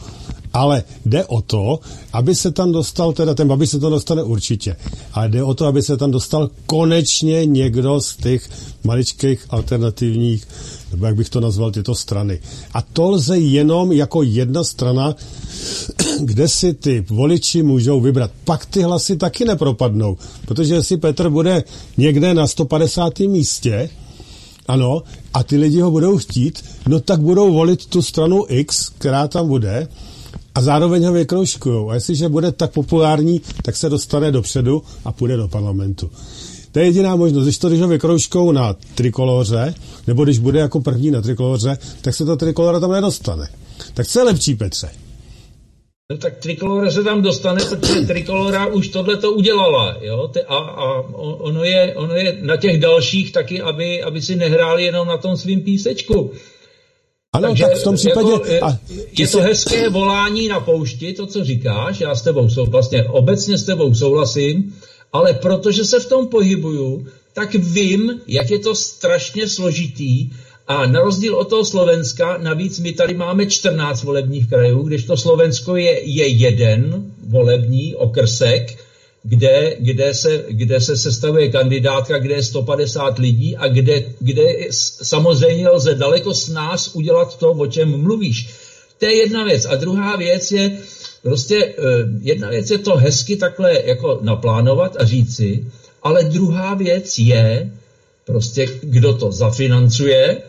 [0.52, 1.80] ale jde o to,
[2.12, 4.76] aby se tam dostal, teda ten Babiš se to dostane určitě,
[5.12, 8.50] ale jde o to, aby se tam dostal konečně někdo z těch
[8.84, 10.48] maličkých alternativních,
[10.90, 12.40] nebo jak bych to nazval, tyto strany.
[12.74, 15.14] A to lze jenom jako jedna strana,
[16.20, 18.30] kde si ty voliči můžou vybrat.
[18.44, 20.16] Pak ty hlasy taky nepropadnou,
[20.46, 21.64] protože jestli Petr bude
[21.96, 23.18] někde na 150.
[23.18, 23.90] místě,
[24.68, 25.02] ano,
[25.34, 29.48] a ty lidi ho budou chtít, no tak budou volit tu stranu X, která tam
[29.48, 29.88] bude,
[30.54, 31.90] a zároveň ho vykroužkují.
[31.90, 36.10] A jestliže bude tak populární, tak se dostane dopředu a půjde do parlamentu.
[36.72, 37.44] To je jediná možnost.
[37.44, 39.74] Když to, když ho vykroužkou na trikoloře,
[40.06, 43.48] nebo když bude jako první na trikoloře, tak se to trikolora tam nedostane.
[43.94, 44.90] Tak co je lepší, Petře?
[46.10, 49.96] No tak trikolora se tam dostane, protože trikolora už tohle to udělala.
[50.00, 50.30] Jo?
[50.48, 55.08] A, a ono, je, ono je na těch dalších taky, aby, aby si nehráli jenom
[55.08, 56.32] na tom svým písečku.
[57.32, 58.30] Ano, Takže tak v tom případě...
[58.30, 58.78] Jako, a,
[59.18, 63.58] je to hezké volání na poušti, to, co říkáš, já s tebou sou, vlastně obecně
[63.58, 64.74] s tebou souhlasím,
[65.12, 70.30] ale protože se v tom pohybuju, tak vím, jak je to strašně složitý
[70.66, 75.16] a na rozdíl od toho Slovenska, navíc my tady máme 14 volebních krajů, když to
[75.16, 78.84] Slovensko je, je jeden volební okrsek,
[79.22, 84.42] kde, kde, se, kde se sestavuje kandidátka, kde je 150 lidí a kde, kde
[85.02, 88.48] samozřejmě lze daleko s nás udělat to, o čem mluvíš.
[88.98, 89.64] To je jedna věc.
[89.64, 90.78] A druhá věc je,
[91.22, 91.74] prostě eh,
[92.20, 95.66] jedna věc je to hezky takhle jako naplánovat a říci,
[96.02, 97.70] ale druhá věc je
[98.24, 100.42] prostě, kdo to zafinancuje,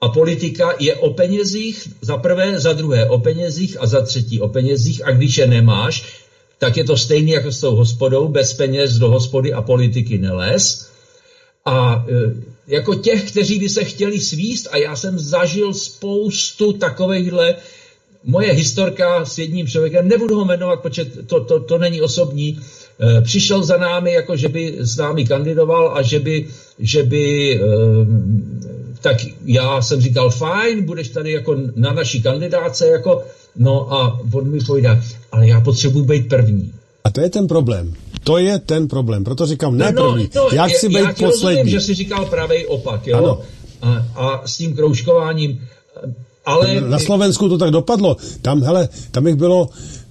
[0.00, 4.48] a politika je o penězích, za prvé, za druhé o penězích a za třetí o
[4.48, 6.17] penězích a když je nemáš,
[6.58, 10.88] tak je to stejný jako s tou hospodou, bez peněz do hospody a politiky neles.
[11.64, 12.14] A e,
[12.66, 17.54] jako těch, kteří by se chtěli svíst, a já jsem zažil spoustu takovýchhle,
[18.24, 22.60] moje historka s jedním člověkem, nebudu ho jmenovat, protože to, to, to není osobní,
[23.00, 26.46] e, přišel za námi, jako že by s námi kandidoval a že by,
[26.78, 27.58] že by e,
[29.00, 33.22] tak já jsem říkal, fajn, budeš tady jako na naší kandidáce, jako
[33.58, 35.00] No a on mi povídá,
[35.32, 36.72] ale já potřebuji být první.
[37.04, 37.94] A to je ten problém.
[38.24, 39.24] To je ten problém.
[39.24, 40.30] Proto říkám, ne No, první.
[40.34, 41.58] no, Já chci já být ti poslední.
[41.58, 43.18] Rozumím, že jsi říkal pravý opak, jo?
[43.18, 43.40] Ano.
[43.82, 45.60] A, a s tím kroužkováním.
[46.46, 46.80] Ale...
[46.80, 48.16] Na Slovensku to tak dopadlo.
[48.42, 49.68] Tam, hele, tam jich bylo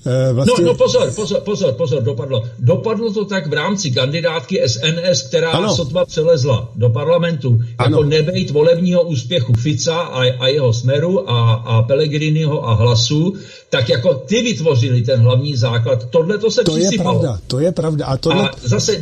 [0.08, 0.66] eh, No, vlastně...
[0.66, 2.44] no pozor, pozor, pozor, pozor, dopadlo.
[2.60, 5.76] Dopadlo to tak v rámci kandidátky SNS, která Ano.
[5.76, 7.98] sotva přelezla do parlamentu, Ano.
[7.98, 13.34] jako nebejt volebního úspěchu Fica a, a jeho smeru a, a Pellegriniho a hlasu,
[13.70, 16.10] tak jako ty vytvořili ten hlavní základ.
[16.10, 17.20] Tohle to se To je přisypalo.
[17.20, 18.06] pravda, to je pravda.
[18.06, 18.50] A tohle...
[18.50, 19.02] A zase,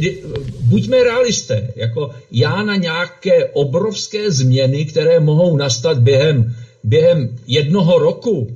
[0.62, 8.48] buďme realisté, jako já na nějaké obrovské změny, které mohou nastat během, během jednoho roku,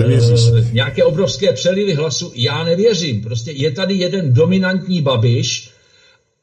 [0.00, 0.40] Nevěříš?
[0.56, 3.22] eh, nějaké obrovské přelivy hlasu, já nevěřím.
[3.22, 5.69] Prostě je tady jeden dominantní babiš,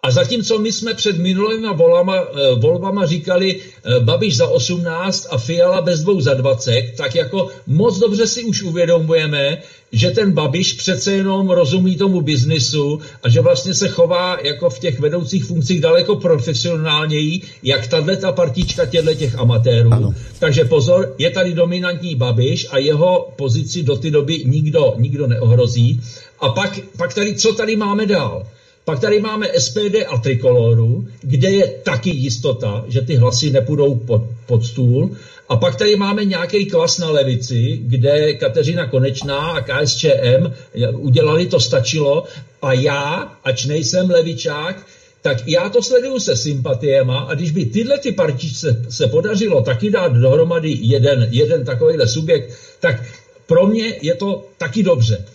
[0.04, 5.38] a zatímco my jsme před minulými volama, eh, volbama říkali eh, Babiš za 18 a
[5.38, 9.58] Fiala bez dvou za 20, tak jako moc dobře si už uvědomujeme,
[9.92, 14.80] že ten Babiš přece jenom rozumí tomu biznisu a že vlastně se chová jako v
[14.80, 19.94] těch vedoucích funkcích daleko profesionálněji, jak tahle ta partička těchto těch amatérů.
[19.94, 20.14] Ano.
[20.40, 26.02] Takže pozor, je tady dominantní Babiš a jeho pozici do té doby nikdo, nikdo neohrozí.
[26.40, 28.46] A pak, pak tady, co tady máme dál?
[28.88, 34.22] Pak tady máme SPD a Trikoloru, kde je taky jistota, že ty hlasy nepůjdou pod,
[34.46, 35.12] pod stůl.
[35.50, 40.52] A pak tady máme nějaký klas na levici, kde Kateřina Konečná a KSČM
[40.92, 42.24] udělali to stačilo.
[42.62, 44.86] A já, ač nejsem levičák,
[45.22, 49.90] tak já to sleduju se sympatiema a když by tyhle ty partičce se podařilo taky
[49.90, 53.04] dát dohromady jeden, jeden takovýhle subjekt, tak
[53.46, 55.26] pro mě je to taky dobře.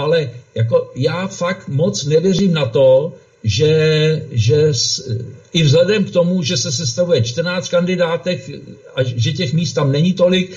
[0.00, 3.12] Ale jako já fakt moc nevěřím na to,
[3.44, 5.10] že, že s,
[5.52, 8.50] i vzhledem k tomu, že se sestavuje 14 kandidátek
[8.94, 10.56] a že těch míst tam není tolik,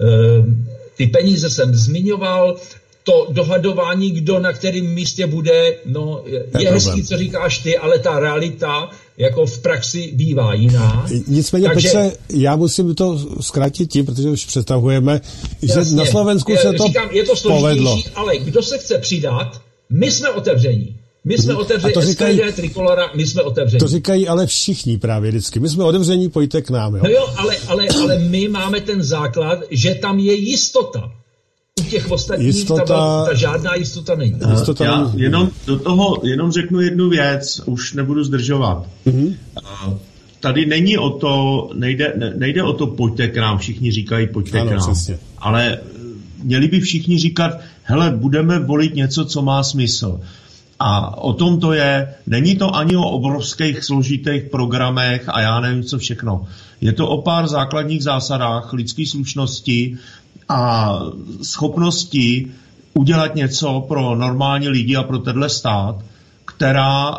[0.00, 2.56] ehm, ty peníze jsem zmiňoval,
[3.02, 7.98] to dohadování, kdo na kterém místě bude, no je, je hezký, co říkáš ty, ale
[7.98, 11.06] ta realita jako v praxi bývá jiná.
[11.26, 15.20] Nicméně, Takže- Petře, já musím to zkrátit tím, protože už přetahujeme,
[15.62, 15.96] že Jasně.
[15.96, 18.02] na Slovensku Je- se to, Říkám, je to povedlo.
[18.14, 19.60] ale kdo se chce přidat,
[19.90, 20.96] my jsme otevření.
[21.24, 23.78] My jsme otevření, to říkají- SPD, Trikolora, my jsme otevření.
[23.80, 25.60] To říkají ale všichni právě vždycky.
[25.60, 26.94] My jsme otevření, pojďte k nám.
[26.94, 27.00] Jo?
[27.04, 31.12] No jo, ale, ale, ale my máme ten základ, že tam je jistota.
[31.80, 34.38] U těch ostatních Jistota- ta, ta žádná jistota není.
[34.50, 35.22] Jistota Já není.
[35.22, 38.86] jenom do toho, jenom řeknu jednu věc, už nebudu zdržovat.
[39.04, 39.34] Mhm.
[39.64, 39.94] A
[40.40, 44.60] Tady není o to, nejde, ne- nejde o to, pojďte k nám, všichni říkají, pojďte
[44.60, 44.80] Ano, k nám.
[44.80, 45.18] přesně.
[45.38, 45.80] Ale eh,
[46.42, 50.20] měli by všichni říkat, hele, budeme volit něco, co má smysl.
[50.78, 55.82] A o tom to je, není to ani o obrovských složitých programech a já nevím
[55.84, 56.44] co všechno.
[56.80, 59.96] Je to o pár základních zásadách lidské slušnosti
[60.48, 60.92] a
[61.42, 62.46] schopnosti
[62.94, 65.96] udělat něco pro normální lidi a pro tenhle stát,
[66.44, 67.14] která,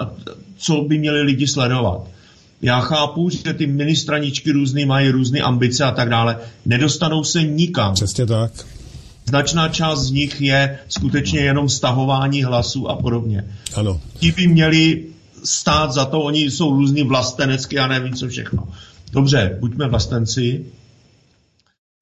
[0.58, 2.02] co by měli lidi sledovat.
[2.62, 6.38] Já chápu, že ty ministraničky různý mají různé ambice a tak dále.
[6.66, 7.94] Nedostanou se nikam.
[7.94, 8.52] Přesně tak.
[9.26, 13.46] Značná část z nich je skutečně jenom stahování hlasů a podobně.
[13.76, 14.02] Ano.
[14.20, 15.04] Ti by měli
[15.44, 18.68] stát za to, oni jsou různý vlastenecky a nevím co všechno.
[19.12, 20.66] Dobře, buďme vlastenci,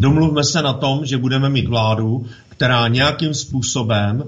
[0.02, 4.24] domluvme se na tom, že budeme mít vládu, která nějakým způsobem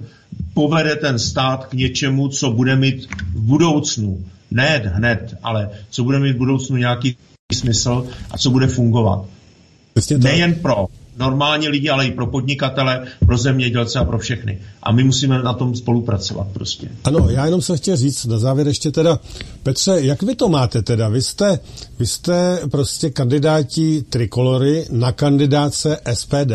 [0.53, 6.19] povede ten stát k něčemu, co bude mít v budoucnu, ne hned, ale co bude
[6.19, 7.17] mít v budoucnu nějaký
[7.53, 9.25] smysl a co bude fungovat.
[9.93, 10.17] Přesně.
[10.17, 10.87] Nejen pro
[11.17, 14.61] normální lidi, ale i pro podnikatele, pro zemědělce a pro všechny.
[14.83, 16.89] A my musíme na tom spolupracovat prostě.
[17.03, 19.19] Ano, já jenom jsem chtěl říct na závěr ještě teda,
[19.63, 21.09] Petře, jak vy to máte teda?
[21.09, 21.59] Vy jste,
[21.99, 26.51] vy jste prostě kandidáti Trikolory na kandidáce SPD?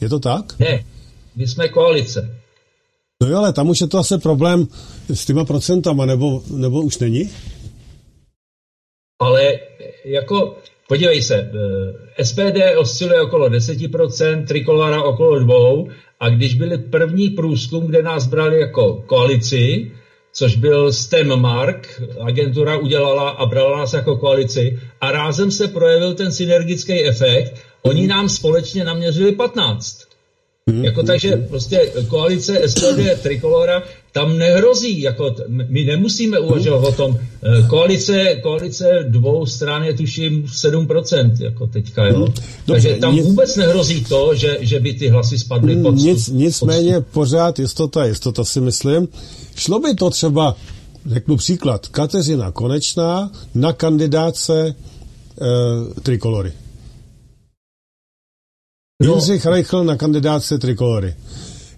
[0.00, 0.58] Je to tak?
[0.58, 0.84] Ne,
[1.36, 2.36] my jsme koalice.
[3.22, 4.68] No jo, ale tam už je to asi problém
[5.08, 7.30] s těma procentama, nebo, nebo už není?
[9.20, 9.58] Ale
[10.04, 10.56] jako,
[10.90, 15.88] podívej se, eh, SPD osciluje okolo 10%, Trikolora okolo 2%,
[16.20, 19.92] a když byly první průzkum, kde nás brali jako koalici,
[20.32, 26.32] což byl Stemmark, agentura udělala a brala nás jako koalici, a rázem se projevil ten
[26.32, 30.10] synergický efekt, oni nám společně naměřili 15.
[30.82, 37.18] Jako takže prostě koalice SPD Trikolora tam nehrozí, jako t- my nemusíme uvažovat o tom.
[37.42, 42.28] Eh, Koalice, koalice dvou stran je tuším 7%, jako teďka, jo.
[42.66, 47.00] Takže tam nic- vůbec nehrozí to, že, že by ty hlasy spadly pod Nic, nicméně
[47.00, 49.08] pořád jistota, jistota si myslím.
[49.56, 50.56] Šlo by to třeba,
[51.06, 56.52] řeknu příklad, Kateřina Konečná na kandidáce e, Trikolory.
[59.02, 59.10] No.
[59.12, 61.14] Jindřich Reichl na kandidáce Trikolory.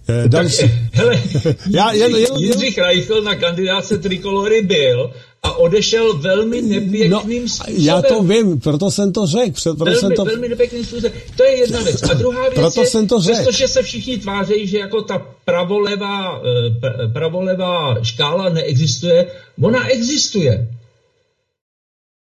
[0.09, 0.65] Eh, další.
[0.93, 1.21] Hele,
[1.69, 5.13] Já jen- jen- jen- Jindřich Reichl na kandidáce Trikolory byl
[5.43, 7.75] a odešel velmi No, nepěkným způsobem.
[7.85, 9.61] já to vím, proto jsem to řekl.
[9.63, 10.25] Proto Velmi, jsem to...
[10.25, 11.11] velmi nepěkným způsobem.
[11.37, 12.03] To je jedna věc.
[12.03, 13.35] A druhá věc Proto je, jsem to řekl.
[13.37, 19.27] přestože se všichni tváří, že jako ta pravolevá, eh, pr- pravolevá škála neexistuje,
[19.61, 20.67] ona existuje.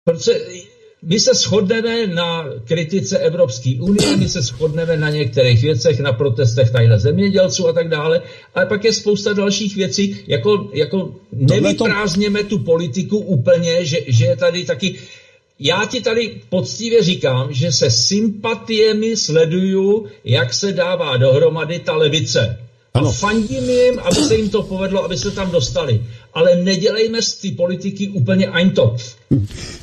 [0.05, 0.41] Protože
[1.03, 6.71] my se shodneme na kritice Evropské unie, my se shodneme na některých věcech, na protestech
[6.71, 8.23] tajné zemědělců a tak dále,
[8.55, 14.37] ale pak je spousta dalších věcí, jako, jako nevyprázdněme tu politiku úplně, že, že je
[14.37, 14.95] tady taky...
[15.63, 22.59] Já ti tady poctivě říkám, že se sympatiemi sleduju, jak se dává dohromady ta levice.
[22.95, 23.09] Ano.
[23.09, 26.03] A fandím jim, aby se jim to povedlo, aby se tam dostali.
[26.35, 29.15] Ale nedělejme z ty politiky úplně eintopf.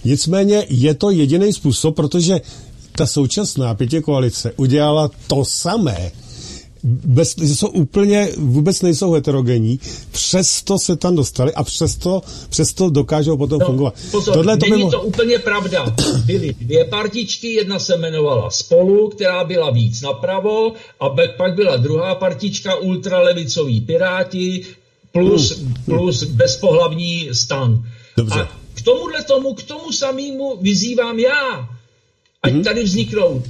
[0.06, 2.42] Nicméně je to jediný způsob, protože
[2.92, 6.12] ta současná pětě koalice udělala to samé.
[6.84, 9.80] Bez, že jsou úplně, vůbec nejsou heterogenní,
[10.12, 13.94] přesto se tam dostali a přesto, přesto dokážou potom fungovat.
[14.06, 15.96] No, Pozor, Tohle to není mo- to úplně pravda.
[16.26, 22.16] Byly dvě partičky, jedna se jmenovala Spolu, která byla víc napravo, a pak byla druhá
[22.16, 24.66] partička, ultralevicoví Piráti,
[25.26, 27.84] plus, plus bezpohlavní stan.
[28.18, 28.40] Dobře.
[28.42, 31.70] A k tomuhle tomu, k tomu samému vyzývám já.
[32.44, 32.64] Ať Mhm.
[32.64, 33.44] tady vzniknou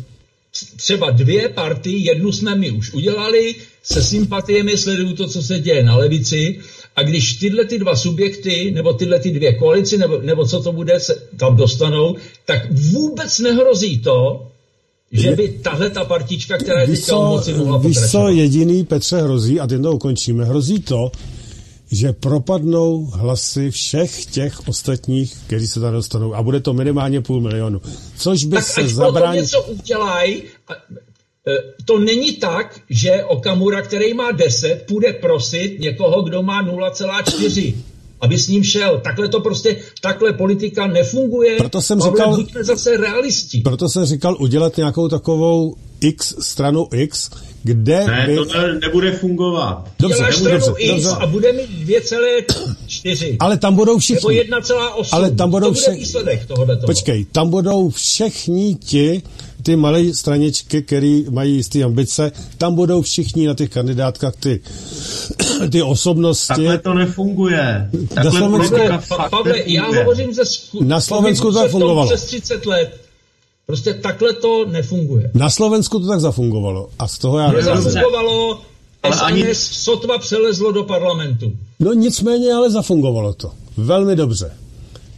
[0.76, 5.84] třeba dvě party, jednu jsme my už udělali, se sympatiemi sledují to, co se děje
[5.84, 6.60] na levici
[6.96, 10.72] a když tyhle ty dva subjekty, nebo tyhle ty dvě koalici, nebo, nebo co to
[10.72, 12.16] bude, se tam dostanou,
[12.46, 14.48] tak vůbec nehrozí to,
[15.12, 18.30] že by tahle ta partička, která je teďka co, moci, mohla víš co pokračovat.
[18.30, 21.12] jediný Petře hrozí, a tím to ukončíme, hrozí to,
[21.92, 27.42] že propadnou hlasy všech těch ostatních, kteří se tam dostanou a bude to minimálně půl
[27.42, 27.82] milionu.
[28.18, 29.42] Což by tak se zabránil...
[29.42, 30.44] něco udělají.
[31.48, 37.74] e, To není tak, že Okamura, který má 10, půjde prosit někoho, kdo má 0,4
[38.22, 39.02] aby s ním šel.
[39.04, 41.58] Takhle to prostě, takhle politika nefunguje.
[41.58, 43.62] Proto jsem Pavle, říkal- buďme zase realisti.
[43.62, 47.30] Proto jsem říkal udělat nějakou takovou X stranu X,
[47.64, 48.36] kde Ne, by...
[48.36, 49.84] to ne, nebude fungovat.
[50.00, 51.10] Dobře, Děláš dobře, stranu X dobře.
[51.24, 53.38] a bude mít 2,4.
[53.40, 54.36] Ale tam budou všichni.
[54.50, 55.08] Nebo 1,8.
[55.12, 56.78] Ale tam budou to bude vše- výsledek tohohle.
[56.78, 59.22] Počkej, tam budou všichni ti,
[59.68, 64.60] ty malé straničky, které mají jisté ambice, tam budou všichni na těch kandidátkách ty,
[65.72, 66.48] ty osobnosti.
[66.48, 67.90] Takhle to nefunguje.
[67.94, 72.08] Na Takhle Slovensku- politika Pavle, já hovořím ze zku- Na Slovensku to fungovalo.
[72.08, 73.02] Přes 30 let.
[73.66, 75.32] Prostě takhle to nefunguje.
[75.34, 76.90] Na Slovensku to tak zafungovalo.
[77.00, 77.52] A z toho já...
[77.52, 77.70] dobře.
[77.76, 78.62] Nezafungovalo,
[79.04, 81.52] Ale SNS ani- sotva přelezlo do parlamentu.
[81.80, 83.52] No nicméně, ale zafungovalo to.
[83.78, 84.52] Velmi dobře.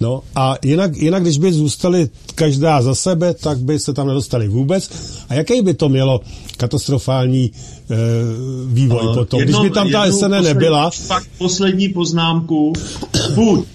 [0.02, 4.48] No a jinak, jinak, když by zůstali každá za sebe, tak by se tam nedostali
[4.48, 4.90] vůbec.
[5.30, 6.22] A jaký by to mělo
[6.58, 7.52] katastrofální
[7.92, 7.96] e,
[8.68, 9.40] vývoj No, potom?
[9.40, 12.74] jednou- když by tam ta SN nebyla, Pak poslední poznámku.
[13.36, 13.66] Buď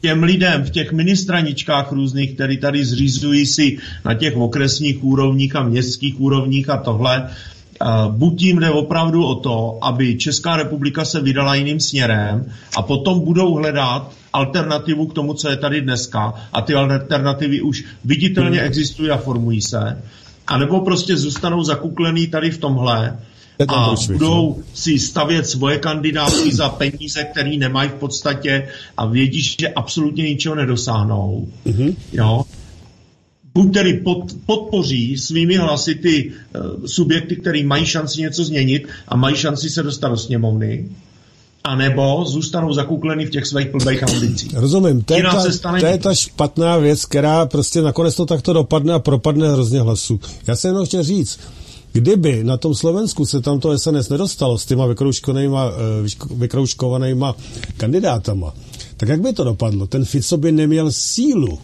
[0.00, 5.62] těm lidem v těch ministraničkách různých, který tady zřizují si na těch okresních úrovních a
[5.62, 7.55] městských úrovních a tohle, Uh,
[8.10, 13.20] buď jim jde opravdu o to, aby Česká republika se vydala jiným směrem a potom
[13.20, 19.10] budou hledat alternativu k tomu, co je tady dneska a ty alternativy už viditelně existují
[19.10, 20.02] a formují se,
[20.46, 23.18] anebo prostě zůstanou zakuklený tady v tomhle
[23.68, 29.68] a budou si stavět svoje kandidátky za peníze, které nemají v podstatě a vědí, že
[29.68, 31.48] absolutně ničeho nedosáhnou.
[31.66, 31.96] Mm-hmm.
[32.12, 32.44] Jo?
[33.56, 39.16] Buď tedy pod, podpoří svými hlasy ty uh, subjekty, které mají šanci něco změnit a
[39.16, 40.88] mají šanci se dostat do sněmovny,
[41.64, 44.54] anebo zůstanou zakukleny v těch svých blbých ambicích.
[44.54, 45.80] rozumím, to je, ta, cesta není.
[45.80, 50.20] to je ta špatná věc, která prostě nakonec to takto dopadne a propadne hrozně hlasů.
[50.46, 51.40] Já jsem jenom chtěl říct,
[51.92, 55.70] kdyby na tom Slovensku se tam to SNS nedostalo s těma vykrouškovanýma,
[56.04, 57.36] eh, vykrouškovanýma
[57.76, 58.54] kandidátama,
[58.96, 59.86] tak jak by to dopadlo?
[59.86, 61.58] Ten Fico by neměl sílu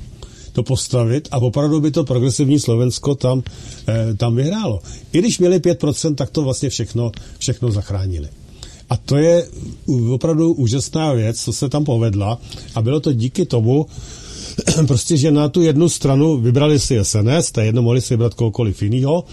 [0.52, 3.42] to postavit a opravdu by to progresivní Slovensko tam,
[3.88, 4.80] eh, tam vyhrálo.
[5.12, 8.28] I když měli 5%, tak to vlastně všechno, všechno zachránili.
[8.90, 9.48] A to je
[10.10, 12.38] opravdu úžasná věc, co se tam povedla
[12.74, 13.86] a bylo to díky tomu,
[14.86, 18.82] prostě, že na tu jednu stranu vybrali si SNS, je jedno mohli si vybrat kohokoliv
[18.82, 19.24] jinýho,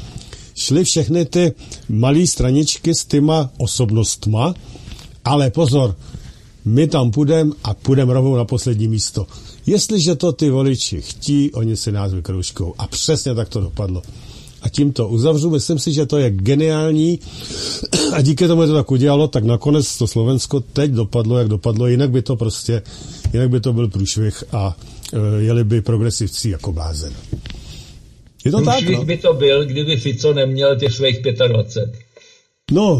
[0.55, 1.51] šly všechny ty
[1.89, 4.53] malé straničky s těma osobnostma,
[5.25, 5.95] ale pozor,
[6.65, 9.27] my tam půjdeme a půjdeme rovnou na poslední místo.
[9.69, 12.73] Jestliže to ty voliči chtí, oni si nás vykroužkou.
[12.77, 14.01] A přesně tak to dopadlo.
[14.61, 15.49] A tím to uzavřu.
[15.49, 17.19] Myslím si, že to je geniální
[18.13, 21.87] a díky tomu je to tak udělalo, tak nakonec to Slovensko teď dopadlo, jak dopadlo,
[21.87, 22.81] jinak by to prostě,
[23.33, 24.77] jinak by to byl průšvih a
[25.13, 27.13] e, jeli by progresivci jako blázen.
[28.45, 29.05] Je to tak, Průšvih no?
[29.05, 31.99] by to byl, kdyby Fico neměl těch svých 25.
[32.71, 32.99] No.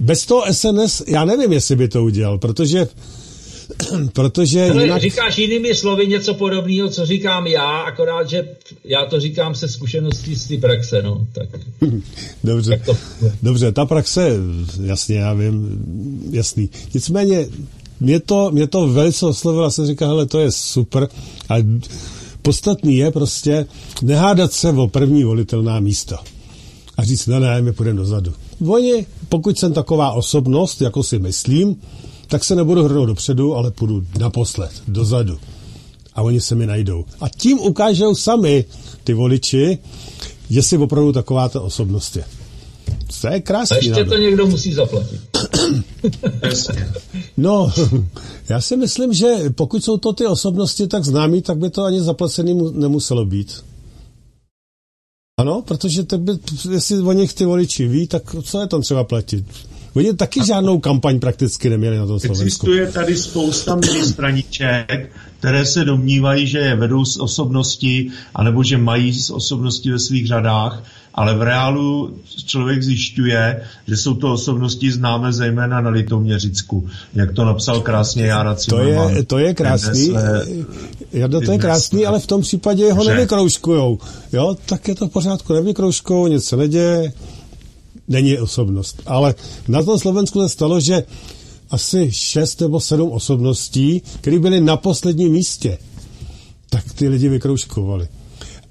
[0.00, 2.86] Bez toho SNS, já nevím, jestli by to udělal, protože
[4.12, 5.02] protože Ale jinak...
[5.02, 8.48] říkáš jinými slovy něco podobného, co říkám já, akorát, že
[8.84, 11.48] já to říkám se zkušeností z té praxe, no, tak
[12.44, 12.96] Dobře, tak to
[13.42, 14.36] dobře, ta praxe,
[14.82, 15.82] jasně, já vím,
[16.30, 16.70] jasný.
[16.94, 17.46] Nicméně,
[18.00, 21.08] mě to, mě to velice oslovilo, já jsem říkal, hele, to je super,
[21.48, 21.64] ale
[22.42, 23.66] podstatný je prostě
[24.02, 26.18] nehádat se o první volitelná místa
[26.96, 28.32] a říct, ne, ne, my půjdeme dozadu.
[28.66, 31.76] Oni, pokud jsem taková osobnost, jako si myslím,
[32.30, 35.38] tak se nebudu hrnout dopředu, ale půjdu naposled, dozadu.
[36.14, 37.04] A oni se mi najdou.
[37.20, 38.64] A tím ukážou sami
[39.04, 39.78] ty voliči,
[40.50, 42.24] jestli opravdu taková ta osobnost je.
[43.20, 43.76] To je A krásný.
[43.76, 44.10] ještě Nado.
[44.10, 45.20] to někdo musí zaplatit.
[46.48, 46.88] Přesně.
[47.36, 47.72] No,
[48.48, 52.00] já si myslím, že pokud jsou to ty osobnosti tak známí, tak by to ani
[52.00, 53.64] zaplacený mu- nemuselo být.
[55.40, 56.32] Ano, protože to by,
[56.70, 59.44] jestli o nich ty voliči ví, tak co je tam třeba platit?
[59.94, 62.42] Oni taky žádnou kampaň prakticky neměli na tom Slovensku.
[62.42, 69.12] Existuje tady spousta ministraniček, které se domnívají, že je vedou z osobnosti, anebo že mají
[69.12, 70.82] z osobnosti ve svých řadách,
[71.14, 76.88] ale v reálu člověk zjišťuje, že jsou to osobnosti známé zejména na Litoměřicku.
[77.14, 79.16] Jak to napsal krásně Jára To Cimrman.
[79.16, 80.24] je, to je krásný, Dnes,
[81.12, 83.98] eh, Jarda, to je krásný, ale v tom případě ho nevykroužkujou.
[84.32, 87.12] Jo, tak je to v pořádku, nevykroužkujou, nic se neděje,
[88.10, 89.02] není osobnost.
[89.06, 89.34] Ale
[89.68, 91.04] na tom Slovensku se stalo, že
[91.70, 95.78] asi šest nebo sedm osobností, které byly na posledním místě,
[96.70, 98.08] tak ty lidi vykroužkovali.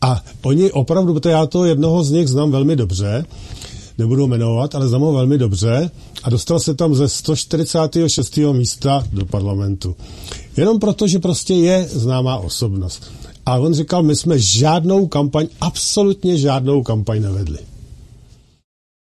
[0.01, 3.25] A oni opravdu, protože já to jednoho z nich znám velmi dobře,
[3.97, 5.91] nebudu jmenovat, ale znám ho velmi dobře
[6.23, 8.37] a dostal se tam ze 146.
[8.37, 9.95] místa do parlamentu.
[10.57, 13.11] Jenom proto, že prostě je známá osobnost.
[13.45, 17.68] A on říkal, my jsme žádnou kampaň, absolutně žádnou kampaň nevedli.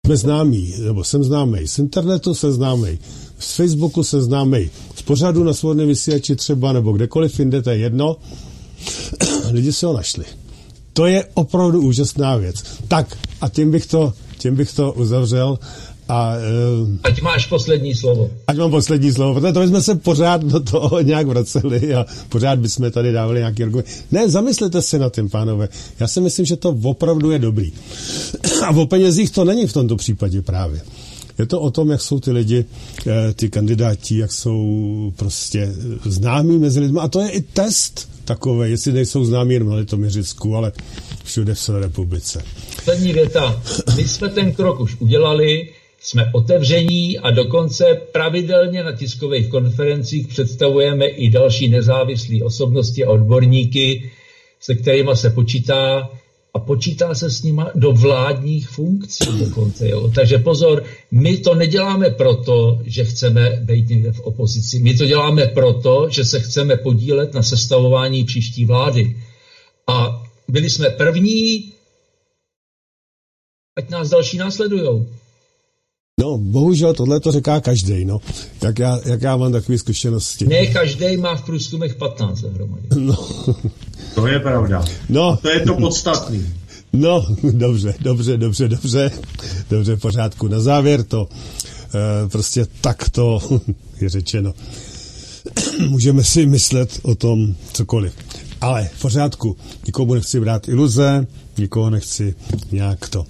[0.07, 2.99] Jsme známí, nebo jsem známý z internetu, jsem známý
[3.39, 7.77] z Facebooku, jsem známý z pořadu na svobodném vysílači třeba, nebo kdekoliv jinde, to je
[7.77, 8.17] jedno.
[9.51, 10.25] Lidi se ho našli.
[10.93, 12.63] To je opravdu úžasná věc.
[12.87, 15.59] Tak a tím bych to, tím bych to uzavřel
[16.09, 18.29] a eh, Ať máš poslední slovo.
[18.47, 22.59] ať mám poslední slovo, protože to bychom se pořád do toho nějak vraceli a pořád
[22.59, 23.85] bychom tady dávali nějaký argument.
[24.11, 25.69] Ne, zamyslete si na tím, pánové.
[25.99, 27.71] Já si myslím, že to opravdu je dobrý.
[28.65, 30.81] A o penězích to není v tomto případě právě.
[31.39, 32.65] Je to o tom, jak jsou ty lidi,
[33.07, 35.73] eh, ty kandidáti, jak jsou prostě
[36.05, 36.99] známí mezi lidmi.
[37.01, 40.71] A to je i test takový, jestli nejsou známí jen na Litoměřicku, ale
[41.23, 42.43] všude v celé republice.
[42.75, 43.61] Poslední věta.
[43.95, 45.69] My jsme ten krok už udělali,
[45.99, 54.11] jsme otevření a dokonce pravidelně na tiskových konferencích představujeme i další nezávislé osobnosti a odborníky,
[54.59, 56.09] se kterými se počítá
[56.53, 59.89] a počítá se s nima do vládních funkcí dokonce.
[59.89, 60.11] Jo.
[60.15, 64.79] Takže pozor, my to neděláme proto, že chceme být někde v opozici.
[64.79, 69.21] My to děláme proto, že se chceme podílet na sestavování příští vlády.
[69.87, 71.71] A byli jsme první,
[73.77, 75.07] ať nás další následujou.
[76.19, 78.19] No, bohužel tohle to říká každý, no.
[78.63, 80.45] Jak já, jak já mám takové zkušenosti.
[80.47, 82.81] Ne každý má v průzkumech 15 dohromady.
[82.95, 83.27] No,
[84.15, 84.85] To je pravda.
[85.09, 86.45] no, To je to podstatný.
[86.93, 89.11] no, dobře, dobře, dobře, dobře,
[89.69, 90.47] dobře, v pořádku.
[90.47, 91.27] Na závěr to
[92.25, 93.39] e, prostě takto
[94.01, 94.53] je řečeno.
[95.89, 98.13] Můžeme si myslet o tom cokoliv.
[98.61, 102.35] Ale v pořádku, nikomu nechci brát iluze, nikoho nechci
[102.71, 103.25] nějak to.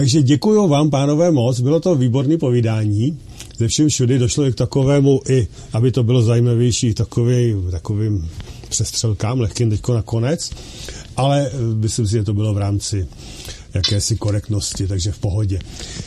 [0.00, 1.60] Takže děkuji vám, pánové, moc.
[1.60, 3.18] Bylo to výborné povídání.
[3.58, 8.30] Ze všem všudy došlo i k takovému, i aby to bylo zajímavější, takový, takovým
[8.68, 10.50] přestřelkám, lehkým teďko nakonec.
[11.16, 13.08] Ale eh, myslím si, že to bylo v rámci
[13.74, 15.58] jakési korektnosti, takže v pohodě.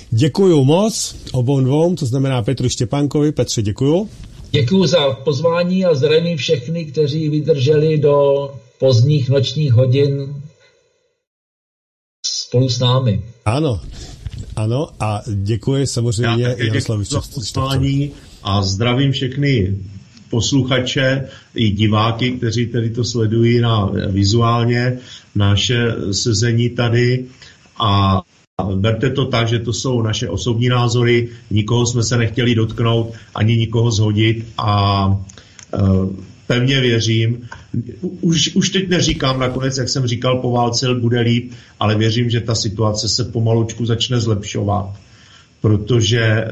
[0.09, 3.31] Děkuji moc obou dvou, to znamená Petru Štěpánkovi.
[3.31, 4.09] Petře, děkuju.
[4.51, 8.49] Děkuji za pozvání a zdravím všechny, kteří vydrželi do
[8.79, 10.35] pozdních nočních hodin
[12.25, 13.32] spolu s námi.
[13.45, 13.81] Ano,
[14.55, 18.11] ano a děkuji samozřejmě Já Jaroslavu pozvání
[18.43, 19.77] a zdravím všechny
[20.29, 24.97] posluchače i diváky, kteří tedy to sledují na vizuálně
[25.35, 27.25] naše sezení tady.
[27.79, 28.21] A
[28.75, 33.57] berte to tak, že to jsou naše osobní názory, nikoho jsme se nechtěli dotknout, ani
[33.57, 34.45] nikoho zhodit.
[34.57, 36.09] A uh,
[36.47, 37.47] pevně věřím,
[38.21, 42.41] už, už teď neříkám nakonec, jak jsem říkal, po válce bude líp, ale věřím, že
[42.41, 44.95] ta situace se pomalučku začne zlepšovat,
[45.61, 46.45] protože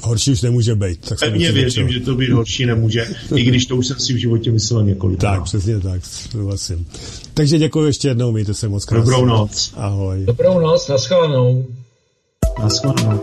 [0.00, 1.08] Horší už nemůže být.
[1.08, 4.14] Tak se pevně věřím, že to být horší nemůže, i když to už jsem si
[4.14, 5.20] v životě myslel několik.
[5.20, 6.86] Tak, přesně tak, souhlasím.
[7.34, 9.04] Takže děkuji ještě jednou, mějte se moc krásně.
[9.10, 9.74] Dobrou noc.
[9.76, 10.24] Ahoj.
[10.24, 11.66] Dobrou noc, naschledanou.
[12.62, 13.20] Naschledanou.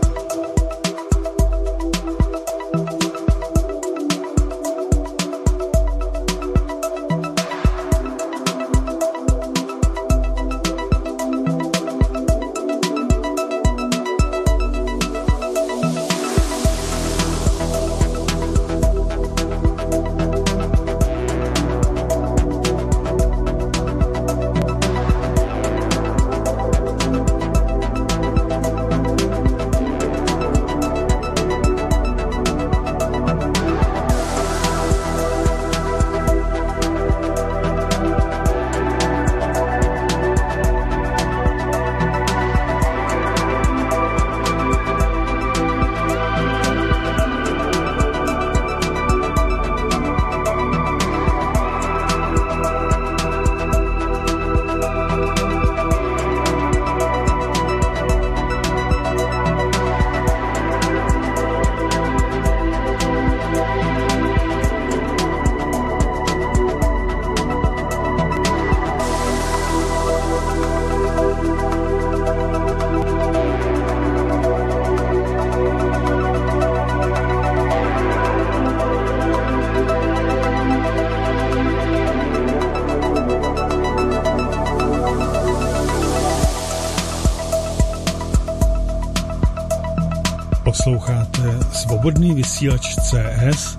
[92.66, 93.78] Vysílač CS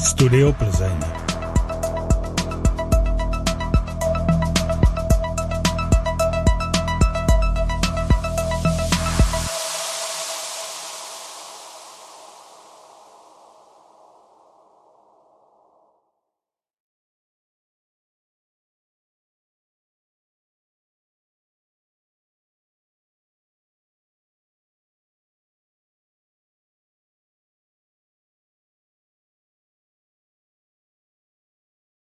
[0.00, 1.23] Studio Plzeň.